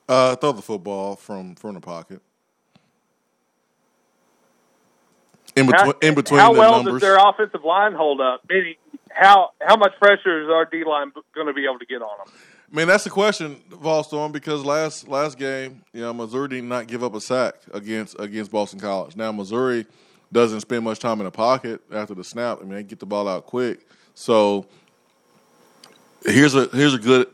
Uh, 0.09 0.37
throw 0.37 0.53
the 0.53 0.63
football 0.63 1.17
from 1.17 1.55
from 1.57 1.75
the 1.75 1.81
pocket. 1.81 2.21
In 5.57 5.67
between, 5.67 5.87
How, 5.87 5.95
in 6.03 6.15
between 6.15 6.41
how 6.41 6.53
the 6.53 6.59
well 6.59 6.77
numbers. 6.83 6.95
does 6.95 7.03
their 7.03 7.17
offensive 7.17 7.65
line 7.65 7.93
hold 7.93 8.21
up? 8.21 8.43
Meaning, 8.49 8.75
how 9.11 9.51
how 9.61 9.77
much 9.77 9.93
pressure 10.01 10.43
is 10.43 10.49
our 10.49 10.65
D 10.65 10.85
line 10.85 11.13
going 11.35 11.47
to 11.47 11.53
be 11.53 11.65
able 11.65 11.79
to 11.79 11.87
get 11.87 12.03
on 12.03 12.11
them? 12.25 12.35
Man, 12.73 12.89
that's 12.89 13.05
the 13.05 13.11
question, 13.11 13.61
Volstorm, 13.71 14.33
because 14.33 14.65
last 14.65 15.07
last 15.07 15.39
game, 15.39 15.83
you 15.93 16.01
know, 16.01 16.13
Missouri 16.13 16.49
did 16.49 16.65
not 16.65 16.89
give 16.89 17.05
up 17.05 17.15
a 17.15 17.21
sack 17.21 17.55
against 17.73 18.19
against 18.19 18.51
Boston 18.51 18.81
College. 18.81 19.15
Now 19.15 19.31
Missouri 19.31 19.87
doesn't 20.33 20.61
spend 20.61 20.83
much 20.83 20.99
time 20.99 21.21
in 21.21 21.25
the 21.25 21.31
pocket 21.31 21.81
after 21.93 22.15
the 22.15 22.25
snap. 22.25 22.59
I 22.61 22.65
mean, 22.65 22.75
they 22.75 22.83
get 22.83 22.99
the 22.99 23.07
ball 23.07 23.29
out 23.29 23.47
quick. 23.47 23.87
So 24.15 24.67
here's 26.25 26.57
a 26.57 26.67
here's 26.73 26.95
a 26.95 26.99
good 26.99 27.29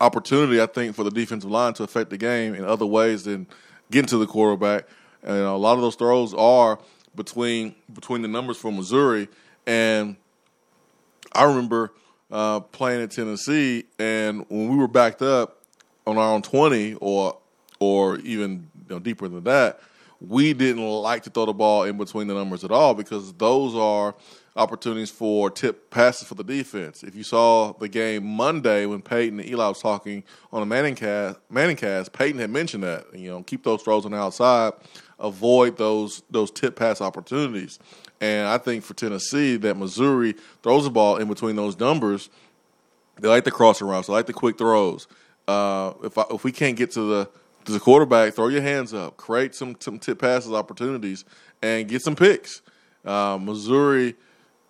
opportunity, 0.00 0.60
I 0.60 0.66
think, 0.66 0.96
for 0.96 1.04
the 1.04 1.10
defensive 1.10 1.50
line 1.50 1.74
to 1.74 1.84
affect 1.84 2.10
the 2.10 2.18
game 2.18 2.54
in 2.54 2.64
other 2.64 2.86
ways 2.86 3.24
than 3.24 3.46
getting 3.92 4.08
to 4.08 4.18
the 4.18 4.26
quarterback. 4.26 4.88
And 5.22 5.36
a 5.36 5.52
lot 5.52 5.74
of 5.74 5.80
those 5.80 5.94
throws 5.94 6.34
are 6.34 6.78
between 7.16 7.74
between 7.92 8.22
the 8.22 8.28
numbers 8.28 8.56
for 8.56 8.70
Missouri 8.70 9.28
and 9.66 10.16
I 11.32 11.44
remember 11.44 11.92
uh, 12.30 12.60
playing 12.60 13.02
at 13.02 13.10
Tennessee, 13.10 13.84
and 13.98 14.46
when 14.48 14.68
we 14.68 14.76
were 14.76 14.88
backed 14.88 15.22
up 15.22 15.62
on 16.06 16.18
our 16.18 16.32
own 16.32 16.42
twenty, 16.42 16.94
or 16.94 17.38
or 17.78 18.18
even 18.20 18.70
you 18.88 18.94
know, 18.94 18.98
deeper 18.98 19.28
than 19.28 19.44
that, 19.44 19.80
we 20.20 20.54
didn't 20.54 20.82
like 20.82 21.24
to 21.24 21.30
throw 21.30 21.46
the 21.46 21.52
ball 21.52 21.82
in 21.84 21.98
between 21.98 22.26
the 22.26 22.34
numbers 22.34 22.64
at 22.64 22.70
all 22.70 22.94
because 22.94 23.32
those 23.34 23.74
are 23.74 24.14
opportunities 24.56 25.10
for 25.10 25.50
tip 25.50 25.90
passes 25.90 26.26
for 26.26 26.34
the 26.34 26.44
defense. 26.44 27.02
If 27.02 27.14
you 27.14 27.22
saw 27.22 27.74
the 27.74 27.88
game 27.88 28.24
Monday 28.24 28.86
when 28.86 29.02
Peyton 29.02 29.38
and 29.38 29.48
Eli 29.48 29.68
was 29.68 29.82
talking 29.82 30.24
on 30.50 30.62
a 30.62 30.66
Manning 30.66 30.94
cast, 30.94 31.38
Manning 31.50 31.76
cast, 31.76 32.12
Peyton 32.12 32.40
had 32.40 32.50
mentioned 32.50 32.82
that 32.82 33.14
you 33.14 33.28
know 33.28 33.42
keep 33.42 33.62
those 33.62 33.82
throws 33.82 34.06
on 34.06 34.12
the 34.12 34.18
outside, 34.18 34.72
avoid 35.18 35.76
those 35.76 36.22
those 36.30 36.50
tip 36.50 36.76
pass 36.76 37.00
opportunities. 37.00 37.78
And 38.20 38.46
I 38.46 38.58
think 38.58 38.82
for 38.82 38.94
Tennessee, 38.94 39.56
that 39.56 39.76
Missouri 39.76 40.34
throws 40.62 40.84
the 40.84 40.90
ball 40.90 41.16
in 41.16 41.28
between 41.28 41.56
those 41.56 41.78
numbers. 41.78 42.30
They 43.20 43.28
like 43.28 43.44
the 43.44 43.50
crossing 43.50 43.86
routes. 43.86 44.08
They 44.08 44.12
like 44.12 44.26
the 44.26 44.32
quick 44.32 44.58
throws. 44.58 45.06
Uh, 45.48 45.92
if 46.02 46.18
I, 46.18 46.24
if 46.30 46.44
we 46.44 46.52
can't 46.52 46.76
get 46.76 46.90
to 46.92 47.00
the 47.00 47.30
to 47.64 47.72
the 47.72 47.80
quarterback, 47.80 48.34
throw 48.34 48.48
your 48.48 48.62
hands 48.62 48.94
up, 48.94 49.16
create 49.16 49.54
some 49.54 49.76
some 49.80 49.98
tip 49.98 50.18
passes 50.18 50.52
opportunities, 50.52 51.24
and 51.62 51.88
get 51.88 52.02
some 52.02 52.16
picks. 52.16 52.62
Uh, 53.04 53.38
Missouri 53.40 54.14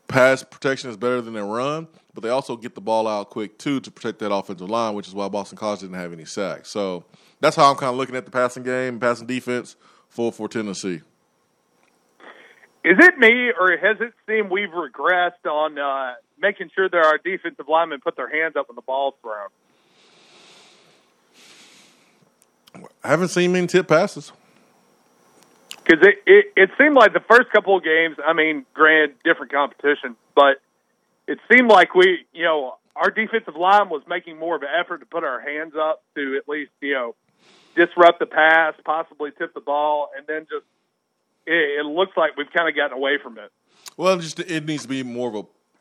pass 0.09 0.43
protection 0.43 0.91
is 0.91 0.97
better 0.97 1.21
than 1.21 1.35
their 1.35 1.45
run, 1.45 1.89
but 2.15 2.23
they 2.23 2.29
also 2.29 2.57
get 2.57 2.75
the 2.75 2.81
ball 2.81 3.09
out 3.09 3.31
quick 3.31 3.59
too 3.59 3.81
to 3.81 3.91
protect 3.91 4.21
that 4.21 4.33
offensive 4.33 4.71
line, 4.71 4.95
which 4.95 5.09
is 5.09 5.15
why 5.15 5.29
Boston 5.29 5.59
College 5.59 5.81
didn't 5.81 5.97
have 5.97 6.13
any 6.13 6.25
sacks. 6.25 6.71
So 6.71 7.05
that's 7.41 7.57
how 7.57 7.71
I'm 7.71 7.77
kind 7.77 7.91
of 7.91 7.97
looking 7.97 8.17
at 8.17 8.25
the 8.25 8.31
passing 8.31 8.63
game, 8.63 9.01
passing 9.01 9.27
defense 9.27 9.77
for 10.17 10.33
for 10.33 10.49
Tennessee. 10.49 11.03
Is 12.83 12.97
it 12.99 13.19
me, 13.19 13.53
or 13.59 13.77
has 13.77 13.99
it 14.01 14.15
seemed 14.27 14.51
we've 14.51 14.71
regressed 14.71 15.45
on 15.45 15.79
uh, 15.79 16.15
making 16.41 16.71
sure 16.75 16.89
that 16.89 16.97
our 16.97 17.19
defensive 17.19 17.67
linemen 17.69 18.01
put 18.01 18.17
their 18.17 18.29
hands 18.29 18.57
up 18.57 18.69
when 18.69 18.77
the 18.77 18.83
ball's 18.83 19.15
thrown? 19.21 19.49
I 23.05 23.09
haven't 23.09 23.29
seen 23.29 23.53
many 23.53 23.67
tip 23.67 23.89
passes. 23.89 24.33
Because 25.85 26.07
it, 26.07 26.17
it 26.27 26.47
it 26.57 26.71
seemed 26.79 26.95
like 26.95 27.13
the 27.13 27.25
first 27.29 27.51
couple 27.51 27.77
of 27.77 27.85
games. 27.85 28.17
I 28.25 28.33
mean, 28.33 28.65
granted, 28.73 29.17
different 29.25 29.53
competition, 29.53 30.17
but 30.35 30.61
it 31.29 31.39
seemed 31.53 31.71
like 31.71 31.95
we, 31.95 32.25
you 32.33 32.45
know, 32.45 32.77
our 32.95 33.11
defensive 33.11 33.57
line 33.57 33.89
was 33.89 34.03
making 34.09 34.39
more 34.39 34.57
of 34.57 34.63
an 34.63 34.69
effort 34.81 34.99
to 34.99 35.07
put 35.07 35.25
our 35.25 35.41
hands 35.41 35.75
up 35.79 36.03
to 36.15 36.37
at 36.37 36.49
least, 36.49 36.71
you 36.81 36.95
know, 36.95 37.15
disrupt 37.77 38.19
the 38.19 38.27
pass, 38.27 38.75
possibly 38.85 39.31
tip 39.37 39.55
the 39.55 39.61
ball, 39.61 40.11
and 40.17 40.27
then 40.27 40.47
just 40.51 40.65
it, 41.47 41.81
it 41.81 41.87
looks 41.87 42.17
like 42.17 42.37
we've 42.37 42.51
kind 42.53 42.69
of 42.69 42.75
gotten 42.75 42.97
away 42.97 43.19
from 43.23 43.39
it. 43.39 43.51
Well, 43.97 44.19
just 44.19 44.41
it 44.41 44.65
needs 44.65 44.83
to 44.83 44.89
be 44.89 45.03
more 45.03 45.29
of 45.29 45.35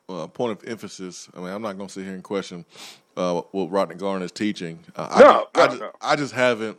a 0.10 0.14
uh, 0.14 0.28
point 0.28 0.52
of 0.52 0.70
emphasis. 0.70 1.30
I 1.36 1.40
mean, 1.40 1.50
I'm 1.50 1.62
not 1.62 1.78
going 1.78 1.88
to 1.88 1.94
sit 1.94 2.04
here 2.04 2.14
and 2.14 2.24
question 2.24 2.66
uh, 3.18 3.42
what 3.52 3.72
Rodney 3.72 3.96
Garner 3.96 4.26
is 4.26 4.32
teaching. 4.32 4.80
Uh, 4.96 5.08
I, 5.12 5.20
No, 5.20 5.48
I, 5.56 5.60
no, 5.60 5.68
just, 5.68 5.80
no. 5.80 5.92
I 6.02 6.16
just 6.16 6.34
haven't. 6.34 6.78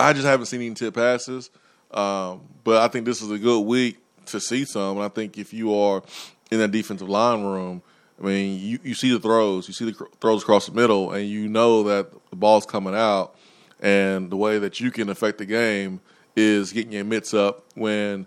I 0.00 0.12
just 0.12 0.26
haven't 0.26 0.46
seen 0.46 0.60
any 0.60 0.74
tip 0.74 0.94
passes. 0.94 1.50
Um, 1.90 2.42
but 2.64 2.82
I 2.82 2.88
think 2.88 3.06
this 3.06 3.22
is 3.22 3.30
a 3.30 3.38
good 3.38 3.60
week 3.60 3.98
to 4.26 4.40
see 4.40 4.64
some. 4.64 4.96
And 4.98 5.04
I 5.04 5.08
think 5.08 5.38
if 5.38 5.52
you 5.52 5.74
are 5.74 6.02
in 6.50 6.58
that 6.58 6.70
defensive 6.70 7.08
line 7.08 7.42
room, 7.44 7.82
I 8.20 8.24
mean, 8.26 8.60
you, 8.60 8.78
you 8.82 8.94
see 8.94 9.12
the 9.12 9.20
throws, 9.20 9.68
you 9.68 9.74
see 9.74 9.86
the 9.86 9.92
cr- 9.92 10.04
throws 10.20 10.42
across 10.42 10.66
the 10.66 10.72
middle, 10.72 11.12
and 11.12 11.28
you 11.28 11.48
know 11.48 11.84
that 11.84 12.10
the 12.30 12.36
ball's 12.36 12.66
coming 12.66 12.94
out. 12.94 13.36
And 13.80 14.30
the 14.30 14.36
way 14.36 14.58
that 14.58 14.80
you 14.80 14.90
can 14.90 15.08
affect 15.08 15.38
the 15.38 15.46
game 15.46 16.00
is 16.34 16.72
getting 16.72 16.92
your 16.92 17.04
mitts 17.04 17.34
up 17.34 17.64
when 17.74 18.26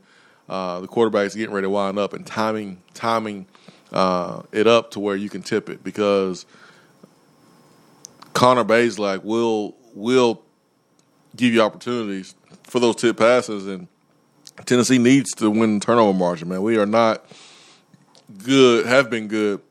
uh, 0.49 0.79
the 0.81 0.87
quarterback's 0.87 1.35
getting 1.35 1.53
ready 1.53 1.65
to 1.65 1.69
wind 1.69 1.97
up 1.97 2.13
and 2.13 2.25
timing 2.25 2.81
timing 2.93 3.47
uh, 3.91 4.41
it 4.51 4.67
up 4.67 4.91
to 4.91 4.99
where 4.99 5.15
you 5.15 5.29
can 5.29 5.41
tip 5.41 5.69
it 5.69 5.83
because 5.83 6.45
Connor 8.33 8.63
Bazelak 8.63 9.23
will 9.23 9.75
will 9.93 10.41
give 11.35 11.53
you 11.53 11.61
opportunities 11.61 12.35
for 12.63 12.79
those 12.79 12.95
tip 12.95 13.17
passes, 13.17 13.67
and 13.67 13.87
Tennessee 14.65 14.97
needs 14.97 15.31
to 15.35 15.49
win 15.49 15.79
the 15.79 15.85
turnover 15.85 16.17
margin. 16.17 16.49
Man, 16.49 16.61
we 16.61 16.77
are 16.77 16.85
not 16.85 17.25
good, 18.43 18.85
have 18.85 19.09
been 19.09 19.27
good 19.27 19.61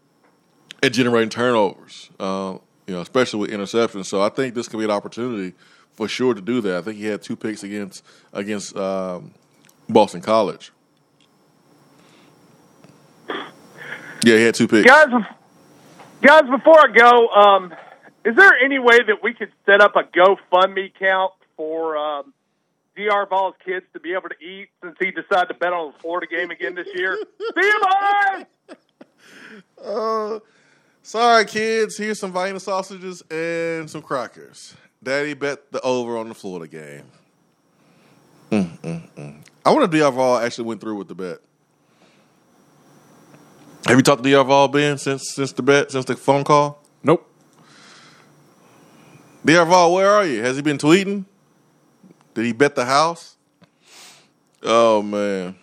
at 0.83 0.93
generating 0.93 1.31
turnovers. 1.31 2.11
Uh, 2.19 2.59
you 2.91 2.97
know, 2.97 3.03
especially 3.03 3.39
with 3.39 3.51
interceptions. 3.51 4.07
So 4.07 4.21
I 4.21 4.31
think 4.31 4.57
this 4.57 4.67
could 4.67 4.79
be 4.79 4.85
an 4.85 4.91
opportunity 4.91 5.55
for 5.93 6.09
sure 6.09 6.35
to 6.35 6.41
do 6.41 6.61
that. 6.63 6.79
I 6.79 6.83
think 6.83 6.97
he 6.99 7.07
had 7.07 7.23
two 7.23 7.37
picks 7.37 7.63
against 7.63 8.05
against 8.33 8.77
um, 8.77 9.31
Boston 9.89 10.21
College. 10.21 10.73
Yeah, 13.29 14.37
he 14.37 14.43
had 14.43 14.57
two 14.57 14.67
picks. 14.67 14.91
Guys, 14.91 15.07
guys, 16.21 16.43
before 16.51 16.81
I 16.81 16.93
go, 16.93 17.29
um, 17.29 17.75
is 18.25 18.35
there 18.35 18.51
any 18.63 18.81
way 18.81 18.99
that 19.07 19.23
we 19.23 19.35
could 19.35 19.53
set 19.65 19.81
up 19.81 19.95
a 19.95 20.03
GoFundMe 20.03 20.93
count 20.99 21.33
for 21.57 21.97
um, 21.97 22.35
Dr. 22.97 23.27
Vol's 23.31 23.55
kids 23.65 23.87
to 23.93 24.01
be 24.01 24.15
able 24.15 24.31
to 24.31 24.45
eat 24.45 24.69
since 24.83 24.97
he 24.99 25.13
decided 25.13 25.47
to 25.47 25.55
bet 25.55 25.73
on 25.73 25.93
the 25.93 25.99
Florida 26.01 26.27
game 26.27 26.51
again 26.51 26.75
this 26.75 26.89
year? 26.93 27.17
See 27.39 27.45
you, 27.57 27.81
boys! 27.81 28.77
Uh, 29.83 30.41
sorry, 31.03 31.45
kids. 31.45 31.97
Here's 31.97 32.19
some 32.19 32.33
Vienna 32.33 32.61
sausages 32.61 33.23
and 33.31 33.89
some 33.89 34.03
crackers. 34.03 34.75
Daddy 35.03 35.35
bet 35.35 35.73
the 35.73 35.81
over 35.81 36.19
on 36.19 36.29
the 36.29 36.35
Florida 36.35 36.69
game. 36.69 37.05
Mm, 38.51 38.79
mm, 38.81 39.11
mm. 39.17 39.45
I 39.65 39.71
wonder 39.71 39.85
if 39.85 39.91
Diarval 39.91 40.43
actually 40.43 40.65
went 40.65 40.81
through 40.81 40.97
with 40.97 41.09
the 41.09 41.15
bet. 41.15 41.39
Have 43.87 43.97
you 43.97 44.03
talked 44.03 44.23
to 44.23 44.29
Diarval, 44.29 44.71
Ben, 44.71 44.99
since 44.99 45.31
since 45.31 45.53
the 45.53 45.63
bet, 45.63 45.91
since 45.91 46.05
the 46.05 46.17
phone 46.17 46.45
call? 46.45 46.83
Nope. 47.03 47.27
Diarval, 49.45 49.95
where 49.95 50.11
are 50.11 50.27
you? 50.27 50.43
Has 50.43 50.57
he 50.57 50.63
been 50.63 50.79
tweeting? 50.79 51.25
Did 52.35 52.45
he 52.45 52.53
bet 52.53 52.75
the 52.75 52.85
house? 52.85 53.37
Oh 54.63 55.01
man. 55.03 55.57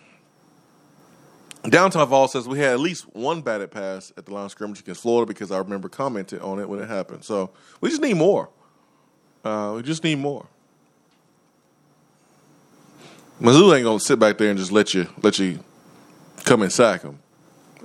Downtown 1.64 2.08
Vol 2.08 2.28
says 2.28 2.48
we 2.48 2.58
had 2.58 2.72
at 2.72 2.80
least 2.80 3.04
one 3.14 3.42
batted 3.42 3.70
pass 3.70 4.12
at 4.16 4.26
the 4.26 4.32
line 4.32 4.46
of 4.46 4.50
scrimmage 4.50 4.80
against 4.80 5.02
Florida 5.02 5.26
because 5.26 5.50
I 5.50 5.58
remember 5.58 5.88
commenting 5.88 6.40
on 6.40 6.60
it 6.60 6.68
when 6.68 6.80
it 6.80 6.88
happened. 6.88 7.24
So 7.24 7.50
we 7.80 7.90
just 7.90 8.00
need 8.00 8.16
more. 8.16 8.48
Uh, 9.44 9.74
we 9.76 9.82
just 9.82 10.02
need 10.04 10.18
more. 10.18 10.46
Mizzou 13.40 13.74
ain't 13.74 13.84
gonna 13.84 14.00
sit 14.00 14.18
back 14.18 14.38
there 14.38 14.50
and 14.50 14.58
just 14.58 14.72
let 14.72 14.94
you 14.94 15.08
let 15.22 15.38
you 15.38 15.60
come 16.44 16.62
and 16.62 16.72
sack 16.72 17.02
him. 17.02 17.18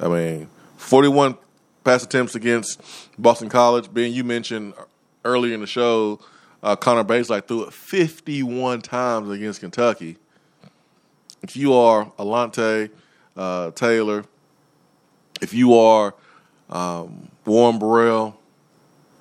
I 0.02 0.08
mean, 0.08 0.50
forty-one 0.78 1.38
pass 1.84 2.04
attempts 2.04 2.36
against 2.36 2.82
Boston 3.20 3.50
College. 3.50 3.94
Being 3.94 4.14
you 4.14 4.24
mentioned 4.24 4.74
earlier 5.26 5.54
in 5.54 5.62
the 5.62 5.68
show, 5.68 6.20
uh, 6.64 6.76
Connor 6.76 7.04
Bazelak 7.04 7.48
threw 7.48 7.64
it 7.66 7.74
fifty-one 7.74 8.82
times 8.82 9.30
against 9.30 9.60
Kentucky. 9.60 10.18
If 11.42 11.56
you 11.58 11.74
are 11.74 12.06
Alontae 12.18 12.90
uh, 13.36 13.72
Taylor, 13.72 14.26
if 15.42 15.54
you 15.54 15.74
are 15.76 16.14
um, 16.70 17.30
Warren 17.46 17.80
Burrell, 17.80 18.40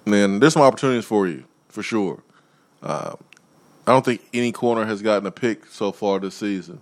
then 0.04 0.40
there's 0.40 0.54
some 0.54 0.62
opportunities 0.62 1.04
for 1.04 1.26
you 1.26 1.44
for 1.68 1.82
sure. 1.82 2.22
Uh, 2.82 3.14
I 3.86 3.92
don't 3.92 4.04
think 4.04 4.22
any 4.32 4.52
corner 4.52 4.84
has 4.84 5.02
gotten 5.02 5.26
a 5.26 5.30
pick 5.30 5.66
so 5.66 5.92
far 5.92 6.20
this 6.20 6.34
season 6.36 6.80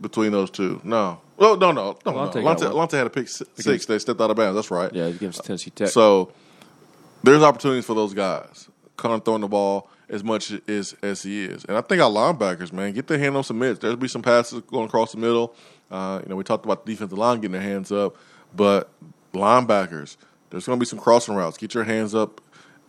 between 0.00 0.32
those 0.32 0.50
two. 0.50 0.80
No. 0.84 1.20
Well, 1.36 1.56
no, 1.56 1.72
no, 1.72 1.98
no. 2.04 2.12
Alontae 2.12 2.36
no. 2.36 2.42
got 2.42 2.58
Alontae, 2.58 2.92
had 2.92 3.06
a 3.06 3.10
pick 3.10 3.28
si- 3.28 3.44
six. 3.56 3.86
They 3.86 3.98
stepped 3.98 4.20
out 4.20 4.30
of 4.30 4.36
bounds. 4.36 4.54
That's 4.56 4.70
right. 4.70 4.92
Yeah, 4.92 5.06
against 5.06 5.44
Tennessee 5.44 5.70
Tech. 5.70 5.88
So 5.88 6.32
there's 7.22 7.42
opportunities 7.42 7.84
for 7.84 7.94
those 7.94 8.14
guys. 8.14 8.68
Of 9.04 9.24
throwing 9.24 9.40
the 9.40 9.48
ball 9.48 9.90
as 10.08 10.22
much 10.22 10.52
as 10.68 10.94
as 11.02 11.24
he 11.24 11.44
is, 11.44 11.64
and 11.64 11.76
I 11.76 11.80
think 11.80 12.00
our 12.00 12.10
linebackers, 12.10 12.72
man, 12.72 12.92
get 12.92 13.08
their 13.08 13.18
hand 13.18 13.36
on 13.36 13.42
some 13.42 13.58
mitts. 13.58 13.80
There'll 13.80 13.96
be 13.96 14.06
some 14.06 14.22
passes 14.22 14.60
going 14.60 14.86
across 14.86 15.10
the 15.10 15.18
middle. 15.18 15.56
Uh, 15.92 16.20
you 16.22 16.30
know, 16.30 16.36
we 16.36 16.42
talked 16.42 16.64
about 16.64 16.86
the 16.86 16.92
defensive 16.92 17.18
line 17.18 17.36
getting 17.36 17.52
their 17.52 17.60
hands 17.60 17.92
up, 17.92 18.16
but 18.56 18.90
linebackers, 19.34 20.16
there's 20.48 20.64
going 20.64 20.78
to 20.78 20.80
be 20.80 20.86
some 20.86 20.98
crossing 20.98 21.34
routes. 21.34 21.58
Get 21.58 21.74
your 21.74 21.84
hands 21.84 22.14
up 22.14 22.40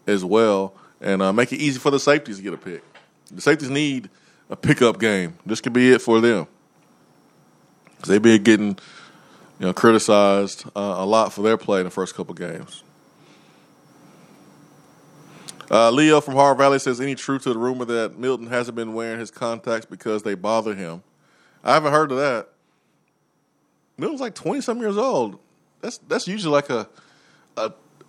as 0.07 0.23
well, 0.23 0.73
and 1.01 1.21
uh, 1.21 1.33
make 1.33 1.51
it 1.51 1.57
easy 1.57 1.79
for 1.79 1.91
the 1.91 1.99
safeties 1.99 2.37
to 2.37 2.43
get 2.43 2.53
a 2.53 2.57
pick. 2.57 2.81
The 3.29 3.41
safeties 3.41 3.69
need 3.69 4.09
a 4.49 4.55
pickup 4.55 4.99
game. 4.99 5.37
This 5.45 5.59
could 5.59 5.73
be 5.73 5.91
it 5.91 6.01
for 6.01 6.21
them 6.21 6.47
because 7.97 8.09
they've 8.09 8.21
been 8.21 8.41
getting 8.43 8.77
you 9.59 9.65
know 9.65 9.73
criticized 9.73 10.65
uh, 10.75 10.95
a 10.97 11.05
lot 11.05 11.33
for 11.33 11.41
their 11.41 11.57
play 11.57 11.79
in 11.79 11.85
the 11.85 11.91
first 11.91 12.15
couple 12.15 12.33
games. 12.33 12.83
Uh, 15.69 15.89
Leo 15.89 16.21
from 16.21 16.35
Hard 16.35 16.57
Valley 16.57 16.79
says, 16.79 17.01
"Any 17.01 17.15
truth 17.15 17.43
to 17.43 17.53
the 17.53 17.59
rumor 17.59 17.83
that 17.85 18.17
Milton 18.17 18.47
hasn't 18.47 18.75
been 18.75 18.93
wearing 18.93 19.19
his 19.19 19.31
contacts 19.31 19.85
because 19.85 20.23
they 20.23 20.35
bother 20.35 20.73
him?" 20.73 21.03
I 21.63 21.73
haven't 21.73 21.91
heard 21.91 22.11
of 22.11 22.17
that. 22.17 22.49
Milton's 23.97 24.21
like 24.21 24.35
twenty 24.35 24.61
some 24.61 24.79
years 24.79 24.97
old. 24.97 25.39
That's 25.81 25.97
that's 25.99 26.27
usually 26.27 26.53
like 26.53 26.69
a 26.69 26.87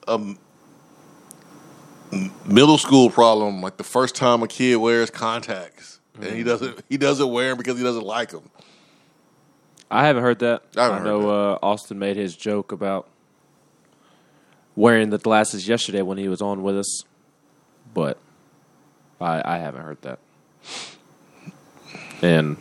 a 0.06 0.36
middle 2.46 2.78
school 2.78 3.10
problem. 3.10 3.60
Like 3.60 3.76
the 3.76 3.84
first 3.84 4.14
time 4.14 4.42
a 4.42 4.48
kid 4.48 4.76
wears 4.76 5.10
contacts 5.10 6.00
and 6.20 6.36
he 6.36 6.42
doesn't 6.42 6.82
he 6.88 6.96
doesn't 6.96 7.30
wear 7.30 7.48
them 7.48 7.58
because 7.58 7.78
he 7.78 7.84
doesn't 7.84 8.04
like 8.04 8.30
them. 8.30 8.50
I 9.90 10.06
haven't 10.06 10.22
heard 10.22 10.38
that. 10.40 10.62
I 10.76 10.84
haven't 10.84 10.98
heard 10.98 11.04
know 11.04 11.28
Uh, 11.30 11.58
Austin 11.62 11.98
made 11.98 12.16
his 12.16 12.36
joke 12.36 12.72
about 12.72 13.08
wearing 14.76 15.10
the 15.10 15.18
glasses 15.18 15.68
yesterday 15.68 16.02
when 16.02 16.18
he 16.18 16.28
was 16.28 16.42
on 16.42 16.62
with 16.62 16.76
us, 16.76 17.04
but 17.92 18.18
I, 19.20 19.42
I 19.44 19.58
haven't 19.58 19.82
heard 19.82 20.02
that. 20.02 20.18
And 22.22 22.56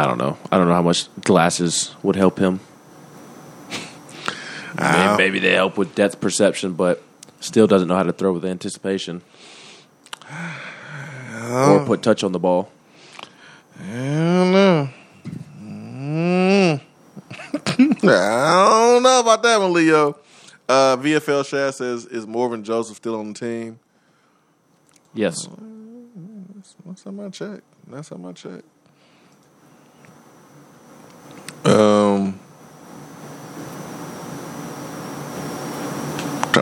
I 0.00 0.06
don't 0.06 0.16
know. 0.16 0.38
I 0.50 0.56
don't 0.56 0.66
know 0.66 0.72
how 0.72 0.80
much 0.80 1.14
glasses 1.20 1.94
would 2.02 2.16
help 2.16 2.38
him. 2.38 2.60
Ah. 4.78 5.14
Maybe, 5.18 5.38
they 5.40 5.52
help 5.52 5.76
with 5.76 5.94
depth 5.94 6.22
perception, 6.22 6.72
but 6.72 7.02
still 7.40 7.66
doesn't 7.66 7.86
know 7.86 7.96
how 7.96 8.02
to 8.02 8.12
throw 8.14 8.32
with 8.32 8.46
anticipation 8.46 9.20
or 11.50 11.84
put 11.84 12.02
touch 12.02 12.24
on 12.24 12.32
the 12.32 12.38
ball. 12.38 12.70
I 13.78 13.92
don't 13.92 14.52
know. 14.52 14.88
Mm. 15.60 16.80
I 18.02 18.92
don't 18.94 19.02
know 19.02 19.20
about 19.20 19.42
that 19.42 19.60
one, 19.60 19.74
Leo. 19.74 20.16
Uh, 20.66 20.96
VFL 20.96 21.44
Shad 21.44 21.74
says, 21.74 22.06
"Is 22.06 22.26
Morvan 22.26 22.64
Joseph 22.64 22.96
still 22.96 23.20
on 23.20 23.34
the 23.34 23.38
team?" 23.38 23.78
Yes. 25.12 25.46
That's, 26.86 27.02
time 27.02 27.20
I 27.20 27.28
checked. 27.28 27.64
Last 27.86 28.08
time 28.08 28.24
I 28.24 28.32
checked. 28.32 28.62
Um, 28.62 28.79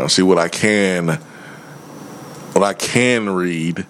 see 0.06 0.22
what 0.22 0.38
I 0.38 0.48
can, 0.48 1.08
what 2.52 2.62
I 2.62 2.74
can 2.74 3.30
read. 3.30 3.86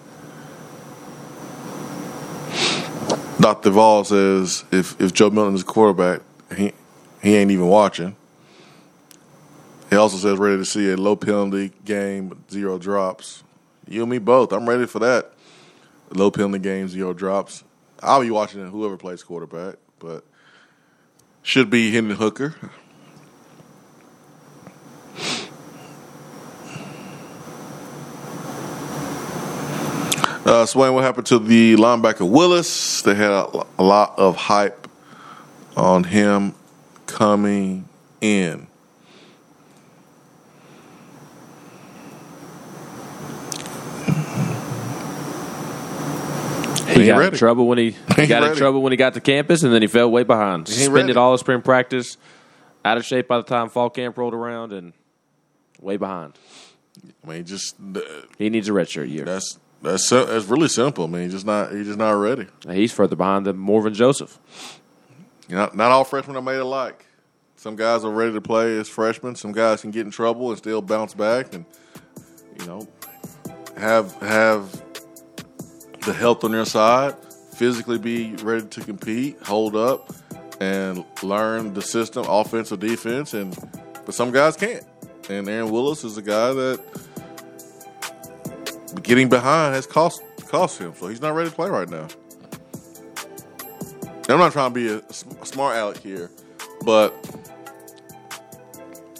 Dr. 3.41 3.71
Vol 3.71 4.05
says 4.05 4.65
if 4.73 5.01
if 5.01 5.13
Joe 5.13 5.31
Milton 5.31 5.55
is 5.55 5.63
quarterback, 5.63 6.23
he 6.57 6.73
he 7.23 7.37
ain't 7.37 7.51
even 7.51 7.67
watching. 7.67 8.17
He 9.91 9.97
also 9.97 10.17
says 10.17 10.39
ready 10.39 10.59
to 10.59 10.65
see 10.65 10.91
a 10.91 10.97
low 10.97 11.17
penalty 11.17 11.73
game, 11.85 12.45
zero 12.51 12.79
drops. 12.79 13.43
You 13.87 14.03
and 14.03 14.11
me 14.11 14.19
both. 14.19 14.53
I'm 14.53 14.69
ready 14.69 14.87
for 14.87 14.99
that. 14.99 15.33
Low 16.11 16.31
penalty 16.31 16.59
game, 16.59 16.89
zero 16.89 17.13
drops. 17.13 17.65
I'll 18.03 18.21
be 18.21 18.31
watching 18.31 18.67
whoever 18.69 18.97
plays 18.97 19.23
quarterback, 19.23 19.77
but 19.99 20.25
should 21.43 21.71
be 21.71 21.91
Hendon 21.91 22.17
Hooker. 22.17 22.55
Uh, 30.49 30.65
Swain, 30.65 30.95
what 30.95 31.05
happened 31.05 31.27
to 31.27 31.39
the 31.39 31.75
linebacker 31.77 32.27
Willis? 32.27 33.03
They 33.03 33.15
had 33.15 33.31
a, 33.31 33.67
a 33.79 33.83
lot 33.83 34.19
of 34.19 34.35
hype 34.35 34.89
on 35.77 36.05
him 36.05 36.55
coming 37.07 37.87
in. 38.23 38.67
He 46.87 47.03
ain't 47.03 47.07
got 47.09 47.19
ready. 47.19 47.35
in 47.35 47.39
trouble 47.39 47.67
when 47.67 47.77
he, 47.77 47.91
he 48.17 48.27
got 48.27 48.43
in 48.45 48.57
trouble 48.57 48.81
when 48.81 48.93
he 48.93 48.97
got 48.97 49.13
to 49.15 49.21
campus, 49.21 49.63
and 49.63 49.73
then 49.73 49.83
he 49.83 49.89
fell 49.89 50.11
way 50.11 50.23
behind. 50.23 50.67
He 50.67 50.75
ain't 50.75 50.85
Suspended 50.85 51.19
all 51.19 51.35
of 51.35 51.41
spring 51.41 51.61
practice, 51.61 52.17
out 52.87 52.97
of 52.97 53.05
shape 53.05 53.29
by 53.29 53.37
the 53.37 53.43
time 53.43 53.69
fall 53.69 53.91
camp 53.91 54.17
rolled 54.17 54.33
around, 54.33 54.73
and 54.73 54.95
way 55.79 55.99
behind. 55.99 56.33
I 57.23 57.29
mean, 57.29 57.45
just 57.45 57.75
uh, 57.95 58.01
He 58.39 58.49
needs 58.49 58.69
a 58.69 58.73
redshirt 58.73 59.11
year. 59.11 59.27
that's 59.27 59.59
that's 59.83 60.11
that's 60.11 60.47
really 60.47 60.69
simple. 60.69 61.05
I 61.05 61.07
mean, 61.07 61.23
he's 61.23 61.33
just 61.33 61.47
not 61.47 61.73
he's 61.73 61.87
just 61.87 61.99
not 61.99 62.11
ready. 62.13 62.47
He's 62.69 62.93
further 62.93 63.17
behind 63.17 63.47
than 63.47 63.57
Morvin 63.57 63.95
Joseph. 63.95 64.39
Not 65.49 65.77
not 65.77 65.91
all 65.91 66.05
freshmen 66.05 66.37
are 66.37 66.43
made 66.43 66.57
alike. 66.57 67.05
Some 67.57 67.75
guys 67.75 68.05
are 68.05 68.11
ready 68.11 68.33
to 68.33 68.41
play 68.41 68.79
as 68.79 68.89
freshmen. 68.89 69.35
Some 69.35 69.53
guys 69.53 69.81
can 69.81 69.91
get 69.91 70.07
in 70.07 70.13
trouble 70.13 70.51
and 70.51 70.59
still 70.59 70.81
bounce 70.83 71.15
back, 71.15 71.55
and 71.55 71.65
you 72.59 72.67
know, 72.67 72.89
have 73.77 74.15
have 74.21 74.83
the 76.05 76.13
health 76.13 76.45
on 76.45 76.53
their 76.53 76.65
side, 76.65 77.15
physically 77.55 77.99
be 77.99 78.35
ready 78.37 78.67
to 78.67 78.81
compete, 78.81 79.41
hold 79.43 79.77
up, 79.77 80.13
and 80.61 81.05
learn 81.23 81.75
the 81.75 81.83
system, 81.83 82.25
offense 82.29 82.73
or 82.73 82.77
defense. 82.77 83.35
And 83.35 83.57
but 84.05 84.15
some 84.15 84.31
guys 84.31 84.57
can't. 84.57 84.85
And 85.29 85.49
Aaron 85.49 85.71
Willis 85.71 86.05
is 86.05 86.17
a 86.17 86.23
guy 86.23 86.53
that 86.53 86.81
getting 89.03 89.29
behind 89.29 89.75
has 89.75 89.87
cost 89.87 90.23
cost 90.47 90.79
him, 90.81 90.95
so 90.95 91.09
he's 91.09 91.21
not 91.21 91.35
ready 91.35 91.51
to 91.51 91.55
play 91.55 91.69
right 91.69 91.89
now. 91.89 92.09
I'm 94.31 94.39
not 94.39 94.53
trying 94.53 94.73
to 94.73 94.75
be 94.75 94.89
a, 94.89 95.13
smart 95.45 95.77
aleck 95.77 95.99
here, 95.99 96.31
but 96.85 97.15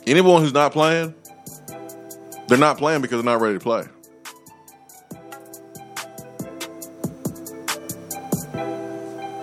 anyone 0.07 0.43
who's 0.43 0.53
not 0.53 0.73
playing, 0.73 1.15
they're 2.47 2.59
not 2.59 2.77
playing 2.77 3.01
because 3.01 3.23
they're 3.23 3.33
not 3.33 3.41
ready 3.41 3.59
to 3.59 3.61
play. 3.61 3.85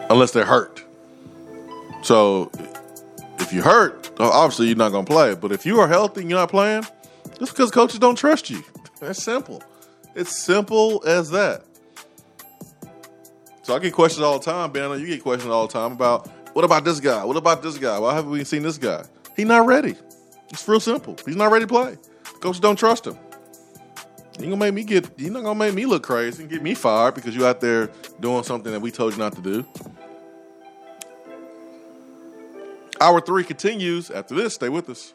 Unless 0.08 0.32
they're 0.32 0.46
hurt. 0.46 0.84
So 2.04 2.52
if 3.40 3.52
you're 3.52 3.64
hurt, 3.64 4.12
oh, 4.20 4.30
obviously 4.30 4.68
you're 4.68 4.76
not 4.76 4.92
going 4.92 5.06
to 5.06 5.12
play. 5.12 5.34
But 5.34 5.52
if 5.52 5.66
you 5.66 5.80
are 5.80 5.88
healthy 5.88 6.22
and 6.22 6.30
you're 6.30 6.40
not 6.40 6.52
playing, 6.52 6.86
it's 7.42 7.50
because 7.50 7.72
coaches 7.72 7.98
don't 7.98 8.16
trust 8.16 8.52
you. 8.52 8.64
That's 9.00 9.24
simple. 9.24 9.64
It's 10.16 10.36
simple 10.36 11.04
as 11.06 11.30
that. 11.32 11.66
So 13.64 13.76
I 13.76 13.80
get 13.80 13.94
questions 13.94 14.24
all 14.24 14.40
the 14.40 14.46
time, 14.46 14.72
Ben. 14.72 15.00
You 15.00 15.08
get 15.08 15.22
questions 15.22 15.52
all 15.52 15.68
the 15.68 15.74
time 15.74 15.92
about 15.92 16.30
what 16.54 16.64
about 16.64 16.86
this 16.86 17.00
guy? 17.00 17.26
What 17.26 17.36
about 17.36 17.62
this 17.62 17.78
guy? 17.78 18.00
Why 18.00 18.14
haven't 18.14 18.32
we 18.32 18.44
seen 18.44 18.64
this 18.64 18.78
guy? 18.78 19.04
He's 19.36 19.46
not 19.46 19.66
ready. 19.66 19.96
It's 20.50 20.68
real 20.68 20.80
simple. 20.80 21.18
He's 21.26 21.36
not 21.36 21.52
ready 21.52 21.66
to 21.66 21.68
play. 21.68 21.98
Coaches 22.40 22.60
don't 22.60 22.78
trust 22.78 23.08
him. 23.08 23.18
You 24.40 24.46
gonna 24.46 24.58
make 24.58 24.74
me 24.74 24.84
get. 24.84 25.10
You're 25.18 25.32
not 25.32 25.44
gonna 25.44 25.60
make 25.60 25.74
me 25.74 25.86
look 25.86 26.04
crazy 26.04 26.44
and 26.44 26.52
get 26.52 26.62
me 26.62 26.76
fired 26.76 27.16
because 27.16 27.36
you're 27.36 27.48
out 27.48 27.60
there 27.60 27.90
doing 28.20 28.44
something 28.44 28.72
that 28.72 28.82
we 28.82 28.92
told 28.92 29.14
you 29.14 29.20
not 29.20 29.36
to 29.36 29.42
do. 29.42 29.66
Hour 33.02 33.20
three 33.20 33.44
continues 33.44 34.12
after 34.12 34.36
this. 34.36 34.54
Stay 34.54 34.70
with 34.70 34.90
us. 34.90 35.14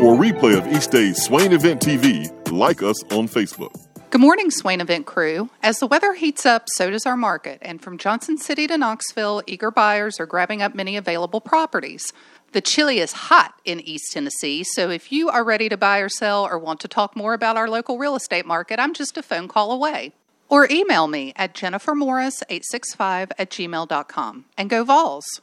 For 0.00 0.14
a 0.14 0.16
replay 0.16 0.56
of 0.56 0.66
each 0.74 0.88
day's 0.88 1.22
Swain 1.22 1.52
Event 1.52 1.82
TV, 1.82 2.26
like 2.50 2.82
us 2.82 3.02
on 3.12 3.28
Facebook. 3.28 3.74
Good 4.08 4.22
morning, 4.22 4.50
Swain 4.50 4.80
Event 4.80 5.04
crew. 5.04 5.50
As 5.62 5.78
the 5.78 5.86
weather 5.86 6.14
heats 6.14 6.46
up, 6.46 6.68
so 6.70 6.88
does 6.90 7.04
our 7.04 7.18
market. 7.18 7.58
And 7.60 7.82
from 7.82 7.98
Johnson 7.98 8.38
City 8.38 8.66
to 8.68 8.78
Knoxville, 8.78 9.42
eager 9.46 9.70
buyers 9.70 10.18
are 10.18 10.24
grabbing 10.24 10.62
up 10.62 10.74
many 10.74 10.96
available 10.96 11.42
properties. 11.42 12.14
The 12.52 12.62
chili 12.62 12.98
is 12.98 13.12
hot 13.12 13.52
in 13.66 13.78
East 13.80 14.10
Tennessee, 14.14 14.64
so 14.64 14.88
if 14.88 15.12
you 15.12 15.28
are 15.28 15.44
ready 15.44 15.68
to 15.68 15.76
buy 15.76 15.98
or 15.98 16.08
sell 16.08 16.46
or 16.46 16.58
want 16.58 16.80
to 16.80 16.88
talk 16.88 17.14
more 17.14 17.34
about 17.34 17.58
our 17.58 17.68
local 17.68 17.98
real 17.98 18.16
estate 18.16 18.46
market, 18.46 18.80
I'm 18.80 18.94
just 18.94 19.18
a 19.18 19.22
phone 19.22 19.48
call 19.48 19.70
away. 19.70 20.14
Or 20.48 20.66
email 20.70 21.08
me 21.08 21.34
at 21.36 21.52
jennifermorris865 21.52 23.32
at 23.38 23.50
gmail.com. 23.50 24.46
And 24.56 24.70
go 24.70 24.82
Vols! 24.82 25.42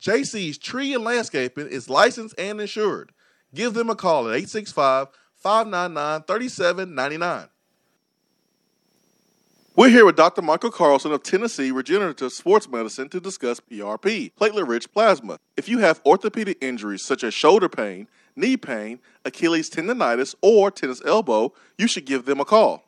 JC's 0.00 0.58
Tree 0.58 0.94
and 0.94 1.04
Landscaping 1.04 1.68
is 1.68 1.90
licensed 1.90 2.34
and 2.38 2.60
insured. 2.60 3.12
Give 3.54 3.74
them 3.74 3.90
a 3.90 3.96
call 3.96 4.28
at 4.28 4.36
865 4.36 5.08
599 5.36 6.22
3799. 6.22 7.48
We're 9.74 9.90
here 9.90 10.04
with 10.04 10.16
Dr. 10.16 10.42
Michael 10.42 10.72
Carlson 10.72 11.12
of 11.12 11.22
Tennessee 11.22 11.70
Regenerative 11.70 12.32
Sports 12.32 12.68
Medicine 12.68 13.08
to 13.10 13.20
discuss 13.20 13.60
PRP, 13.60 14.32
platelet 14.34 14.66
rich 14.66 14.92
plasma. 14.92 15.38
If 15.56 15.68
you 15.68 15.78
have 15.78 16.00
orthopedic 16.04 16.58
injuries 16.60 17.04
such 17.04 17.22
as 17.22 17.32
shoulder 17.32 17.68
pain, 17.68 18.08
knee 18.34 18.56
pain, 18.56 18.98
Achilles 19.24 19.70
tendonitis, 19.70 20.34
or 20.42 20.72
tennis 20.72 21.00
elbow, 21.06 21.52
you 21.76 21.86
should 21.86 22.06
give 22.06 22.24
them 22.24 22.40
a 22.40 22.44
call. 22.44 22.87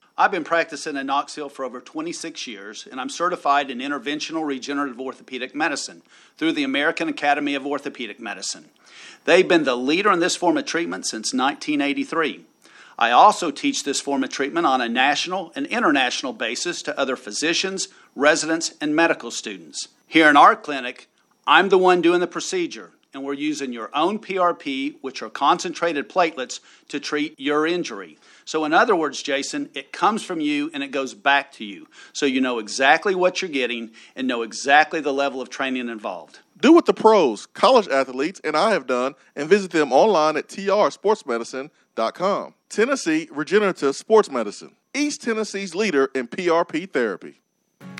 I've 0.21 0.29
been 0.29 0.43
practicing 0.43 0.97
in 0.97 1.07
Knoxville 1.07 1.49
for 1.49 1.65
over 1.65 1.81
26 1.81 2.45
years, 2.45 2.87
and 2.91 3.01
I'm 3.01 3.09
certified 3.09 3.71
in 3.71 3.79
interventional 3.79 4.45
regenerative 4.45 5.01
orthopedic 5.01 5.55
medicine 5.55 6.03
through 6.37 6.51
the 6.51 6.63
American 6.63 7.09
Academy 7.09 7.55
of 7.55 7.65
Orthopedic 7.65 8.19
Medicine. 8.19 8.69
They've 9.25 9.47
been 9.47 9.63
the 9.63 9.75
leader 9.75 10.11
in 10.11 10.19
this 10.19 10.35
form 10.35 10.57
of 10.57 10.65
treatment 10.65 11.07
since 11.07 11.33
1983. 11.33 12.45
I 12.99 13.09
also 13.09 13.49
teach 13.49 13.83
this 13.83 13.99
form 13.99 14.23
of 14.23 14.29
treatment 14.29 14.67
on 14.67 14.79
a 14.79 14.87
national 14.87 15.51
and 15.55 15.65
international 15.65 16.33
basis 16.33 16.83
to 16.83 16.99
other 16.99 17.15
physicians, 17.15 17.87
residents, 18.15 18.75
and 18.79 18.95
medical 18.95 19.31
students. 19.31 19.87
Here 20.05 20.29
in 20.29 20.37
our 20.37 20.55
clinic, 20.55 21.07
I'm 21.47 21.69
the 21.69 21.79
one 21.79 21.99
doing 21.99 22.19
the 22.19 22.27
procedure, 22.27 22.91
and 23.13 23.23
we're 23.23 23.33
using 23.33 23.73
your 23.73 23.89
own 23.93 24.19
PRP, 24.19 24.95
which 25.01 25.21
are 25.21 25.29
concentrated 25.29 26.09
platelets, 26.09 26.59
to 26.89 26.99
treat 26.99 27.39
your 27.39 27.67
injury. 27.67 28.17
So, 28.45 28.65
in 28.65 28.73
other 28.73 28.95
words, 28.95 29.21
Jason, 29.21 29.69
it 29.73 29.91
comes 29.91 30.23
from 30.23 30.39
you 30.39 30.71
and 30.73 30.83
it 30.83 30.91
goes 30.91 31.13
back 31.13 31.51
to 31.53 31.65
you. 31.65 31.87
So 32.13 32.25
you 32.25 32.41
know 32.41 32.59
exactly 32.59 33.15
what 33.15 33.41
you're 33.41 33.51
getting 33.51 33.91
and 34.15 34.27
know 34.27 34.41
exactly 34.41 35.01
the 35.01 35.13
level 35.13 35.41
of 35.41 35.49
training 35.49 35.89
involved. 35.89 36.39
Do 36.59 36.73
what 36.73 36.85
the 36.85 36.93
pros, 36.93 37.47
college 37.47 37.87
athletes, 37.87 38.39
and 38.43 38.55
I 38.55 38.71
have 38.71 38.85
done 38.85 39.15
and 39.35 39.49
visit 39.49 39.71
them 39.71 39.91
online 39.91 40.37
at 40.37 40.47
trsportsmedicine.com. 40.47 42.53
Tennessee 42.69 43.27
Regenerative 43.31 43.95
Sports 43.95 44.29
Medicine, 44.29 44.75
East 44.93 45.23
Tennessee's 45.23 45.73
leader 45.73 46.11
in 46.13 46.27
PRP 46.27 46.91
therapy. 46.91 47.41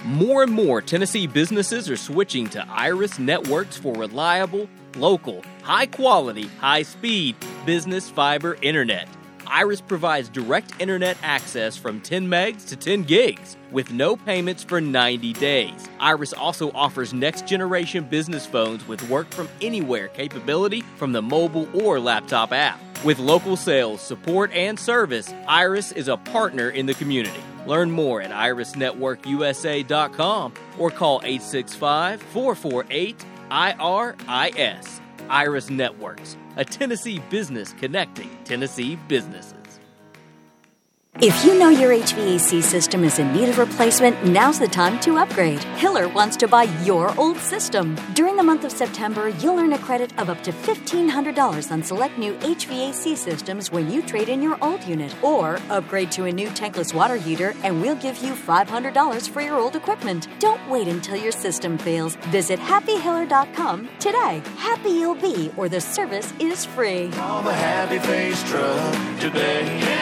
More 0.05 0.43
and 0.43 0.51
more 0.51 0.81
Tennessee 0.81 1.27
businesses 1.27 1.89
are 1.89 1.97
switching 1.97 2.47
to 2.49 2.67
Iris 2.67 3.19
networks 3.19 3.77
for 3.77 3.93
reliable, 3.93 4.67
local, 4.95 5.43
high 5.63 5.85
quality, 5.85 6.47
high 6.59 6.83
speed 6.83 7.35
business 7.65 8.09
fiber 8.09 8.57
internet. 8.61 9.07
Iris 9.47 9.81
provides 9.81 10.29
direct 10.29 10.79
internet 10.79 11.17
access 11.23 11.75
from 11.75 11.99
10 11.99 12.27
megs 12.27 12.69
to 12.69 12.77
10 12.77 13.03
gigs 13.03 13.57
with 13.69 13.91
no 13.91 14.15
payments 14.15 14.63
for 14.63 14.79
90 14.79 15.33
days. 15.33 15.89
Iris 15.99 16.31
also 16.31 16.71
offers 16.71 17.13
next 17.13 17.47
generation 17.47 18.05
business 18.05 18.45
phones 18.45 18.87
with 18.87 19.09
work 19.09 19.29
from 19.31 19.49
anywhere 19.61 20.07
capability 20.07 20.83
from 20.95 21.11
the 21.11 21.21
mobile 21.21 21.67
or 21.73 21.99
laptop 21.99 22.53
app. 22.53 22.79
With 23.03 23.19
local 23.19 23.57
sales, 23.57 23.99
support, 23.99 24.53
and 24.53 24.79
service, 24.79 25.33
Iris 25.47 25.91
is 25.91 26.07
a 26.07 26.15
partner 26.17 26.69
in 26.69 26.85
the 26.85 26.93
community. 26.93 27.41
Learn 27.65 27.89
more 27.91 28.21
at 28.21 28.31
irisnetworkusa.com 28.31 30.53
or 30.79 30.91
call 30.91 31.19
865 31.23 32.21
448 32.21 33.25
IRIS. 33.51 35.01
Iris 35.29 35.69
Networks, 35.69 36.37
a 36.55 36.63
Tennessee 36.63 37.19
business 37.29 37.73
connecting 37.73 38.29
Tennessee 38.45 38.97
businesses. 39.09 39.60
If 41.19 41.45
you 41.45 41.59
know 41.59 41.67
your 41.69 41.91
HVAC 41.91 42.63
system 42.63 43.03
is 43.03 43.19
in 43.19 43.33
need 43.33 43.49
of 43.49 43.57
replacement, 43.57 44.25
now's 44.25 44.57
the 44.57 44.67
time 44.67 44.97
to 45.01 45.17
upgrade. 45.17 45.61
Hiller 45.75 46.07
wants 46.07 46.37
to 46.37 46.47
buy 46.47 46.63
your 46.83 47.13
old 47.19 47.37
system. 47.37 47.95
During 48.15 48.37
the 48.37 48.43
month 48.43 48.63
of 48.63 48.71
September, 48.71 49.27
you'll 49.27 49.59
earn 49.59 49.73
a 49.73 49.77
credit 49.77 50.17
of 50.17 50.29
up 50.29 50.41
to 50.43 50.51
$1,500 50.51 51.69
on 51.69 51.83
select 51.83 52.17
new 52.17 52.33
HVAC 52.35 53.15
systems 53.17 53.71
when 53.71 53.91
you 53.91 54.01
trade 54.01 54.29
in 54.29 54.41
your 54.41 54.57
old 54.63 54.81
unit. 54.83 55.13
Or 55.21 55.59
upgrade 55.69 56.11
to 56.13 56.25
a 56.25 56.31
new 56.31 56.47
tankless 56.47 56.93
water 56.93 57.17
heater, 57.17 57.53
and 57.63 57.81
we'll 57.81 57.97
give 57.97 58.17
you 58.23 58.33
$500 58.33 59.29
for 59.29 59.41
your 59.41 59.59
old 59.59 59.75
equipment. 59.75 60.29
Don't 60.39 60.67
wait 60.69 60.87
until 60.87 61.17
your 61.17 61.33
system 61.33 61.77
fails. 61.77 62.15
Visit 62.31 62.57
happyhiller.com 62.57 63.89
today. 63.99 64.41
Happy 64.55 64.89
you'll 64.89 65.15
be, 65.15 65.51
or 65.57 65.67
the 65.67 65.81
service 65.81 66.33
is 66.39 66.65
free. 66.65 67.11
Call 67.11 67.43
the 67.43 67.53
Happy 67.53 67.99
Face 67.99 68.41
Truck 68.49 69.19
today. 69.19 70.01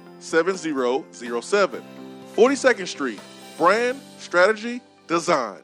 7007. 0.21 1.83
42nd 2.35 2.87
Street, 2.87 3.19
brand, 3.57 3.99
strategy, 4.17 4.81
design. 5.07 5.61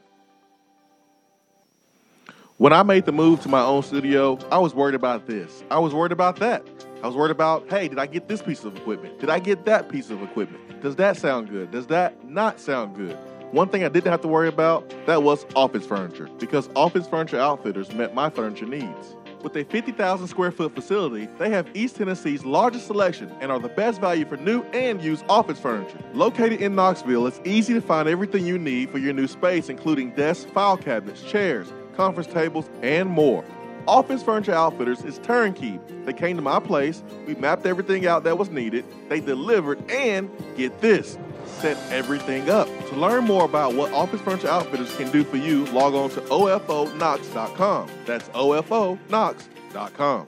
When 2.58 2.74
I 2.74 2.82
made 2.84 3.06
the 3.06 3.12
move 3.12 3.42
to 3.42 3.50
my 3.50 3.62
own 3.62 3.84
studio, 3.84 4.40
I 4.52 4.58
was 4.58 4.74
worried 4.74 4.96
about 4.96 5.28
this. 5.28 5.64
I 5.70 5.78
was 5.78 5.94
worried 5.94 6.12
about 6.12 6.38
that. 6.38 6.68
I 7.04 7.08
was 7.08 7.16
worried 7.16 7.30
about, 7.30 7.70
hey, 7.70 7.88
did 7.88 8.00
I 8.00 8.08
get 8.08 8.28
this 8.28 8.42
piece 8.42 8.64
of 8.64 8.76
equipment? 8.76 9.20
Did 9.20 9.30
I 9.30 9.38
get 9.38 9.66
that 9.66 9.90
piece 9.90 10.10
of 10.10 10.24
equipment? 10.24 10.82
Does 10.82 10.96
that 10.96 11.18
sound 11.18 11.50
good? 11.50 11.70
Does 11.70 11.86
that 11.88 12.28
not 12.28 12.60
sound 12.60 12.96
good? 12.96 13.16
One 13.52 13.70
thing 13.70 13.84
I 13.84 13.90
didn't 13.90 14.12
have 14.12 14.22
to 14.22 14.28
worry 14.28 14.48
about, 14.48 14.92
that 15.06 15.22
was 15.22 15.46
office 15.56 15.86
furniture, 15.86 16.28
because 16.40 16.68
Office 16.76 17.08
Furniture 17.08 17.40
Outfitters 17.40 17.94
met 17.94 18.16
my 18.16 18.30
furniture 18.30 18.66
needs. 18.66 19.16
With 19.44 19.56
a 19.56 19.64
50,000 19.64 20.28
square 20.28 20.52
foot 20.52 20.74
facility, 20.74 21.28
they 21.38 21.50
have 21.52 21.70
East 21.76 21.98
Tennessee's 21.98 22.44
largest 22.44 22.88
selection 22.88 23.32
and 23.40 23.52
are 23.52 23.60
the 23.60 23.70
best 23.70 24.02
value 24.02 24.26
for 24.26 24.36
new 24.38 24.64
and 24.74 25.02
used 25.02 25.24
office 25.30 25.60
furniture. 25.60 26.00
Located 26.14 26.60
in 26.60 26.74
Knoxville, 26.74 27.28
it's 27.28 27.40
easy 27.46 27.74
to 27.76 27.82
find 27.82 28.10
everything 28.10 28.46
you 28.46 28.58
need 28.58 28.90
for 28.90 28.98
your 28.98 29.14
new 29.14 29.28
space, 29.28 29.70
including 29.70 30.12
desks, 30.16 30.50
file 30.52 30.78
cabinets, 30.78 31.22
chairs, 31.22 31.72
conference 31.96 32.32
tables, 32.34 32.70
and 32.82 33.10
more. 33.10 33.46
Office 33.88 34.22
Furniture 34.22 34.54
Outfitters 34.54 35.04
is 35.06 35.18
turnkey. 35.20 35.80
They 36.04 36.12
came 36.12 36.36
to 36.36 36.42
my 36.42 36.60
place, 36.60 37.04
we 37.26 37.36
mapped 37.36 37.66
everything 37.66 38.06
out 38.06 38.24
that 38.26 38.38
was 38.38 38.50
needed, 38.50 38.86
they 39.08 39.22
delivered, 39.22 39.80
and 39.90 40.30
get 40.58 40.82
this, 40.82 41.18
set 41.62 41.78
everything 41.92 42.50
up. 42.50 42.68
To 42.90 42.96
learn 42.96 43.26
more 43.26 43.46
about 43.46 43.74
what 43.76 43.92
Office 43.94 44.22
Furniture 44.22 44.50
Outfitters 44.50 44.96
can 44.96 45.12
do 45.12 45.24
for 45.24 45.38
you, 45.38 45.66
log 45.68 45.94
on 45.94 46.10
to 46.12 46.22
ofoknox.com. 46.22 47.90
That's 48.06 48.30
ofoknox.com. 48.30 50.28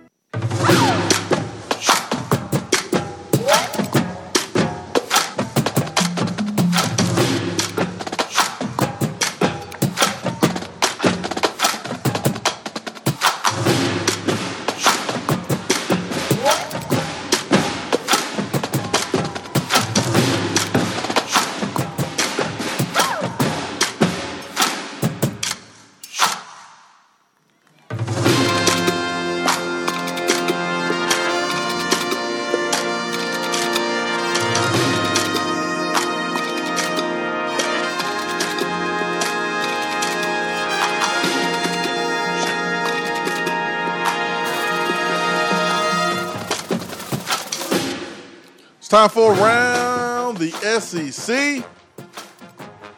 Time 48.91 49.07
for 49.07 49.33
around 49.33 50.37
the 50.37 50.51
SEC. 50.81 51.65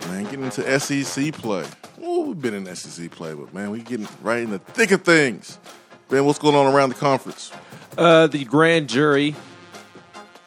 Man, 0.08 0.24
getting 0.24 0.46
into 0.46 0.80
SEC 0.80 1.32
play. 1.36 1.68
Ooh, 2.04 2.22
we've 2.22 2.42
been 2.42 2.56
in 2.56 2.76
SEC 2.76 3.12
play, 3.12 3.36
but 3.36 3.54
man, 3.54 3.70
we 3.70 3.82
getting 3.82 4.08
right 4.24 4.42
in 4.42 4.50
the 4.50 4.58
thick 4.58 4.90
of 4.90 5.04
things. 5.04 5.60
Ben, 6.10 6.26
what's 6.26 6.40
going 6.40 6.56
on 6.56 6.74
around 6.74 6.90
the 6.90 6.96
conference? 6.96 7.52
Uh, 7.96 8.26
the 8.26 8.44
grand 8.44 8.90
jury 8.90 9.36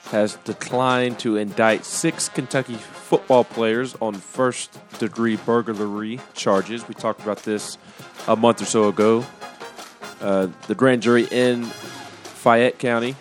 has 0.06 0.34
declined 0.42 1.20
to 1.20 1.36
indict 1.36 1.84
six 1.84 2.28
Kentucky 2.28 2.74
football 2.74 3.44
players 3.44 3.94
on 4.02 4.14
first 4.14 4.76
degree 4.98 5.36
burglary 5.36 6.18
charges. 6.34 6.88
We 6.88 6.94
talked 6.94 7.20
about 7.20 7.44
this 7.44 7.78
a 8.26 8.34
month 8.34 8.62
or 8.62 8.64
so 8.64 8.88
ago. 8.88 9.24
Uh, 10.20 10.48
the 10.66 10.74
grand 10.74 11.02
jury 11.02 11.28
in 11.30 11.62
Fayette 11.62 12.80
County, 12.80 13.14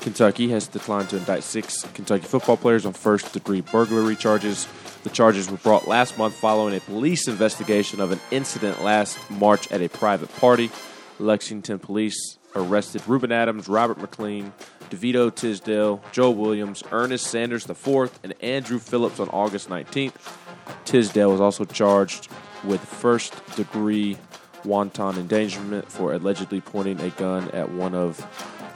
Kentucky, 0.00 0.48
has 0.50 0.66
declined 0.66 1.08
to 1.10 1.16
indict 1.16 1.42
six 1.42 1.82
Kentucky 1.94 2.24
football 2.24 2.56
players 2.56 2.86
on 2.86 2.92
first 2.92 3.32
degree 3.32 3.60
burglary 3.60 4.16
charges. 4.16 4.66
The 5.02 5.10
charges 5.10 5.50
were 5.50 5.56
brought 5.58 5.88
last 5.88 6.18
month 6.18 6.34
following 6.34 6.76
a 6.76 6.80
police 6.80 7.28
investigation 7.28 8.00
of 8.00 8.10
an 8.10 8.20
incident 8.30 8.82
last 8.82 9.18
March 9.30 9.70
at 9.72 9.80
a 9.80 9.88
private 9.88 10.34
party. 10.36 10.70
Lexington 11.18 11.78
police 11.78 12.38
arrested 12.54 13.02
Reuben 13.06 13.32
Adams, 13.32 13.68
Robert 13.68 13.98
McLean, 13.98 14.52
DeVito 14.90 15.34
Tisdale, 15.34 16.02
Joe 16.12 16.30
Williams, 16.30 16.82
Ernest 16.90 17.26
Sanders 17.28 17.68
IV, 17.68 18.18
and 18.22 18.34
Andrew 18.42 18.78
Phillips 18.78 19.20
on 19.20 19.28
August 19.28 19.68
19th. 19.68 20.14
Tisdale 20.84 21.30
was 21.30 21.40
also 21.40 21.64
charged 21.64 22.28
with 22.64 22.80
first 22.80 23.34
degree 23.56 24.16
wanton 24.64 25.16
endangerment 25.16 25.90
for 25.90 26.12
allegedly 26.12 26.60
pointing 26.60 27.00
a 27.00 27.10
gun 27.10 27.50
at 27.52 27.70
one 27.70 27.94
of 27.94 28.18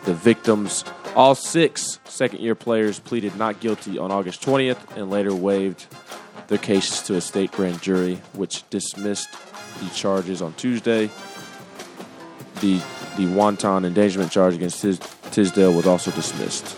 the 0.05 0.15
victims. 0.15 0.85
All 1.15 1.35
six 1.35 1.99
second 2.05 2.41
year 2.41 2.55
players 2.55 2.99
pleaded 2.99 3.37
not 3.37 3.61
guilty 3.61 3.99
on 3.99 4.11
August 4.11 4.43
20th 4.43 4.97
and 4.97 5.11
later 5.11 5.35
waived 5.35 5.87
their 6.49 6.59
cases 6.59 7.03
to 7.03 7.15
a 7.15 7.21
state 7.21 7.53
grand 7.53 7.81
jury, 7.81 8.17
which 8.33 8.69
dismissed 8.71 9.31
the 9.81 9.89
charges 9.95 10.43
on 10.43 10.53
Tuesday. 10.55 11.11
The 12.61 12.83
the 13.17 13.27
wanton 13.27 13.85
endangerment 13.85 14.33
charge 14.33 14.55
against 14.55 14.81
Tis, 14.81 14.99
Tisdale 15.31 15.73
was 15.73 15.87
also 15.87 16.11
dismissed. 16.11 16.77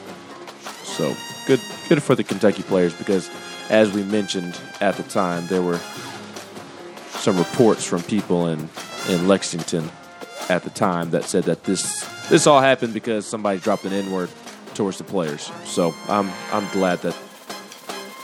So 0.85 1.15
good 1.47 1.61
good 1.89 2.03
for 2.03 2.15
the 2.15 2.25
Kentucky 2.25 2.63
players 2.63 2.95
because, 2.95 3.31
as 3.71 3.93
we 3.93 4.03
mentioned 4.05 4.59
at 4.81 4.97
the 4.97 5.03
time, 5.05 5.47
there 5.47 5.63
were 5.63 5.81
some 7.11 7.39
reports 7.39 7.85
from 7.85 8.03
people 8.03 8.47
in 8.47 8.69
in 9.09 9.27
Lexington 9.29 9.91
at 10.49 10.63
the 10.63 10.71
time 10.71 11.11
that 11.11 11.25
said 11.25 11.45
that 11.45 11.65
this 11.65 12.05
this 12.29 12.47
all 12.47 12.61
happened 12.61 12.95
because 12.95 13.27
somebody 13.27 13.59
dropped 13.59 13.85
an 13.85 13.93
N 13.93 14.11
word 14.13 14.31
towards 14.75 14.99
the 14.99 15.05
players. 15.05 15.51
So 15.65 15.95
I'm 16.09 16.31
I'm 16.53 16.69
glad 16.71 17.01
that 17.03 17.17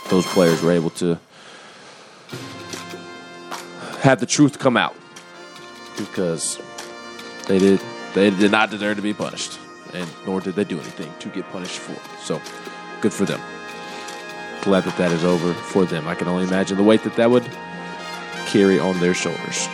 those 0.09 0.25
players 0.27 0.61
were 0.61 0.71
able 0.71 0.91
to 0.91 1.19
have 4.01 4.19
the 4.19 4.25
truth 4.25 4.59
come 4.59 4.77
out 4.77 4.95
because 5.97 6.59
they 7.47 7.59
did 7.59 7.81
they 8.13 8.29
did 8.29 8.51
not 8.51 8.69
deserve 8.69 8.97
to 8.97 9.01
be 9.01 9.13
punished, 9.13 9.59
and 9.93 10.09
nor 10.25 10.39
did 10.39 10.55
they 10.55 10.63
do 10.63 10.79
anything 10.79 11.11
to 11.19 11.29
get 11.29 11.49
punished 11.49 11.79
for. 11.79 11.93
it. 11.93 12.19
So 12.21 12.41
good 13.01 13.13
for 13.13 13.25
them. 13.25 13.41
Glad 14.61 14.83
that 14.83 14.97
that 14.97 15.11
is 15.11 15.23
over 15.23 15.53
for 15.53 15.85
them. 15.85 16.07
I 16.07 16.15
can 16.15 16.27
only 16.27 16.45
imagine 16.45 16.77
the 16.77 16.83
weight 16.83 17.03
that 17.03 17.15
that 17.15 17.29
would 17.29 17.49
carry 18.45 18.79
on 18.79 18.99
their 18.99 19.13
shoulders. 19.13 19.67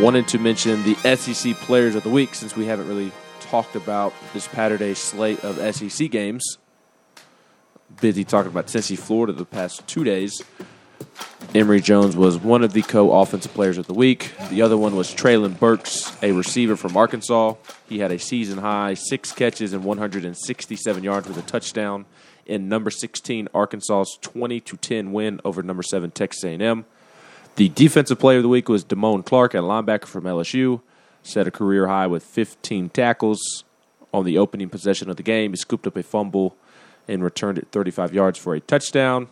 Wanted 0.00 0.26
to 0.28 0.38
mention 0.38 0.82
the 0.84 0.94
SEC 1.16 1.54
Players 1.56 1.94
of 1.94 2.02
the 2.02 2.08
Week 2.08 2.34
since 2.34 2.56
we 2.56 2.64
haven't 2.64 2.88
really 2.88 3.12
talked 3.40 3.76
about 3.76 4.14
this 4.32 4.44
Saturday 4.44 4.94
slate 4.94 5.44
of 5.44 5.56
SEC 5.74 6.10
games. 6.10 6.58
Busy 8.00 8.24
talking 8.24 8.50
about 8.50 8.68
Tennessee, 8.68 8.96
Florida 8.96 9.34
the 9.34 9.44
past 9.44 9.86
two 9.86 10.02
days. 10.02 10.42
Emory 11.54 11.82
Jones 11.82 12.16
was 12.16 12.38
one 12.38 12.64
of 12.64 12.72
the 12.72 12.80
co 12.80 13.12
offensive 13.12 13.52
players 13.52 13.76
of 13.76 13.86
the 13.86 13.92
week. 13.92 14.32
The 14.48 14.62
other 14.62 14.78
one 14.78 14.96
was 14.96 15.14
Treylon 15.14 15.58
Burks, 15.58 16.16
a 16.22 16.32
receiver 16.32 16.76
from 16.76 16.96
Arkansas. 16.96 17.54
He 17.86 17.98
had 17.98 18.10
a 18.10 18.18
season 18.18 18.58
high 18.58 18.94
six 18.94 19.30
catches 19.32 19.74
and 19.74 19.84
167 19.84 21.04
yards 21.04 21.28
with 21.28 21.36
a 21.36 21.42
touchdown 21.42 22.06
in 22.46 22.68
number 22.68 22.90
16 22.90 23.48
Arkansas's 23.54 24.18
20 24.22 24.60
to 24.60 24.76
10 24.78 25.12
win 25.12 25.40
over 25.44 25.62
number 25.62 25.82
7 25.82 26.10
Texas 26.10 26.44
A&M. 26.44 26.86
The 27.56 27.68
defensive 27.68 28.18
player 28.18 28.38
of 28.38 28.42
the 28.42 28.48
week 28.48 28.68
was 28.68 28.84
Damone 28.84 29.24
Clark, 29.24 29.54
a 29.54 29.58
linebacker 29.58 30.06
from 30.06 30.24
LSU. 30.24 30.80
Set 31.22 31.46
a 31.46 31.50
career 31.50 31.86
high 31.86 32.06
with 32.06 32.24
15 32.24 32.88
tackles 32.88 33.64
on 34.12 34.24
the 34.24 34.38
opening 34.38 34.70
possession 34.70 35.10
of 35.10 35.16
the 35.16 35.22
game. 35.22 35.52
He 35.52 35.56
scooped 35.56 35.86
up 35.86 35.96
a 35.96 36.02
fumble 36.02 36.56
and 37.06 37.22
returned 37.22 37.58
it 37.58 37.68
35 37.70 38.14
yards 38.14 38.38
for 38.38 38.54
a 38.54 38.60
touchdown. 38.60 39.28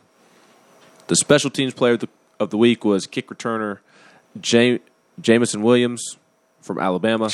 The 1.06 1.16
special 1.16 1.50
teams 1.50 1.72
player 1.72 1.94
of 1.94 2.00
the, 2.00 2.08
of 2.38 2.50
the 2.50 2.58
week 2.58 2.84
was 2.84 3.06
kick 3.06 3.28
returner 3.28 3.78
Jam- 4.40 4.80
Jameson 5.20 5.62
Williams 5.62 6.16
from 6.60 6.78
Alabama. 6.78 7.30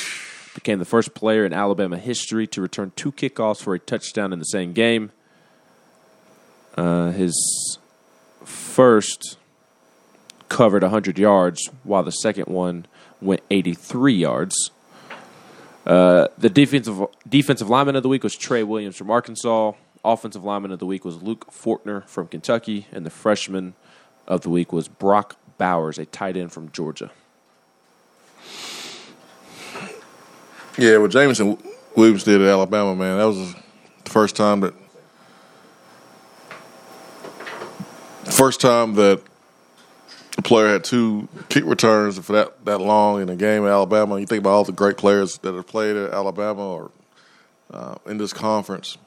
Became 0.55 0.79
the 0.79 0.87
first 0.87 1.15
player 1.15 1.45
in 1.45 1.53
Alabama 1.53 1.99
history 1.99 2.47
to 2.47 2.63
return 2.63 2.93
two 2.97 3.13
kickoffs 3.13 3.61
for 3.63 3.75
a 3.75 3.79
touchdown 3.79 4.33
in 4.33 4.39
the 4.39 4.47
same 4.47 4.73
game. 4.73 5.11
Uh, 6.77 7.11
his 7.11 7.79
first 8.45 9.37
covered 10.49 10.83
100 10.83 11.19
yards, 11.19 11.69
while 11.85 12.03
the 12.03 12.13
second 12.13 12.47
one 12.47 12.87
went 13.21 13.43
83 13.51 14.15
yards. 14.15 14.71
Uh, 15.87 16.29
the 16.37 16.51
defensive 16.51 17.01
defensive 17.29 17.71
lineman 17.71 17.95
of 17.95 18.03
the 18.03 18.09
week 18.09 18.25
was 18.25 18.37
Trey 18.37 18.63
Williams 18.63 18.97
from 18.97 19.11
Arkansas. 19.11 19.73
Offensive 20.05 20.45
lineman 20.45 20.73
of 20.73 20.79
the 20.79 20.87
week 20.87 21.05
was 21.05 21.23
Luke 21.23 21.53
Fortner 21.53 22.07
from 22.09 22.29
Kentucky, 22.29 22.87
and 22.93 23.07
the 23.07 23.11
freshman 23.11 23.75
of 24.27 24.43
the 24.43 24.51
week 24.51 24.73
was 24.73 24.89
Brock 24.89 25.37
Bowers, 25.59 25.99
a 25.99 26.07
tight 26.07 26.37
end 26.37 26.53
from 26.53 26.71
Georgia. 26.73 27.11
Yeah, 30.79 30.99
what 30.99 31.11
Jameson 31.11 31.57
Williams 31.97 32.25
did 32.25 32.43
at 32.43 32.49
Alabama, 32.49 32.95
man, 32.95 33.19
that 33.19 33.25
was 33.25 33.55
the 34.05 34.11
first 34.11 34.37
time 34.37 34.61
that 34.61 34.75
first 38.25 38.61
time 38.61 38.95
that 38.95 39.23
a 40.39 40.43
player 40.43 40.69
had 40.69 40.85
two 40.85 41.29
kick 41.49 41.65
returns 41.65 42.19
for 42.19 42.33
that, 42.33 42.65
that 42.65 42.79
long 42.79 43.23
in 43.23 43.29
a 43.29 43.37
game 43.37 43.65
at 43.65 43.71
Alabama. 43.71 44.19
You 44.19 44.27
think 44.27 44.41
about 44.41 44.51
all 44.51 44.65
the 44.65 44.73
great 44.73 44.97
players 44.97 45.39
that 45.39 45.55
have 45.55 45.67
played 45.67 45.97
at 45.97 46.13
Alabama 46.13 46.67
or 46.67 46.91
uh, 47.73 47.97
in 48.07 48.19
this 48.19 48.33
conference. 48.33 48.99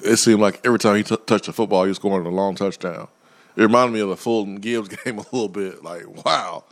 It 0.00 0.16
seemed 0.16 0.40
like 0.40 0.60
every 0.64 0.78
time 0.78 0.96
he 0.96 1.02
t- 1.02 1.16
touched 1.26 1.46
the 1.46 1.52
football, 1.52 1.84
he 1.84 1.88
was 1.88 1.96
scoring 1.96 2.26
a 2.26 2.30
long 2.30 2.54
touchdown. 2.54 3.08
It 3.56 3.62
reminded 3.62 3.94
me 3.94 4.00
of 4.00 4.08
the 4.08 4.16
Fulton 4.16 4.56
Gibbs 4.56 4.88
game 5.04 5.18
a 5.18 5.22
little 5.32 5.48
bit. 5.48 5.82
Like, 5.82 6.24
wow. 6.24 6.64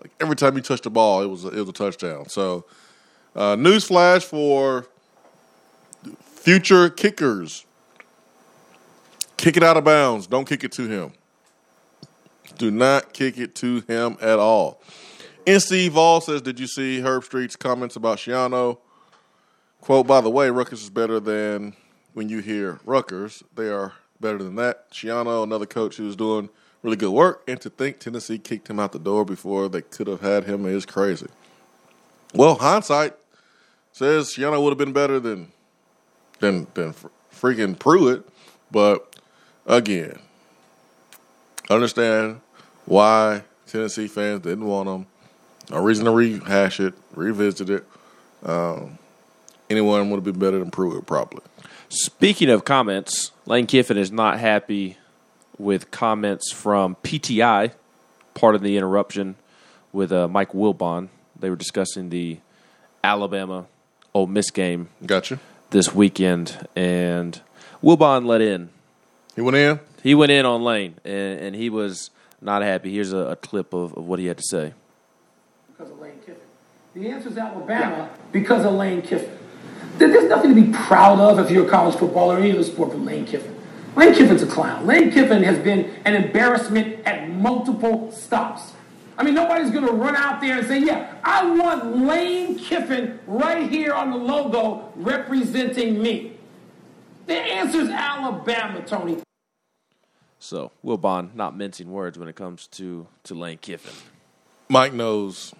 Like 0.00 0.10
every 0.20 0.36
time 0.36 0.56
he 0.56 0.62
touched 0.62 0.84
the 0.84 0.90
ball, 0.90 1.22
it 1.22 1.26
was 1.26 1.44
a, 1.44 1.48
it 1.48 1.60
was 1.60 1.68
a 1.68 1.72
touchdown. 1.72 2.28
So, 2.28 2.64
uh, 3.36 3.54
news 3.56 3.84
flash 3.84 4.24
for 4.24 4.86
future 6.24 6.88
kickers: 6.88 7.66
kick 9.36 9.58
it 9.58 9.62
out 9.62 9.76
of 9.76 9.84
bounds. 9.84 10.26
Don't 10.26 10.46
kick 10.46 10.64
it 10.64 10.72
to 10.72 10.88
him. 10.88 11.12
Do 12.60 12.70
not 12.70 13.14
kick 13.14 13.38
it 13.38 13.54
to 13.54 13.80
him 13.88 14.18
at 14.20 14.38
all. 14.38 14.82
NC 15.46 15.88
Vol 15.88 16.20
says, 16.20 16.42
"Did 16.42 16.60
you 16.60 16.66
see 16.66 17.00
Herbstreit's 17.00 17.56
comments 17.56 17.96
about 17.96 18.18
Schiano?" 18.18 18.76
Quote: 19.80 20.06
By 20.06 20.20
the 20.20 20.28
way, 20.28 20.50
Rutgers 20.50 20.82
is 20.82 20.90
better 20.90 21.18
than 21.20 21.74
when 22.12 22.28
you 22.28 22.40
hear 22.40 22.78
Rutgers. 22.84 23.42
They 23.56 23.70
are 23.70 23.94
better 24.20 24.36
than 24.36 24.56
that. 24.56 24.92
Schiano, 24.92 25.42
another 25.42 25.64
coach 25.64 25.96
who's 25.96 26.14
doing 26.16 26.50
really 26.82 26.98
good 26.98 27.12
work, 27.12 27.42
and 27.48 27.58
to 27.62 27.70
think 27.70 27.98
Tennessee 27.98 28.36
kicked 28.36 28.68
him 28.68 28.78
out 28.78 28.92
the 28.92 28.98
door 28.98 29.24
before 29.24 29.70
they 29.70 29.80
could 29.80 30.06
have 30.06 30.20
had 30.20 30.44
him 30.44 30.66
is 30.66 30.84
crazy. 30.84 31.28
Well, 32.34 32.56
hindsight 32.56 33.14
says 33.90 34.34
Schiano 34.34 34.62
would 34.62 34.68
have 34.68 34.76
been 34.76 34.92
better 34.92 35.18
than 35.18 35.50
than 36.40 36.66
than 36.74 36.94
freaking 37.34 37.78
Pruitt, 37.78 38.28
but 38.70 39.18
again, 39.64 40.18
understand 41.70 42.42
why 42.90 43.44
Tennessee 43.68 44.08
fans 44.08 44.42
didn't 44.42 44.66
want 44.66 44.88
him. 44.88 45.06
No 45.70 45.80
reason 45.80 46.06
to 46.06 46.10
rehash 46.10 46.80
it, 46.80 46.92
revisit 47.14 47.70
it. 47.70 47.84
Um, 48.44 48.98
anyone 49.68 50.10
would 50.10 50.16
have 50.16 50.24
been 50.24 50.40
better 50.40 50.58
than 50.58 50.72
Pruitt, 50.72 51.06
probably. 51.06 51.42
Speaking 51.88 52.50
of 52.50 52.64
comments, 52.64 53.30
Lane 53.46 53.68
Kiffin 53.68 53.96
is 53.96 54.10
not 54.10 54.40
happy 54.40 54.96
with 55.56 55.92
comments 55.92 56.50
from 56.50 56.96
PTI, 57.04 57.72
Pardon 58.34 58.62
the 58.62 58.76
Interruption 58.76 59.36
with 59.92 60.10
uh, 60.10 60.26
Mike 60.26 60.50
Wilbon. 60.50 61.10
They 61.38 61.48
were 61.48 61.56
discussing 61.56 62.08
the 62.08 62.38
Alabama 63.04 63.66
Ole 64.14 64.26
Miss 64.26 64.50
game. 64.50 64.88
Gotcha. 65.06 65.38
This 65.70 65.94
weekend, 65.94 66.66
and 66.74 67.40
Wilbon 67.84 68.26
let 68.26 68.40
in. 68.40 68.70
He 69.36 69.42
went 69.42 69.56
in. 69.56 69.78
He 70.02 70.16
went 70.16 70.32
in 70.32 70.44
on 70.44 70.64
Lane, 70.64 70.96
and, 71.04 71.38
and 71.38 71.54
he 71.54 71.70
was 71.70 72.10
not 72.40 72.62
happy. 72.62 72.92
Here's 72.92 73.12
a, 73.12 73.18
a 73.18 73.36
clip 73.36 73.72
of, 73.74 73.96
of 73.96 74.06
what 74.06 74.18
he 74.18 74.26
had 74.26 74.38
to 74.38 74.44
say. 74.44 74.72
Because 75.68 75.90
of 75.92 75.98
Lane 76.00 76.18
Kiffin. 76.20 76.36
The 76.94 77.08
answer 77.08 77.28
is 77.28 77.36
Alabama 77.38 78.10
because 78.32 78.64
of 78.64 78.72
Lane 78.74 79.02
Kiffin. 79.02 79.36
There- 79.98 80.08
There's 80.08 80.28
nothing 80.28 80.54
to 80.54 80.60
be 80.60 80.72
proud 80.72 81.18
of 81.20 81.38
if 81.38 81.50
you're 81.50 81.66
a 81.66 81.70
college 81.70 81.96
footballer 81.96 82.36
or 82.36 82.38
any 82.38 82.52
other 82.52 82.62
sport 82.64 82.92
from 82.92 83.04
Lane 83.04 83.26
Kiffin. 83.26 83.56
Lane 83.96 84.14
Kiffin's 84.14 84.42
a 84.42 84.46
clown. 84.46 84.86
Lane 84.86 85.10
Kiffin 85.10 85.42
has 85.42 85.58
been 85.58 85.90
an 86.04 86.14
embarrassment 86.14 87.04
at 87.06 87.28
multiple 87.30 88.10
stops. 88.12 88.72
I 89.18 89.22
mean, 89.22 89.34
nobody's 89.34 89.70
going 89.70 89.84
to 89.86 89.92
run 89.92 90.16
out 90.16 90.40
there 90.40 90.58
and 90.58 90.66
say, 90.66 90.78
yeah, 90.78 91.14
I 91.22 91.44
want 91.44 91.96
Lane 92.06 92.56
Kiffin 92.58 93.18
right 93.26 93.68
here 93.70 93.92
on 93.92 94.10
the 94.10 94.16
logo 94.16 94.90
representing 94.96 96.00
me. 96.00 96.36
The 97.26 97.34
answer 97.34 97.80
is 97.80 97.90
Alabama, 97.90 98.80
Tony. 98.86 99.18
So 100.40 100.72
Wilbon 100.84 101.34
not 101.34 101.56
mincing 101.56 101.92
words 101.92 102.18
when 102.18 102.26
it 102.26 102.34
comes 102.34 102.66
to 102.68 103.06
to 103.24 103.34
Lane 103.34 103.58
Kiffin. 103.58 103.94
Mike 104.68 104.94
knows. 104.94 105.54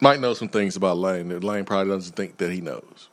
Mike 0.00 0.18
knows 0.18 0.38
some 0.38 0.48
things 0.48 0.76
about 0.76 0.96
Lane 0.96 1.28
that 1.28 1.44
Lane 1.44 1.64
probably 1.64 1.92
doesn't 1.92 2.16
think 2.16 2.38
that 2.38 2.50
he 2.50 2.60
knows. 2.60 3.08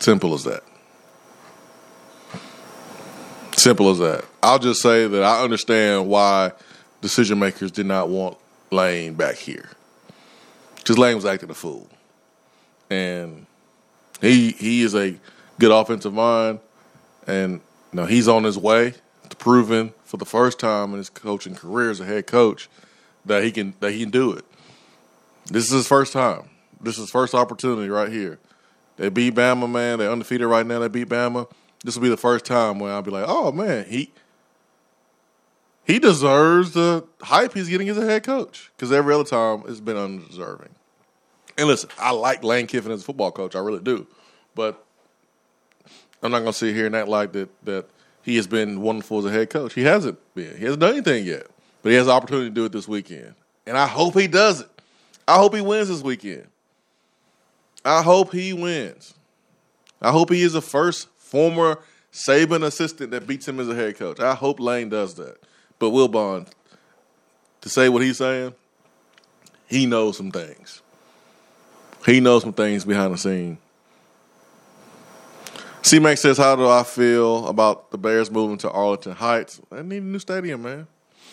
Simple 0.00 0.34
as 0.34 0.44
that. 0.44 0.62
Simple 3.56 3.90
as 3.90 3.98
that. 3.98 4.24
I'll 4.42 4.58
just 4.58 4.82
say 4.82 5.06
that 5.06 5.22
I 5.22 5.42
understand 5.42 6.08
why 6.08 6.52
decision 7.00 7.38
makers 7.38 7.70
did 7.70 7.86
not 7.86 8.08
want 8.08 8.36
Lane 8.70 9.14
back 9.14 9.36
here. 9.36 9.70
Because 10.76 10.98
Lane 10.98 11.16
was 11.16 11.24
acting 11.24 11.50
a 11.50 11.54
fool. 11.54 11.88
And 12.90 13.46
he 14.20 14.52
he 14.52 14.82
is 14.82 14.94
a 14.94 15.16
good 15.58 15.70
offensive 15.70 16.12
mind 16.12 16.60
and 17.26 17.60
know, 17.94 18.06
he's 18.06 18.28
on 18.28 18.44
his 18.44 18.58
way 18.58 18.94
to 19.28 19.36
proving 19.36 19.92
for 20.04 20.16
the 20.16 20.24
first 20.24 20.58
time 20.58 20.92
in 20.92 20.98
his 20.98 21.10
coaching 21.10 21.54
career 21.54 21.90
as 21.90 22.00
a 22.00 22.04
head 22.04 22.26
coach 22.26 22.68
that 23.24 23.42
he 23.42 23.50
can 23.50 23.74
that 23.80 23.92
he 23.92 24.00
can 24.00 24.10
do 24.10 24.32
it. 24.32 24.44
This 25.46 25.66
is 25.66 25.72
his 25.72 25.88
first 25.88 26.12
time. 26.12 26.48
This 26.80 26.94
is 26.94 27.02
his 27.02 27.10
first 27.10 27.34
opportunity 27.34 27.88
right 27.88 28.10
here. 28.10 28.38
They 28.96 29.08
beat 29.08 29.34
Bama, 29.34 29.70
man. 29.70 29.98
They're 29.98 30.10
undefeated 30.10 30.46
right 30.46 30.66
now. 30.66 30.78
They 30.78 30.88
beat 30.88 31.08
Bama. 31.08 31.50
This 31.82 31.96
will 31.96 32.02
be 32.02 32.08
the 32.08 32.16
first 32.16 32.44
time 32.44 32.78
where 32.78 32.92
I'll 32.92 33.02
be 33.02 33.10
like, 33.10 33.26
oh 33.26 33.52
man, 33.52 33.86
he 33.86 34.12
he 35.84 35.98
deserves 35.98 36.72
the 36.72 37.04
hype 37.22 37.52
he's 37.54 37.68
getting 37.68 37.88
as 37.88 37.98
a 37.98 38.06
head 38.06 38.24
coach 38.24 38.70
because 38.76 38.90
every 38.90 39.14
other 39.14 39.24
time 39.24 39.64
it's 39.66 39.80
been 39.80 39.96
undeserving. 39.96 40.74
And 41.58 41.68
listen, 41.68 41.90
I 41.98 42.10
like 42.10 42.42
Lane 42.42 42.66
Kiffin 42.66 42.90
as 42.90 43.02
a 43.02 43.04
football 43.04 43.30
coach, 43.30 43.54
I 43.54 43.60
really 43.60 43.80
do, 43.80 44.06
but 44.54 44.83
I'm 46.24 46.32
not 46.32 46.40
going 46.40 46.52
to 46.52 46.58
sit 46.58 46.74
here 46.74 46.86
and 46.86 46.96
act 46.96 47.08
like 47.08 47.32
that 47.32 47.48
that 47.64 47.86
he 48.22 48.36
has 48.36 48.46
been 48.46 48.80
wonderful 48.80 49.18
as 49.18 49.26
a 49.26 49.30
head 49.30 49.50
coach. 49.50 49.74
He 49.74 49.82
hasn't 49.82 50.18
been. 50.34 50.56
He 50.56 50.64
hasn't 50.64 50.80
done 50.80 50.94
anything 50.94 51.26
yet, 51.26 51.46
but 51.82 51.90
he 51.90 51.96
has 51.96 52.06
the 52.06 52.12
opportunity 52.12 52.48
to 52.48 52.54
do 52.54 52.64
it 52.64 52.72
this 52.72 52.88
weekend, 52.88 53.34
and 53.66 53.76
I 53.76 53.86
hope 53.86 54.18
he 54.18 54.26
does 54.26 54.62
it. 54.62 54.68
I 55.28 55.36
hope 55.36 55.54
he 55.54 55.60
wins 55.60 55.88
this 55.88 56.02
weekend. 56.02 56.46
I 57.84 58.02
hope 58.02 58.32
he 58.32 58.52
wins. 58.52 59.14
I 60.00 60.10
hope 60.10 60.30
he 60.30 60.42
is 60.42 60.54
the 60.54 60.62
first 60.62 61.08
former 61.18 61.78
Saban 62.12 62.62
assistant 62.64 63.10
that 63.10 63.26
beats 63.26 63.46
him 63.46 63.60
as 63.60 63.68
a 63.68 63.74
head 63.74 63.96
coach. 63.96 64.20
I 64.20 64.34
hope 64.34 64.60
Lane 64.60 64.88
does 64.88 65.14
that. 65.14 65.36
But 65.78 65.90
Wilbon, 65.90 66.46
to 67.60 67.68
say 67.68 67.88
what 67.88 68.02
he's 68.02 68.18
saying, 68.18 68.54
he 69.66 69.86
knows 69.86 70.16
some 70.16 70.30
things. 70.30 70.80
He 72.06 72.20
knows 72.20 72.42
some 72.42 72.52
things 72.52 72.84
behind 72.84 73.12
the 73.12 73.18
scene. 73.18 73.58
C 75.84 75.98
Mac 75.98 76.16
says, 76.16 76.38
How 76.38 76.56
do 76.56 76.66
I 76.66 76.82
feel 76.82 77.46
about 77.46 77.90
the 77.90 77.98
Bears 77.98 78.30
moving 78.30 78.56
to 78.58 78.70
Arlington 78.70 79.12
Heights? 79.12 79.60
They 79.70 79.82
need 79.82 80.02
a 80.02 80.06
new 80.06 80.18
stadium, 80.18 80.62
man. 80.62 80.86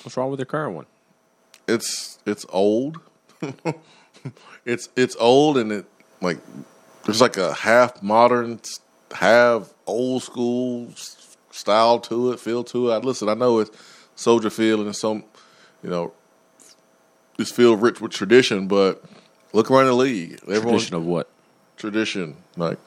What's 0.03 0.17
wrong 0.17 0.29
with 0.29 0.39
their 0.39 0.45
current 0.45 0.75
one? 0.75 0.85
It's 1.69 2.19
it's 2.25 2.45
old. 2.49 2.99
it's 4.65 4.89
it's 4.97 5.15
old 5.21 5.57
and 5.57 5.71
it 5.71 5.85
like 6.19 6.37
there's 7.05 7.21
like 7.21 7.37
a 7.37 7.53
half 7.53 8.03
modern, 8.03 8.59
half 9.13 9.73
old 9.87 10.23
school 10.23 10.91
style 11.51 11.99
to 12.01 12.33
it, 12.33 12.39
feel 12.41 12.65
to 12.65 12.91
it. 12.91 12.93
I, 12.93 12.97
Listen, 12.97 13.29
I 13.29 13.35
know 13.35 13.59
it's 13.59 13.71
Soldier 14.15 14.49
Field 14.49 14.81
and 14.81 14.89
it's 14.89 14.99
some, 14.99 15.23
you 15.81 15.89
know, 15.89 16.11
this 17.37 17.51
field 17.51 17.81
rich 17.81 18.01
with 18.01 18.11
tradition, 18.11 18.67
but 18.67 19.01
look 19.53 19.71
around 19.71 19.85
the 19.85 19.93
league. 19.93 20.39
Everyone, 20.43 20.73
Tradition 20.73 20.95
of 20.97 21.05
what? 21.05 21.29
tradition 21.77 22.35
like 22.57 22.77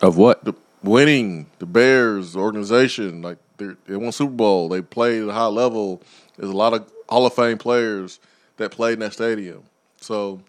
Of 0.00 0.16
what? 0.16 0.44
the 0.44 0.54
winning 0.82 1.46
the 1.58 1.66
Bears 1.66 2.36
organization 2.36 3.22
like 3.22 3.38
they 3.56 3.70
they 3.86 3.96
won 3.96 4.12
Super 4.12 4.32
Bowl. 4.32 4.68
They 4.68 4.82
played 4.82 5.22
at 5.22 5.28
a 5.28 5.32
high 5.32 5.46
level. 5.46 6.02
There's 6.36 6.50
a 6.50 6.56
lot 6.56 6.74
of 6.74 6.90
Hall 7.08 7.26
of 7.26 7.34
Fame 7.34 7.58
players 7.58 8.20
that 8.58 8.70
played 8.70 8.94
in 8.94 8.98
that 9.00 9.12
stadium. 9.12 9.64
So, 10.00 10.40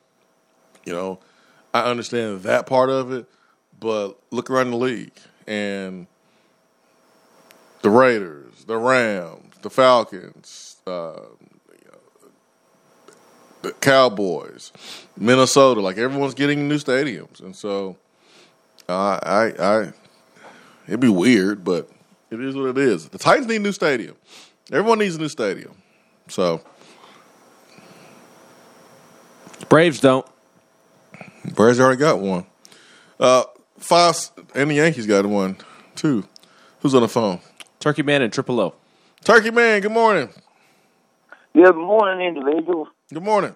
you 0.86 0.94
know, 0.94 1.20
I 1.74 1.82
understand 1.90 2.44
that 2.44 2.68
part 2.68 2.90
of 2.90 3.12
it, 3.12 3.26
but 3.80 4.14
look 4.32 4.50
around 4.50 4.72
the 4.72 4.78
league 4.78 5.18
and 5.48 6.06
the 7.82 7.90
Raiders, 7.90 8.66
the 8.66 8.78
Rams, 8.78 9.56
the 9.62 9.70
Falcons, 9.70 10.78
uh, 10.86 11.22
the 13.62 13.72
Cowboys, 13.74 14.72
Minnesota. 15.18 15.82
Like 15.82 15.98
everyone's 15.98 16.34
getting 16.34 16.68
new 16.68 16.78
stadiums, 16.78 17.42
and 17.42 17.56
so 17.56 17.98
uh, 18.90 19.20
I, 19.24 19.54
I, 19.60 19.94
it'd 20.88 21.00
be 21.00 21.10
weird, 21.10 21.64
but 21.64 21.90
it 22.32 22.42
is 22.42 22.56
what 22.56 22.70
it 22.70 22.78
is. 22.78 23.10
The 23.10 23.18
Titans 23.18 23.48
need 23.48 23.58
a 23.58 23.60
new 23.60 23.72
stadium. 23.72 24.16
Everyone 24.72 25.00
needs 25.00 25.16
a 25.16 25.20
new 25.20 25.30
stadium. 25.30 25.76
So 26.28 26.62
Braves 29.68 30.00
don't. 30.00 30.26
Braves 31.54 31.80
already 31.80 32.00
got 32.00 32.20
one. 32.20 32.46
Uh, 33.20 33.44
Fox 33.78 34.32
and 34.56 34.72
the 34.72 34.76
Yankees 34.76 35.06
got 35.06 35.26
one 35.26 35.58
too. 35.96 36.26
Who's 36.82 36.96
on 36.96 37.02
the 37.02 37.08
phone? 37.08 37.40
Turkey 37.80 38.04
Man 38.04 38.22
and 38.22 38.32
Triple 38.32 38.60
O. 38.60 38.76
Turkey 39.24 39.52
Man. 39.52 39.82
Good 39.82 39.92
morning. 39.92 40.30
Good 41.54 41.76
morning, 41.76 42.28
individuals. 42.28 42.88
Good 43.14 43.24
morning. 43.24 43.56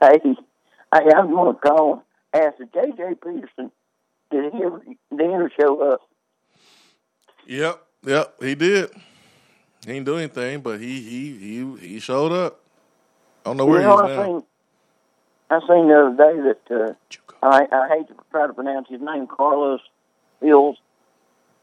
Hey, 0.00 0.18
hey 0.24 1.10
I'm 1.16 1.30
going 1.30 1.54
to 1.54 1.60
call 1.60 2.04
and 2.32 2.42
ask 2.42 2.54
if 2.60 2.72
J.J. 2.72 3.14
Peterson, 3.22 3.70
did 4.30 4.52
he 4.52 4.62
ever, 4.62 4.82
did 4.84 4.98
he 5.20 5.26
ever 5.26 5.52
show 5.58 5.92
up? 5.92 6.00
Yep, 7.46 7.82
yep, 8.04 8.34
he 8.42 8.54
did. 8.54 8.90
He 9.86 9.92
didn't 9.92 10.06
do 10.06 10.16
anything, 10.16 10.60
but 10.60 10.80
he 10.80 11.00
he 11.00 11.38
he 11.38 11.88
he 11.88 12.00
showed 12.00 12.32
up. 12.32 12.60
I 13.44 13.50
don't 13.50 13.56
know 13.56 13.66
where 13.66 13.80
you 13.80 13.88
he 13.88 13.94
is 13.94 14.00
I 14.00 14.06
now. 14.06 14.24
seen, 14.24 14.42
I 15.50 15.60
seen 15.60 15.88
the 15.88 15.94
other 15.94 16.16
day 16.16 16.54
that, 16.68 16.94
uh, 17.40 17.46
I, 17.46 17.66
I 17.72 17.88
hate 17.88 18.08
to 18.08 18.14
try 18.30 18.46
to 18.46 18.52
pronounce 18.52 18.88
his 18.90 19.00
name, 19.00 19.26
Carlos 19.26 19.80
Hills, 20.42 20.76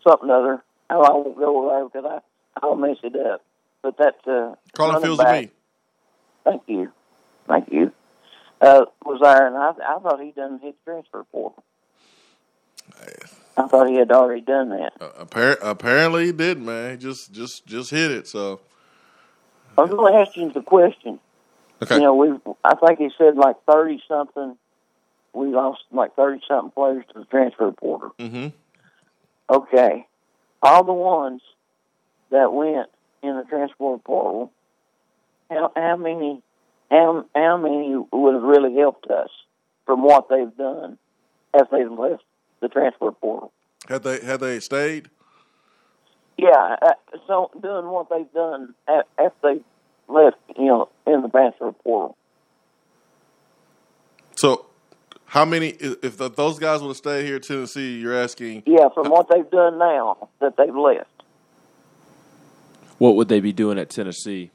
something 0.07 0.29
other. 0.29 0.63
Oh, 0.89 1.01
I 1.01 1.11
won't 1.11 1.37
go 1.37 1.69
there 1.69 1.85
because 1.85 2.21
I, 2.59 2.65
I'll 2.65 2.75
mess 2.75 2.97
it 3.03 3.15
up. 3.15 3.43
But 3.83 3.97
that, 3.97 4.15
uh, 4.25 4.55
running 4.79 5.01
Fields 5.01 5.21
to 5.21 5.31
me. 5.31 5.49
Thank 6.43 6.63
you. 6.67 6.91
Thank 7.47 7.71
you. 7.71 7.91
Uh, 8.61 8.85
was 9.05 9.19
there, 9.21 9.47
and 9.47 9.55
I, 9.55 9.73
I 9.95 9.99
thought 9.99 10.21
he 10.21 10.31
done 10.31 10.59
his 10.63 10.73
transfer 10.85 11.23
portal. 11.31 11.63
I 13.57 13.67
thought 13.67 13.87
he 13.87 13.95
had 13.95 14.11
already 14.11 14.41
done 14.41 14.69
that. 14.69 14.99
Appar- 14.99 15.57
apparently, 15.61 16.25
he 16.25 16.31
did, 16.31 16.59
man. 16.61 16.91
He 16.91 16.97
just 16.97 17.31
just 17.31 17.65
just 17.65 17.89
hit 17.89 18.11
it. 18.11 18.27
So 18.27 18.59
I 19.77 19.81
was 19.81 19.91
going 19.91 20.13
to 20.13 20.19
ask 20.19 20.35
you 20.35 20.51
the 20.51 20.61
question. 20.61 21.19
Okay. 21.81 21.95
You 21.95 22.01
know, 22.01 22.15
we 22.15 22.29
I 22.63 22.75
think 22.75 22.99
he 22.99 23.09
said 23.17 23.37
like 23.37 23.55
thirty 23.69 24.01
something. 24.07 24.57
We 25.33 25.47
lost 25.47 25.81
like 25.91 26.15
thirty 26.15 26.41
something 26.47 26.71
players 26.71 27.05
to 27.13 27.19
the 27.19 27.25
transfer 27.25 27.71
portal. 27.71 28.13
hmm 28.19 28.47
Okay, 29.49 30.07
all 30.63 30.83
the 30.83 30.93
ones 30.93 31.41
that 32.31 32.51
went 32.51 32.89
in 33.21 33.37
the 33.37 33.43
transfer 33.43 33.97
portal, 34.03 34.51
how 35.51 35.71
how 35.75 35.95
many 35.97 36.41
how 36.89 37.25
how 37.35 37.57
many 37.57 37.95
would 38.11 38.33
have 38.33 38.43
really 38.43 38.75
helped 38.75 39.07
us 39.07 39.29
from 39.85 40.03
what 40.03 40.29
they've 40.29 40.55
done 40.57 40.97
as 41.53 41.63
they've 41.71 41.91
left 41.91 42.23
the 42.61 42.67
transfer 42.69 43.11
portal? 43.11 43.51
had 43.87 44.03
they 44.03 44.19
had 44.19 44.39
they 44.39 44.59
stayed, 44.59 45.09
Yeah, 46.37 46.75
uh, 46.81 46.93
so 47.27 47.51
doing 47.61 47.85
what 47.87 48.09
they've 48.09 48.31
done 48.33 48.73
a- 48.87 49.03
after 49.19 49.35
they 49.55 49.61
left, 50.07 50.37
you 50.57 50.65
know, 50.65 50.89
in 51.07 51.21
the 51.21 51.29
transfer 51.29 51.71
portal. 51.71 52.17
so 54.35 54.65
how 55.27 55.45
many? 55.45 55.69
If 55.69 56.03
if 56.21 56.35
those 56.35 56.59
guys 56.59 56.81
would 56.81 56.89
have 56.89 56.97
stayed 56.97 57.25
here 57.25 57.35
in 57.37 57.41
Tennessee, 57.41 57.99
you're 57.99 58.15
asking? 58.15 58.63
Yeah, 58.65 58.89
from 58.93 59.09
what 59.09 59.27
they've 59.29 59.49
done 59.49 59.77
now 59.77 60.29
that 60.39 60.55
they've 60.57 60.75
left. 60.75 61.09
What 62.97 63.15
would 63.17 63.27
they 63.27 63.41
be 63.41 63.51
doing 63.51 63.77
at 63.77 63.89
Tennessee 63.89 64.51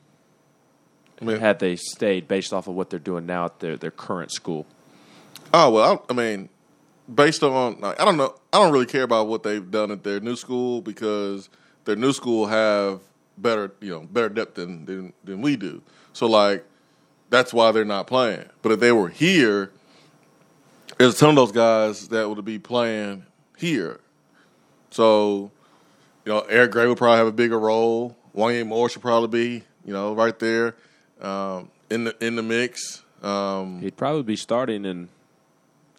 had 1.21 1.59
they 1.59 1.77
stayed 1.77 2.27
based 2.27 2.55
off 2.55 2.67
of 2.67 2.75
what 2.75 2.89
they're 2.89 2.99
doing 2.99 3.27
now 3.27 3.45
at 3.45 3.61
their, 3.61 3.77
their 3.77 3.91
current 3.91 4.33
school? 4.33 4.65
Oh 5.53 5.71
well, 5.71 6.05
I, 6.09 6.13
I 6.13 6.17
mean, 6.17 6.49
based 7.15 7.43
on 7.43 7.81
like, 7.81 8.01
I 8.01 8.05
don't 8.05 8.17
know, 8.17 8.35
I 8.53 8.59
don't 8.59 8.73
really 8.73 8.87
care 8.87 9.03
about 9.03 9.29
what 9.29 9.43
they've 9.43 9.71
done 9.71 9.91
at 9.91 10.05
their 10.05 10.21
new 10.21 10.37
school 10.37 10.81
because 10.81 11.49
their 11.85 11.97
new 11.97 12.13
school 12.13 12.47
have 12.47 13.01
better, 13.39 13.73
you 13.81 13.91
know, 13.91 14.01
better 14.01 14.29
depth 14.29 14.55
than 14.55 14.85
than, 14.85 15.13
than 15.25 15.43
we 15.43 15.57
do. 15.57 15.83
So 16.13 16.27
like, 16.27 16.65
that's 17.31 17.53
why 17.53 17.73
they're 17.73 17.85
not 17.85 18.07
playing. 18.07 18.45
But 18.63 18.73
if 18.73 18.81
they 18.81 18.93
were 18.93 19.09
here, 19.09 19.73
there's 20.99 21.15
a 21.15 21.19
ton 21.19 21.31
of 21.31 21.37
those 21.37 21.53
guys 21.53 22.09
that 22.09 22.29
would 22.29 22.45
be 22.45 22.59
playing 22.59 23.25
here. 23.57 24.01
So, 24.91 25.51
you 26.25 26.33
know, 26.33 26.41
Eric 26.41 26.73
Gray 26.73 26.87
would 26.87 26.99
probably 26.99 27.19
have 27.19 27.27
a 27.27 27.33
bigger 27.33 27.59
role. 27.59 28.17
Wanya 28.35 28.67
Moore 28.67 28.89
should 28.89 29.03
probably 29.03 29.29
be, 29.29 29.65
you 29.85 29.93
know, 29.93 30.15
right 30.15 30.39
there 30.39 30.75
um, 31.21 31.71
in 31.91 32.05
the 32.05 32.25
in 32.25 32.37
the 32.37 32.43
mix. 32.43 33.03
Um, 33.23 33.81
He'd 33.81 33.97
probably 33.97 34.23
be 34.23 34.37
starting, 34.37 34.87
and 34.87 35.09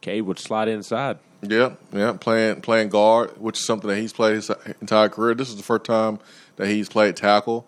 Cade 0.02 0.24
would 0.24 0.40
slide 0.40 0.68
inside. 0.68 1.20
Yeah, 1.44 1.74
yeah, 1.92 2.14
playing 2.14 2.62
playing 2.62 2.90
guard, 2.90 3.32
which 3.40 3.58
is 3.58 3.66
something 3.66 3.90
that 3.90 3.98
he's 3.98 4.14
played 4.14 4.36
his 4.36 4.52
entire 4.80 5.10
career. 5.10 5.34
This 5.34 5.50
is 5.50 5.56
the 5.58 5.64
first 5.64 5.86
time 5.86 6.20
that 6.58 6.68
he's 6.68 6.88
played 6.90 7.16
tackle. 7.16 7.66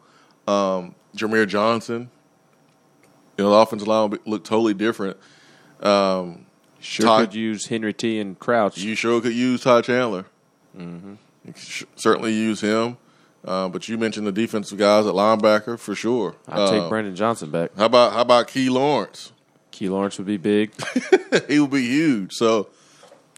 Um, 0.47 0.93
Jameer 1.15 1.47
Johnson, 1.47 2.09
you 3.37 3.43
know, 3.43 3.49
the 3.51 3.55
offensive 3.55 3.87
line 3.87 4.09
would 4.09 4.23
be- 4.23 4.29
look 4.29 4.43
totally 4.43 4.73
different. 4.73 5.17
Um, 5.81 6.45
Sure 6.79 7.05
Ty- 7.05 7.21
could 7.25 7.33
use 7.33 7.67
Henry 7.67 7.93
T 7.93 8.19
and 8.19 8.37
Crouch. 8.37 8.77
you 8.77 8.93
sure 8.93 9.21
could 9.21 9.31
use 9.33 9.61
Ty 9.63 9.81
Chandler. 9.81 10.25
Mm-hmm. 10.77 11.13
You 11.45 11.53
could 11.53 11.61
sh- 11.61 11.83
certainly 11.95 12.33
use 12.33 12.59
him. 12.59 12.97
Uh, 13.45 13.69
but 13.69 13.87
you 13.87 13.97
mentioned 13.97 14.27
the 14.27 14.31
defensive 14.33 14.77
guys 14.77 15.05
at 15.05 15.13
linebacker 15.13 15.79
for 15.79 15.95
sure. 15.95 16.35
I'd 16.47 16.69
take 16.69 16.81
Uh, 16.83 16.89
Brandon 16.89 17.15
Johnson 17.15 17.49
back. 17.51 17.71
How 17.77 17.85
about 17.85 18.13
how 18.13 18.21
about 18.21 18.47
Key 18.49 18.69
Lawrence? 18.69 19.31
Key 19.73 19.89
Lawrence 19.89 20.17
would 20.19 20.27
be 20.27 20.37
big, 20.37 20.71
he 21.49 21.59
would 21.59 21.71
be 21.71 21.81
huge. 21.81 22.31
So 22.33 22.69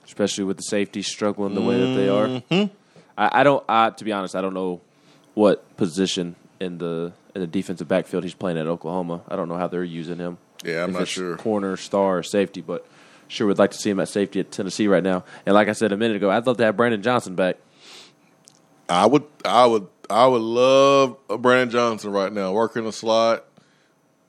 especially 0.06 0.44
with 0.44 0.58
the 0.58 0.64
safeties 0.64 1.08
struggling 1.08 1.56
the 1.56 1.62
way 1.62 1.80
that 1.80 1.96
they 1.96 2.10
are. 2.10 2.28
Mhm. 2.28 2.70
I, 3.18 3.40
I 3.40 3.44
don't. 3.44 3.64
I, 3.70 3.90
to 3.92 4.04
be 4.04 4.12
honest, 4.12 4.36
I 4.36 4.42
don't 4.42 4.54
know 4.54 4.82
what 5.34 5.78
position 5.78 6.36
in 6.60 6.78
the 6.78 7.14
in 7.34 7.42
the 7.42 7.48
defensive 7.48 7.88
backfield 7.88 8.24
he's 8.24 8.34
playing 8.34 8.58
at 8.58 8.68
Oklahoma. 8.68 9.22
I 9.30 9.36
don't 9.38 9.48
know 9.48 9.56
how 9.58 9.68
they're 9.68 9.84
using 9.84 10.18
him. 10.20 10.38
Yeah, 10.64 10.84
I'm 10.84 10.90
If 10.90 10.94
not 10.94 11.02
it's 11.04 11.12
sure. 11.12 11.38
Corner, 11.38 11.78
star, 11.78 12.18
or 12.20 12.24
safety, 12.24 12.60
but 12.62 12.86
sure 13.30 13.48
would 13.48 13.58
like 13.58 13.72
to 13.72 13.78
see 13.78 13.90
him 13.90 14.00
at 14.02 14.10
safety 14.10 14.40
at 14.42 14.52
Tennessee 14.52 14.88
right 14.88 15.04
now. 15.04 15.24
And 15.46 15.56
like 15.56 15.68
I 15.70 15.72
said 15.74 15.92
a 15.94 15.98
minute 15.98 16.18
ago, 16.18 16.30
I'd 16.30 16.46
love 16.46 16.58
to 16.58 16.66
have 16.66 16.76
Brandon 16.76 17.02
Johnson 17.02 17.36
back. 17.36 17.56
I 18.90 19.06
would, 19.06 19.24
I 19.44 19.66
would, 19.66 19.88
I 20.10 20.28
would 20.28 20.42
love 20.42 21.18
a 21.30 21.38
Brandon 21.38 21.70
Johnson 21.72 22.12
right 22.12 22.32
now, 22.32 22.52
working 22.52 22.84
the 22.84 22.92
slot. 22.94 23.46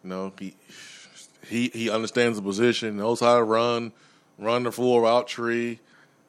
You 0.03 0.11
know, 0.11 0.33
he 0.39 0.55
he 1.49 1.71
he 1.73 1.91
understands 1.91 2.39
the 2.39 2.43
position, 2.43 2.97
knows 2.97 3.21
how 3.21 3.37
to 3.37 3.43
run, 3.43 3.93
run 4.39 4.63
the 4.65 4.73
full 4.73 5.01
route 5.01 5.29
tree. 5.29 5.81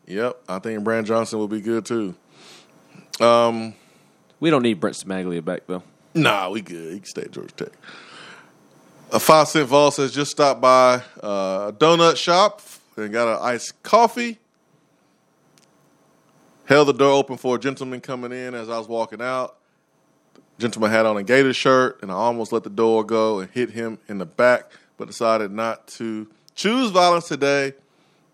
Yep, 0.06 0.44
I 0.48 0.60
think 0.60 0.84
Brandon 0.84 1.06
Johnson 1.06 1.40
will 1.40 1.48
be 1.48 1.62
good 1.62 1.86
too. 1.86 2.16
Um, 3.20 3.74
we 4.40 4.50
don't 4.50 4.64
need 4.64 4.80
Brent 4.80 4.96
Smaglia 4.96 5.44
back 5.44 5.62
though. 5.68 5.84
Nah, 6.14 6.50
we 6.50 6.62
good. 6.62 6.94
He 6.94 7.00
can 7.00 7.06
stay 7.06 7.22
at 7.24 7.32
Georgia 7.32 7.54
Tech. 7.54 7.74
A 9.12 9.20
five 9.20 9.48
cent 9.48 9.68
vol 9.68 9.92
says 9.92 10.12
just 10.12 10.32
stop 10.32 10.60
by 10.60 11.02
uh, 11.24 11.72
a 11.72 11.74
donut 11.78 12.18
shop 12.18 12.62
and 12.96 13.12
got 13.12 13.28
an 13.28 13.40
iced 13.42 13.82
coffee. 13.84 14.38
Held 16.66 16.90
the 16.90 16.94
door 16.94 17.14
open 17.14 17.38
for 17.38 17.56
a 17.56 17.60
gentleman 17.60 18.02
coming 18.02 18.34
in 18.34 18.54
as 18.54 18.70
I 18.70 18.78
was 18.78 18.88
walking 18.88 19.22
out. 19.22 19.56
Gentleman 20.60 20.90
had 20.90 21.06
on 21.06 21.16
a 21.16 21.24
gator 21.24 21.54
shirt, 21.54 22.02
and 22.02 22.12
I 22.12 22.16
almost 22.16 22.52
let 22.52 22.64
the 22.64 22.70
door 22.70 23.04
go 23.04 23.40
and 23.40 23.50
hit 23.52 23.70
him 23.70 24.00
in 24.10 24.18
the 24.18 24.26
back, 24.26 24.72
but 24.98 25.08
decided 25.08 25.52
not 25.52 25.88
to 25.88 26.28
choose 26.56 26.92
violence 26.92 27.28
today. 27.28 27.74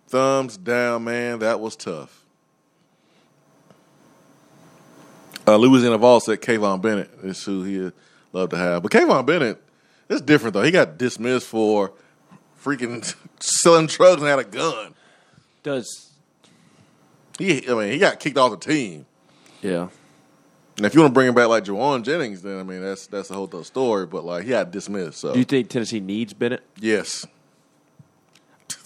Thumbs 0.07 0.57
down, 0.57 1.03
man. 1.03 1.39
That 1.39 1.59
was 1.59 1.75
tough. 1.75 2.23
Uh, 5.45 5.57
Louisiana 5.57 5.97
Vol 5.97 6.19
said 6.21 6.41
Kivon 6.41 6.81
Bennett 6.81 7.11
is 7.21 7.43
who 7.43 7.63
he'd 7.63 7.91
love 8.31 8.49
to 8.49 8.57
have. 8.57 8.83
But 8.83 8.91
Kivon 8.91 9.25
Bennett, 9.25 9.61
it's 10.09 10.21
different, 10.21 10.53
though. 10.53 10.63
He 10.63 10.71
got 10.71 10.97
dismissed 10.97 11.47
for 11.47 11.91
freaking 12.63 13.13
selling 13.39 13.87
drugs 13.87 14.21
and 14.21 14.29
had 14.29 14.39
a 14.39 14.43
gun. 14.45 14.95
Does 15.63 16.11
he? 17.37 17.67
I 17.69 17.73
mean, 17.73 17.91
he 17.91 17.97
got 17.97 18.19
kicked 18.19 18.37
off 18.37 18.51
the 18.51 18.57
team. 18.57 19.05
Yeah. 19.61 19.89
And 20.77 20.85
if 20.85 20.95
you 20.95 21.01
want 21.01 21.11
to 21.11 21.13
bring 21.13 21.27
him 21.27 21.35
back 21.35 21.47
like 21.49 21.65
Jauan 21.65 22.03
Jennings, 22.03 22.41
then 22.41 22.59
I 22.59 22.63
mean 22.63 22.81
that's 22.81 23.07
that's 23.07 23.29
a 23.29 23.33
whole 23.35 23.45
other 23.45 23.63
story. 23.63 24.05
But 24.05 24.25
like 24.25 24.43
he 24.43 24.49
got 24.49 24.71
dismissed. 24.71 25.19
So 25.19 25.33
Do 25.33 25.39
you 25.39 25.45
think 25.45 25.69
Tennessee 25.69 25.99
needs 25.99 26.33
Bennett? 26.33 26.63
yes, 26.79 27.25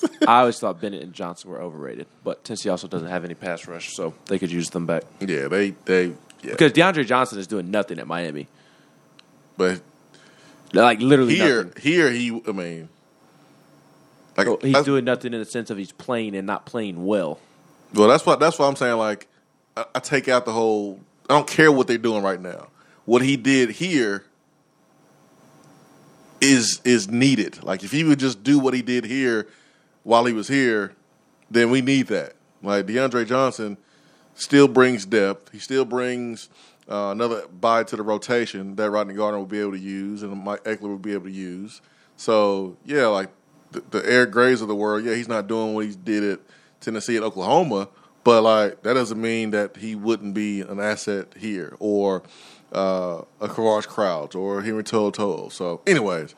I 0.28 0.40
always 0.42 0.60
thought 0.60 0.82
Bennett 0.82 1.02
and 1.02 1.14
Johnson 1.14 1.50
were 1.50 1.62
overrated, 1.62 2.08
but 2.24 2.44
Tennessee 2.44 2.70
also 2.70 2.88
doesn't 2.88 3.08
have 3.08 3.24
any 3.24 3.36
pass 3.36 3.68
rush, 3.68 3.94
so 3.96 4.14
they 4.26 4.38
could 4.40 4.52
use 4.52 4.70
them 4.70 4.86
back. 4.86 5.04
Yeah, 5.22 5.48
they 5.48 5.72
they 5.86 6.08
yeah. 6.42 6.52
because 6.52 6.74
DeAndre 6.74 7.06
Johnson 7.06 7.40
is 7.40 7.48
doing 7.48 7.72
nothing 7.72 8.00
at 8.00 8.08
Miami. 8.08 8.48
But 9.56 9.82
like 10.74 11.00
literally 11.00 11.36
here 11.36 11.64
nothing. 11.64 11.82
here 11.82 12.12
he 12.12 12.42
I 12.48 12.52
mean 12.52 12.90
like 14.38 14.46
So 14.46 14.60
he's 14.62 14.84
doing 14.84 15.04
nothing 15.06 15.34
in 15.34 15.40
the 15.40 15.46
sense 15.46 15.70
of 15.72 15.78
he's 15.78 15.92
playing 15.92 16.36
and 16.36 16.46
not 16.46 16.66
playing 16.66 17.06
well. 17.06 17.40
Well, 17.94 18.08
that's 18.08 18.26
what 18.26 18.40
that's 18.40 18.60
what 18.60 18.68
I'm 18.68 18.76
saying. 18.76 18.98
Like, 18.98 19.28
I, 19.76 19.86
I 19.96 20.00
take 20.00 20.28
out 20.28 20.46
the 20.46 20.52
whole. 20.54 21.00
I 21.30 21.34
don't 21.34 21.48
care 21.48 21.72
what 21.72 21.88
they're 21.88 21.98
doing 21.98 22.24
right 22.24 22.40
now. 22.40 22.68
What 23.06 23.22
he 23.22 23.38
did 23.38 23.72
here 23.72 24.26
is 26.42 26.82
is 26.84 27.10
needed. 27.10 27.64
Like, 27.64 27.84
if 27.84 27.92
he 27.92 28.04
would 28.04 28.20
just 28.20 28.44
do 28.44 28.60
what 28.60 28.74
he 28.74 28.82
did 28.82 29.06
here 29.06 29.48
while 30.04 30.26
he 30.26 30.34
was 30.34 30.48
here, 30.48 30.94
then 31.50 31.70
we 31.70 31.82
need 31.82 32.08
that. 32.08 32.34
Like 32.62 32.86
DeAndre 32.86 33.28
Johnson 33.28 33.78
still 34.36 34.68
brings 34.68 35.06
depth. 35.06 35.52
He 35.52 35.60
still 35.60 35.86
brings 35.86 36.50
uh, 36.90 37.10
another 37.12 37.48
buy 37.48 37.84
to 37.84 37.96
the 37.96 38.04
rotation 38.04 38.76
that 38.76 38.90
Rodney 38.90 39.14
Garner 39.14 39.38
will 39.38 39.46
be 39.46 39.60
able 39.60 39.72
to 39.72 39.80
use 39.80 40.24
and 40.24 40.32
Mike 40.44 40.64
Ekeler 40.64 40.82
will 40.82 40.98
be 40.98 41.14
able 41.14 41.26
to 41.26 41.32
use. 41.32 41.82
So 42.16 42.78
yeah, 42.86 43.08
like 43.08 43.30
the, 43.72 43.82
the 43.92 44.10
Eric 44.10 44.32
Grays 44.32 44.62
of 44.62 44.68
the 44.68 44.76
world, 44.76 45.04
yeah, 45.04 45.14
he's 45.14 45.28
not 45.28 45.48
doing 45.48 45.74
what 45.74 45.86
he 45.86 45.96
did 45.96 46.24
at 46.24 46.40
Tennessee 46.80 47.16
and 47.16 47.26
Oklahoma, 47.26 47.90
but 48.28 48.42
like 48.42 48.84
that 48.84 48.96
doesn't 48.96 49.22
mean 49.22 49.52
that 49.52 49.78
he 49.78 49.96
wouldn't 49.96 50.34
be 50.34 50.60
an 50.60 50.82
asset 50.82 51.34
here 51.38 51.78
or 51.80 52.24
uh, 52.74 53.22
a 53.40 53.48
Quavaris 53.48 53.88
Crouch 53.88 54.36
or 54.36 54.62
Henry 54.62 54.84
To'o 54.84 55.12
To'o. 55.12 55.48
So, 55.48 55.80
anyways, 55.88 56.36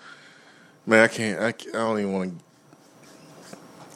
man, 0.86 1.04
I 1.04 1.08
can't. 1.08 1.42
I, 1.42 1.52
can't, 1.52 1.76
I 1.76 1.80
don't 1.80 1.98
even 1.98 2.14
want 2.14 2.40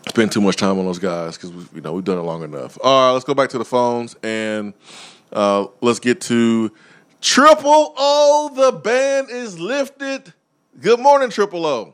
to 0.03 0.09
spend 0.09 0.31
too 0.31 0.41
much 0.41 0.55
time 0.55 0.79
on 0.79 0.85
those 0.85 0.97
guys 0.97 1.37
because 1.37 1.51
you 1.71 1.81
know 1.81 1.93
we've 1.93 2.03
done 2.03 2.17
it 2.17 2.23
long 2.23 2.41
enough. 2.41 2.79
All 2.81 3.09
right, 3.09 3.13
let's 3.13 3.25
go 3.25 3.35
back 3.35 3.49
to 3.49 3.59
the 3.59 3.65
phones 3.65 4.15
and 4.23 4.73
uh, 5.31 5.67
let's 5.79 5.99
get 5.99 6.19
to 6.21 6.71
Triple 7.21 7.93
O. 7.95 8.51
The 8.55 8.71
ban 8.75 9.27
is 9.29 9.59
lifted. 9.59 10.33
Good 10.81 10.99
morning, 10.99 11.29
Triple 11.29 11.63
O. 11.63 11.93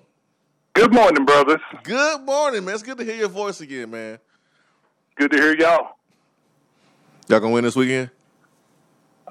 Good 0.76 0.94
morning, 0.94 1.26
brothers. 1.26 1.60
Good 1.84 2.22
morning, 2.22 2.64
man. 2.64 2.76
It's 2.76 2.84
good 2.84 3.00
to 3.00 3.04
hear 3.04 3.16
your 3.16 3.28
voice 3.28 3.60
again, 3.60 3.92
man. 3.92 4.20
Good 5.20 5.32
to 5.32 5.38
hear 5.38 5.54
y'all. 5.54 5.98
Y'all 7.28 7.42
gonna 7.42 7.52
win 7.52 7.66
this 7.66 7.76
weekend? 7.76 8.10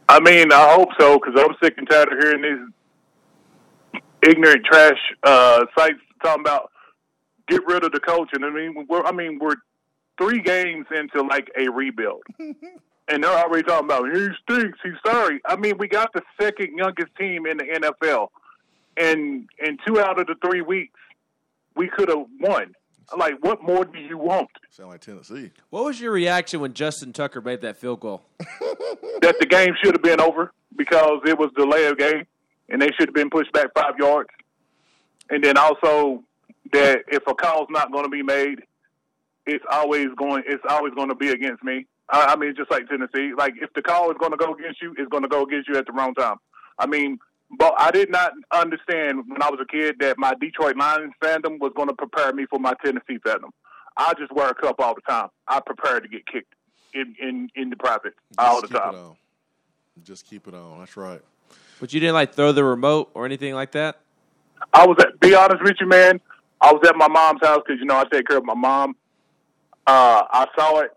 I 0.06 0.20
mean, 0.20 0.52
I 0.52 0.74
hope 0.74 0.90
so 1.00 1.18
because 1.18 1.32
I'm 1.42 1.56
sick 1.62 1.78
and 1.78 1.88
tired 1.88 2.12
of 2.12 2.18
hearing 2.18 2.42
these 3.92 4.02
ignorant 4.22 4.66
trash 4.66 4.98
uh, 5.22 5.64
sites 5.74 6.00
talking 6.22 6.42
about 6.42 6.70
get 7.48 7.66
rid 7.66 7.84
of 7.84 7.92
the 7.92 8.00
coach. 8.00 8.28
And 8.34 8.44
I 8.44 8.50
mean, 8.50 8.86
we're 8.86 9.02
I 9.02 9.12
mean 9.12 9.38
we're 9.40 9.54
three 10.18 10.42
games 10.42 10.84
into 10.94 11.22
like 11.22 11.50
a 11.58 11.70
rebuild, 11.70 12.20
and 12.38 13.24
they're 13.24 13.24
already 13.24 13.62
talking 13.62 13.86
about 13.86 14.14
he 14.14 14.28
stinks. 14.42 14.78
He's 14.84 14.92
sorry. 15.06 15.40
I 15.46 15.56
mean, 15.56 15.78
we 15.78 15.88
got 15.88 16.12
the 16.12 16.20
second 16.38 16.76
youngest 16.76 17.16
team 17.16 17.46
in 17.46 17.56
the 17.56 17.64
NFL, 17.64 18.28
and 18.98 19.48
in 19.58 19.78
two 19.86 19.98
out 19.98 20.20
of 20.20 20.26
the 20.26 20.34
three 20.44 20.60
weeks, 20.60 21.00
we 21.76 21.88
could 21.88 22.10
have 22.10 22.26
won. 22.40 22.74
Like, 23.16 23.34
what 23.40 23.62
more 23.62 23.84
do 23.84 23.98
you 23.98 24.18
want? 24.18 24.48
Sound 24.70 24.90
like 24.90 25.00
Tennessee. 25.00 25.50
What 25.70 25.84
was 25.84 26.00
your 26.00 26.12
reaction 26.12 26.60
when 26.60 26.74
Justin 26.74 27.12
Tucker 27.12 27.40
made 27.40 27.62
that 27.62 27.78
field 27.78 28.00
goal? 28.00 28.22
that 28.38 29.36
the 29.40 29.46
game 29.46 29.74
should 29.82 29.94
have 29.94 30.02
been 30.02 30.20
over 30.20 30.52
because 30.76 31.20
it 31.26 31.38
was 31.38 31.50
delay 31.56 31.86
of 31.86 31.96
game 31.96 32.26
and 32.68 32.82
they 32.82 32.88
should 32.98 33.08
have 33.08 33.14
been 33.14 33.30
pushed 33.30 33.52
back 33.52 33.68
five 33.74 33.94
yards. 33.98 34.28
And 35.30 35.42
then 35.42 35.56
also 35.56 36.22
that 36.72 37.00
if 37.08 37.22
a 37.26 37.34
call's 37.34 37.68
not 37.70 37.92
going 37.92 38.04
to 38.04 38.10
be 38.10 38.22
made, 38.22 38.62
it's 39.46 39.64
always 39.70 40.08
going. 40.16 40.42
It's 40.46 40.62
always 40.68 40.92
going 40.94 41.08
to 41.08 41.14
be 41.14 41.30
against 41.30 41.64
me. 41.64 41.86
I, 42.10 42.34
I 42.34 42.36
mean, 42.36 42.54
just 42.56 42.70
like 42.70 42.88
Tennessee. 42.88 43.32
Like 43.36 43.54
if 43.60 43.72
the 43.74 43.82
call 43.82 44.10
is 44.10 44.16
going 44.18 44.32
to 44.32 44.36
go 44.36 44.54
against 44.54 44.82
you, 44.82 44.94
it's 44.98 45.08
going 45.08 45.22
to 45.22 45.28
go 45.28 45.42
against 45.42 45.68
you 45.68 45.76
at 45.76 45.86
the 45.86 45.92
wrong 45.92 46.14
time. 46.14 46.36
I 46.78 46.86
mean, 46.86 47.18
but 47.50 47.74
I 47.78 47.90
did 47.90 48.10
not 48.10 48.32
understand 48.52 49.24
when 49.26 49.42
I 49.42 49.50
was 49.50 49.58
a 49.60 49.66
kid 49.66 49.96
that 50.00 50.18
my 50.18 50.34
Detroit 50.40 50.76
Lions 50.76 51.14
fandom 51.22 51.58
was 51.58 51.72
going 51.74 51.88
to 51.88 51.94
prepare 51.94 52.32
me 52.32 52.46
for 52.50 52.58
my 52.58 52.74
Tennessee 52.84 53.18
fandom. 53.26 53.50
I 53.96 54.12
just 54.18 54.32
wear 54.32 54.50
a 54.50 54.54
cup 54.54 54.76
all 54.78 54.94
the 54.94 55.00
time. 55.00 55.28
I 55.46 55.60
prepare 55.60 56.00
to 56.00 56.08
get 56.08 56.26
kicked 56.26 56.54
in 56.94 57.14
in, 57.20 57.48
in 57.54 57.70
the 57.70 57.76
private 57.76 58.14
all 58.38 58.60
the 58.60 58.68
keep 58.68 58.76
it 58.76 58.80
time. 58.80 58.94
on. 58.94 59.16
Just 60.04 60.26
keep 60.26 60.46
it 60.46 60.54
on. 60.54 60.78
That's 60.78 60.96
right. 60.96 61.20
But 61.80 61.92
you 61.92 62.00
didn't 62.00 62.14
like 62.14 62.34
throw 62.34 62.52
the 62.52 62.64
remote 62.64 63.10
or 63.14 63.24
anything 63.24 63.54
like 63.54 63.72
that? 63.72 64.00
I 64.72 64.86
was 64.86 64.96
at, 65.00 65.18
be 65.20 65.34
honest 65.34 65.62
with 65.62 65.76
you, 65.80 65.86
man. 65.86 66.20
I 66.60 66.72
was 66.72 66.82
at 66.86 66.96
my 66.96 67.08
mom's 67.08 67.40
house 67.42 67.62
because 67.66 67.80
you 67.80 67.86
know 67.86 67.96
I 67.96 68.04
take 68.12 68.26
care 68.26 68.38
of 68.38 68.44
my 68.44 68.54
mom. 68.54 68.96
Uh, 69.86 70.22
I 70.30 70.46
saw 70.56 70.80
it. 70.80 70.90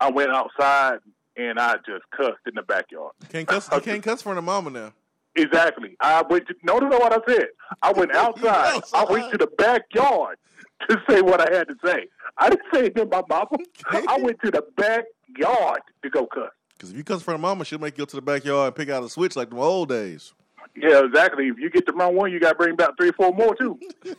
I 0.00 0.10
went 0.10 0.30
outside 0.30 0.98
and 1.36 1.58
I 1.58 1.74
just 1.86 2.04
cussed 2.14 2.38
in 2.46 2.54
the 2.54 2.62
backyard. 2.62 3.12
Can't 3.30 3.48
cuss. 3.48 3.68
You 3.72 3.80
can't 3.82 4.02
cuss 4.02 4.22
for 4.22 4.34
the 4.34 4.42
mama 4.42 4.70
now. 4.70 4.92
Exactly. 5.42 5.96
I 6.00 6.22
went. 6.28 6.48
To, 6.48 6.54
no, 6.62 6.78
no, 6.78 6.88
no. 6.88 6.98
What 6.98 7.12
I 7.12 7.32
said. 7.32 7.48
I 7.82 7.92
went 7.92 8.12
outside. 8.14 8.82
I 8.92 9.04
went 9.04 9.30
to 9.32 9.38
the 9.38 9.46
backyard 9.46 10.38
to 10.88 11.00
say 11.08 11.22
what 11.22 11.40
I 11.40 11.56
had 11.56 11.68
to 11.68 11.76
say. 11.84 12.06
I 12.36 12.50
didn't 12.50 12.66
say 12.72 12.86
it 12.86 12.96
to 12.96 13.06
my 13.06 13.22
mama. 13.28 13.58
I 13.86 14.18
went 14.20 14.40
to 14.44 14.50
the 14.50 14.62
backyard 14.76 15.80
to 16.02 16.10
go 16.10 16.26
cuss. 16.26 16.50
Because 16.76 16.90
if 16.90 16.96
you 16.96 17.04
cuss 17.04 17.22
front 17.22 17.36
of 17.36 17.40
mama, 17.40 17.64
she'll 17.64 17.80
make 17.80 17.98
you 17.98 18.02
go 18.02 18.06
to 18.06 18.16
the 18.16 18.22
backyard 18.22 18.68
and 18.68 18.76
pick 18.76 18.88
out 18.88 19.02
a 19.02 19.08
switch 19.08 19.34
like 19.34 19.50
the 19.50 19.56
old 19.56 19.88
days. 19.88 20.32
Yeah, 20.76 21.04
exactly. 21.04 21.48
If 21.48 21.58
you 21.58 21.70
get 21.70 21.86
the 21.86 21.92
wrong 21.92 22.14
one, 22.14 22.30
you 22.30 22.38
got 22.38 22.50
to 22.50 22.54
bring 22.54 22.76
back 22.76 22.90
three 22.96 23.08
or 23.08 23.12
four 23.14 23.32
more 23.32 23.54
too. 23.56 23.78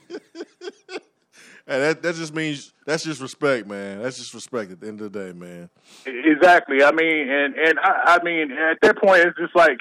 Hey, 1.70 1.80
that 1.82 2.02
that 2.02 2.16
just 2.16 2.34
means 2.34 2.74
that's 2.88 3.04
just 3.04 3.22
respect, 3.22 3.68
man. 3.68 4.02
That's 4.02 4.18
just 4.18 4.34
respect 4.34 4.72
at 4.72 4.82
the 4.82 4.88
end 4.88 5.02
of 5.02 5.14
the 5.14 5.20
day, 5.20 5.34
man. 5.34 5.70
Exactly. 6.04 6.84
I 6.84 6.92
mean, 6.92 7.30
and 7.30 7.54
and 7.54 7.80
I, 7.80 8.18
I 8.20 8.24
mean, 8.24 8.52
at 8.52 8.80
that 8.82 8.98
point, 8.98 9.22
it's 9.22 9.38
just 9.38 9.56
like 9.56 9.78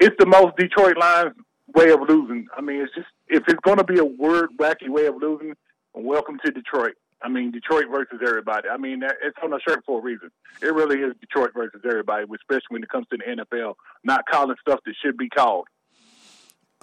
it's 0.00 0.16
the 0.18 0.26
most 0.26 0.56
Detroit 0.56 0.96
Lions 0.96 1.34
way 1.74 1.90
of 1.90 2.00
losing. 2.08 2.46
I 2.56 2.60
mean, 2.60 2.80
it's 2.80 2.94
just 2.94 3.08
if 3.28 3.42
it's 3.48 3.60
going 3.62 3.78
to 3.78 3.84
be 3.84 3.98
a 3.98 4.04
word 4.04 4.50
wacky 4.58 4.88
way 4.88 5.06
of 5.06 5.16
losing, 5.16 5.54
welcome 5.94 6.38
to 6.44 6.50
Detroit. 6.50 6.94
I 7.22 7.28
mean, 7.28 7.52
Detroit 7.52 7.86
versus 7.90 8.20
everybody. 8.26 8.68
I 8.68 8.76
mean, 8.76 9.02
it's 9.02 9.36
on 9.42 9.52
a 9.52 9.58
shirt 9.66 9.82
for 9.86 9.98
a 10.00 10.02
reason. 10.02 10.30
It 10.60 10.74
really 10.74 10.98
is 10.98 11.14
Detroit 11.20 11.52
versus 11.54 11.80
everybody, 11.84 12.24
especially 12.24 12.66
when 12.68 12.82
it 12.82 12.90
comes 12.90 13.06
to 13.10 13.16
the 13.16 13.42
NFL. 13.42 13.74
Not 14.04 14.24
calling 14.30 14.56
stuff 14.60 14.80
that 14.84 14.94
should 15.02 15.16
be 15.16 15.30
called. 15.30 15.66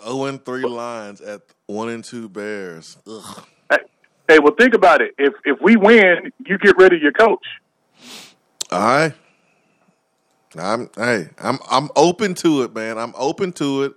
Oh, 0.03 0.25
and 0.25 0.43
three 0.43 0.63
lines 0.63 1.21
at 1.21 1.41
one 1.67 1.89
and 1.89 2.03
two 2.03 2.27
Bears. 2.27 2.97
Ugh. 3.05 3.45
Hey, 4.27 4.39
well, 4.39 4.55
think 4.57 4.73
about 4.73 5.01
it. 5.01 5.11
If 5.17 5.33
if 5.43 5.59
we 5.61 5.75
win, 5.75 6.31
you 6.45 6.57
get 6.57 6.77
rid 6.77 6.93
of 6.93 7.01
your 7.01 7.11
coach. 7.11 7.45
All 8.71 8.79
right. 8.79 9.13
I'm 10.57 10.89
hey, 10.95 11.29
I'm 11.37 11.59
I'm 11.69 11.89
open 11.95 12.33
to 12.35 12.63
it, 12.63 12.73
man. 12.73 12.97
I'm 12.97 13.13
open 13.17 13.53
to 13.53 13.83
it. 13.83 13.93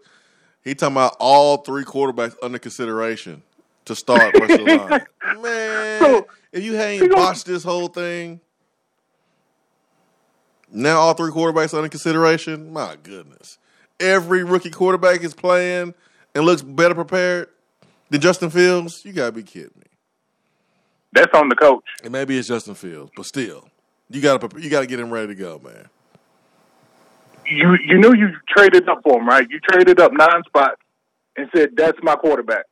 He 0.63 0.75
talking 0.75 0.95
about 0.95 1.17
all 1.21 1.59
three 1.59 1.85
quarterbacks 1.85 2.37
under 2.43 2.59
consideration 2.59 3.43
to 3.85 3.95
start 3.95 4.35
versus 4.39 4.57
the 4.57 4.65
line. 4.65 5.05
Man, 5.43 6.25
if 6.53 6.63
you 6.65 6.81
ain't 6.81 7.11
botched 7.11 7.47
this 7.47 7.63
whole 7.63 7.89
thing, 7.89 8.41
now 10.71 10.99
all 10.99 11.15
three 11.15 11.31
quarterbacks 11.31 11.75
under 11.75 11.89
consideration. 11.89 12.73
My 12.73 12.97
goodness, 13.03 13.59
every 14.01 14.45
rookie 14.45 14.71
quarterback 14.71 15.23
is 15.23 15.35
playing 15.35 15.93
and 16.35 16.45
looks 16.45 16.63
better 16.63 16.95
prepared 16.95 17.49
than 18.11 18.21
Justin 18.21 18.51
Fields. 18.51 19.05
You 19.05 19.13
gotta 19.13 19.33
be 19.33 19.43
kidding 19.43 19.73
me. 19.77 19.83
That's 21.13 21.33
on 21.35 21.49
the 21.49 21.57
coach. 21.57 21.85
And 22.03 22.13
maybe 22.13 22.39
it's 22.39 22.49
Justin 22.49 22.75
Fields, 22.75 23.11
but 23.17 23.27
still, 23.27 23.69
you 24.09 24.21
gotta 24.21 24.49
you 24.61 24.71
gotta 24.71 24.87
get 24.87 24.99
him 24.99 25.11
ready 25.13 25.29
to 25.29 25.35
go, 25.35 25.61
man. 25.63 25.89
You 27.47 27.77
you 27.87 27.99
knew 27.99 28.15
you 28.15 28.29
traded 28.57 28.89
up 28.89 29.01
for 29.03 29.21
him, 29.21 29.29
right? 29.29 29.47
You 29.51 29.61
traded 29.61 30.01
up 30.01 30.13
nine 30.13 30.43
spots 30.47 30.81
and 31.37 31.49
said 31.55 31.71
that's 31.77 31.99
my 32.03 32.17
quarterback. 32.17 32.65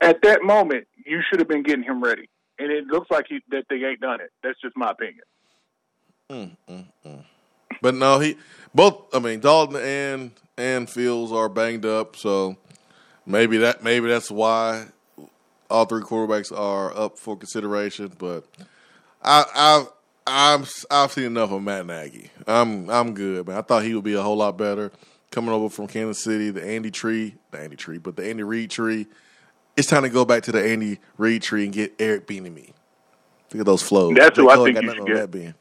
At 0.00 0.22
that 0.22 0.42
moment, 0.42 0.86
you 1.04 1.20
should 1.28 1.40
have 1.40 1.48
been 1.48 1.62
getting 1.62 1.84
him 1.84 2.02
ready. 2.02 2.28
and 2.60 2.70
it 2.70 2.86
looks 2.86 3.10
like 3.10 3.26
he, 3.28 3.40
that 3.50 3.64
they 3.70 3.76
ain't 3.76 4.00
done 4.00 4.20
it. 4.20 4.30
That's 4.42 4.60
just 4.60 4.76
my 4.76 4.90
opinion. 4.90 5.20
Mm, 6.28 6.56
mm, 6.68 6.84
mm. 7.06 7.24
But 7.82 7.94
no, 7.94 8.20
he 8.20 8.36
both. 8.74 9.14
I 9.14 9.18
mean, 9.18 9.40
Dalton 9.40 9.76
and 9.76 10.30
and 10.56 10.88
Fields 10.88 11.32
are 11.32 11.48
banged 11.48 11.86
up, 11.86 12.14
so 12.16 12.56
maybe 13.26 13.56
that 13.58 13.82
maybe 13.82 14.08
that's 14.08 14.30
why 14.30 14.86
all 15.70 15.86
three 15.86 16.02
quarterbacks 16.02 16.56
are 16.56 16.96
up 16.96 17.18
for 17.18 17.36
consideration. 17.36 18.12
But 18.18 18.44
I, 19.22 19.44
I've 19.54 19.88
I've 20.26 20.70
I've 20.90 21.12
seen 21.12 21.24
enough 21.24 21.50
of 21.50 21.62
Matt 21.62 21.86
Nagy. 21.86 22.30
I'm 22.50 22.90
I'm 22.90 23.14
good, 23.14 23.46
man. 23.46 23.56
I 23.56 23.62
thought 23.62 23.84
he 23.84 23.94
would 23.94 24.04
be 24.04 24.14
a 24.14 24.22
whole 24.22 24.36
lot 24.36 24.56
better 24.58 24.92
coming 25.30 25.50
over 25.50 25.68
from 25.68 25.86
Kansas 25.86 26.22
City. 26.22 26.50
The 26.50 26.66
Andy 26.66 26.90
tree, 26.90 27.34
the 27.50 27.60
Andy 27.60 27.76
tree, 27.76 27.98
but 27.98 28.16
the 28.16 28.28
Andy 28.28 28.42
Reid 28.42 28.70
tree. 28.70 29.06
It's 29.76 29.88
time 29.88 30.02
to 30.02 30.08
go 30.08 30.24
back 30.24 30.42
to 30.44 30.52
the 30.52 30.62
Andy 30.62 30.98
Reid 31.16 31.42
tree 31.42 31.64
and 31.64 31.72
get 31.72 31.94
Eric 31.98 32.26
Bieniemy. 32.26 32.72
Look 33.52 33.60
at 33.60 33.66
those 33.66 33.82
flows. 33.82 34.14
That's 34.16 34.38
who 34.38 34.50
I 34.50 34.56
think 34.56 34.74
got 34.74 34.84
you 34.84 34.94
should 34.94 35.06
get. 35.06 35.32
that. 35.32 35.54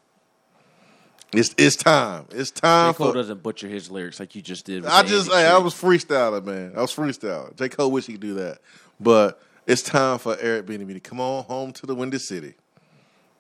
It's 1.32 1.54
it's 1.58 1.76
time. 1.76 2.26
It's 2.32 2.50
time 2.52 2.94
J. 2.94 2.98
Cole 2.98 3.08
for. 3.10 3.14
doesn't 3.14 3.44
butcher 3.44 3.68
his 3.68 3.92
lyrics 3.92 4.20
like 4.20 4.36
you 4.36 4.42
just 4.42 4.66
did. 4.66 4.84
With 4.84 4.92
I 4.92 5.04
just, 5.04 5.32
hey, 5.32 5.46
I 5.46 5.58
was 5.60 5.76
freestyling, 5.76 6.44
man. 6.44 6.74
I 6.76 6.82
was 6.82 6.94
freestyling. 6.94 7.56
J. 7.56 7.70
Cole 7.70 7.92
wish 7.92 8.08
he 8.08 8.14
could 8.14 8.22
do 8.22 8.34
that, 8.36 8.60
but 9.00 9.42
it's 9.68 9.84
time 9.84 10.18
for 10.18 10.36
Eric 10.40 10.66
Bieniemy 10.66 10.94
to 10.94 11.00
come 11.00 11.22
on 11.22 11.44
home 11.44 11.72
to 11.74 11.86
the 11.86 11.94
Windy 11.94 12.18
City. 12.18 12.56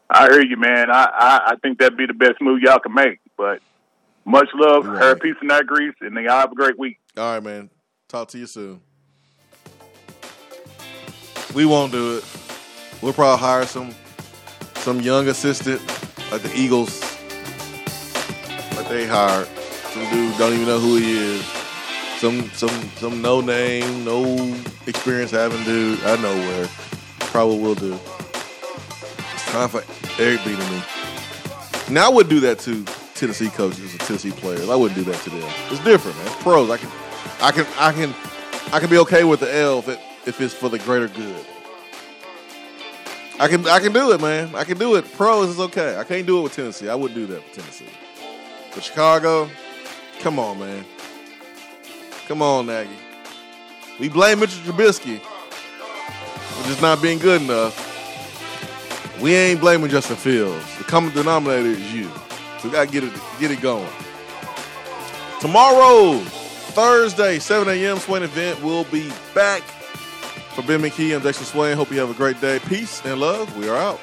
I 0.10 0.30
hear 0.32 0.43
you, 0.43 0.57
man. 0.57 0.89
I, 0.89 1.03
I, 1.03 1.41
I 1.51 1.55
think 1.62 1.80
that'd 1.80 1.97
be 1.97 2.05
the 2.07 2.14
best 2.14 2.41
move 2.41 2.62
y'all 2.62 2.80
can 2.80 2.93
make. 2.93 3.20
But 3.38 3.62
much 4.26 4.49
love, 4.55 4.86
You're 4.86 4.97
her 4.97 5.14
right. 5.14 5.22
peace 5.22 5.36
and 5.41 5.49
that 5.51 5.66
grease, 5.68 5.93
and 6.01 6.16
y'all 6.16 6.30
have 6.32 6.51
a 6.51 6.55
great 6.55 6.78
week. 6.80 6.99
All 7.18 7.34
right, 7.34 7.43
man. 7.43 7.70
Talk 8.07 8.28
to 8.30 8.38
you 8.39 8.47
soon. 8.47 8.82
We 11.53 11.66
won't 11.66 11.91
do 11.91 12.18
it. 12.18 12.26
We'll 13.01 13.14
probably 13.14 13.39
hire 13.39 13.66
some 13.66 13.91
some 14.76 15.01
young 15.01 15.28
assistant 15.28 15.82
like 16.32 16.41
the 16.41 16.51
Eagles 16.55 16.99
that 18.72 18.86
they 18.89 19.05
hired. 19.07 19.47
Some 19.47 20.10
dude 20.10 20.38
don't 20.38 20.53
even 20.53 20.66
know 20.66 20.80
who 20.80 20.95
he 20.97 21.18
is. 21.18 21.45
Some 22.20 22.49
some 22.51 22.70
some 22.97 23.22
no 23.22 23.41
name, 23.41 24.03
no 24.05 24.55
experience 24.86 25.32
having 25.32 25.64
dude 25.64 25.99
I 26.03 26.16
know 26.22 26.36
where. 26.36 26.68
Probably 27.32 27.60
will 27.60 27.76
do. 27.76 27.97
Time 29.50 29.68
for 29.68 29.84
Eric 30.22 30.43
beating 30.45 30.60
me. 30.60 30.84
Now 31.89 32.06
I 32.06 32.14
would 32.14 32.30
do 32.30 32.39
that 32.41 32.60
to 32.60 32.84
Tennessee 33.16 33.50
coaches 33.50 33.91
and 33.91 34.00
Tennessee 34.02 34.30
players. 34.30 34.70
I 34.70 34.76
wouldn't 34.76 34.95
do 34.97 35.12
that 35.12 35.20
to 35.24 35.30
them. 35.32 35.52
It's 35.72 35.84
different, 35.84 36.16
man. 36.18 36.28
It's 36.28 36.36
pros. 36.43 36.70
I 36.70 36.78
can, 36.78 36.89
I 37.41 37.52
can, 37.52 37.66
I 37.80 37.91
can, 37.91 38.16
I 38.72 38.80
can 38.80 38.89
be 38.91 39.00
okay 39.00 39.24
with 39.24 39.39
the 39.39 39.52
L 39.54 39.80
if, 39.80 39.88
it, 39.89 40.00
if 40.28 40.39
it's 40.39 40.54
for 40.54 40.70
the 40.70 40.78
greater 40.78 41.08
good. 41.08 41.45
I 43.39 43.47
can, 43.47 43.66
I 43.68 43.80
can 43.80 43.91
do 43.91 44.12
it, 44.12 44.22
man. 44.22 44.54
I 44.54 44.64
can 44.66 44.78
do 44.78 44.95
it. 44.95 45.12
Pros 45.14 45.50
is 45.50 45.60
okay. 45.60 45.97
I 45.97 46.04
can't 46.04 46.28
do 46.28 46.39
it 46.39 46.43
with 46.43 46.56
Tennessee. 46.56 46.88
I 46.88 46.93
wouldn't 46.93 47.16
do 47.16 47.26
that 47.34 47.43
with 47.43 47.54
Tennessee. 47.54 47.89
But 48.76 48.84
Chicago, 48.84 49.50
come 50.20 50.38
on, 50.38 50.60
man. 50.60 50.86
Come 52.28 52.43
on, 52.43 52.68
Nagy. 52.68 52.89
We 54.00 54.10
blame 54.10 54.41
Mitchell 54.41 54.62
Trubisky 54.62 55.20
for 55.20 56.68
just 56.68 56.84
not 56.84 57.02
being 57.02 57.18
good 57.18 57.41
enough. 57.41 57.88
We 59.22 59.36
ain't 59.36 59.59
blaming 59.59 59.89
Justin 59.89 60.15
Fields. 60.15 60.78
The 60.78 60.86
common 60.86 61.13
denominator 61.13 61.70
is 61.70 61.93
you. 61.93 62.09
So 62.59 62.70
we 62.70 62.72
gotta 62.72 62.89
get 62.89 63.03
it 63.03 63.13
get 63.39 63.51
it 63.51 63.61
going. 63.61 63.89
Tomorrow, 65.41 66.20
Thursday, 66.20 67.39
7 67.39 67.67
a.m. 67.67 67.97
Swain 67.97 68.24
event 68.24 68.61
We'll 68.61 68.86
be 68.86 69.11
back. 69.34 69.61
For 70.55 70.61
Ben 70.63 70.82
McKee, 70.82 71.15
I'm 71.15 71.22
Jason 71.22 71.45
Swain. 71.45 71.78
Hope 71.78 71.91
you 71.91 71.99
have 71.99 72.09
a 72.09 72.13
great 72.13 72.41
day. 72.41 72.59
Peace 72.59 73.01
and 73.05 73.20
love. 73.20 73.55
We 73.57 73.70
are 73.70 73.78
out. 73.78 73.99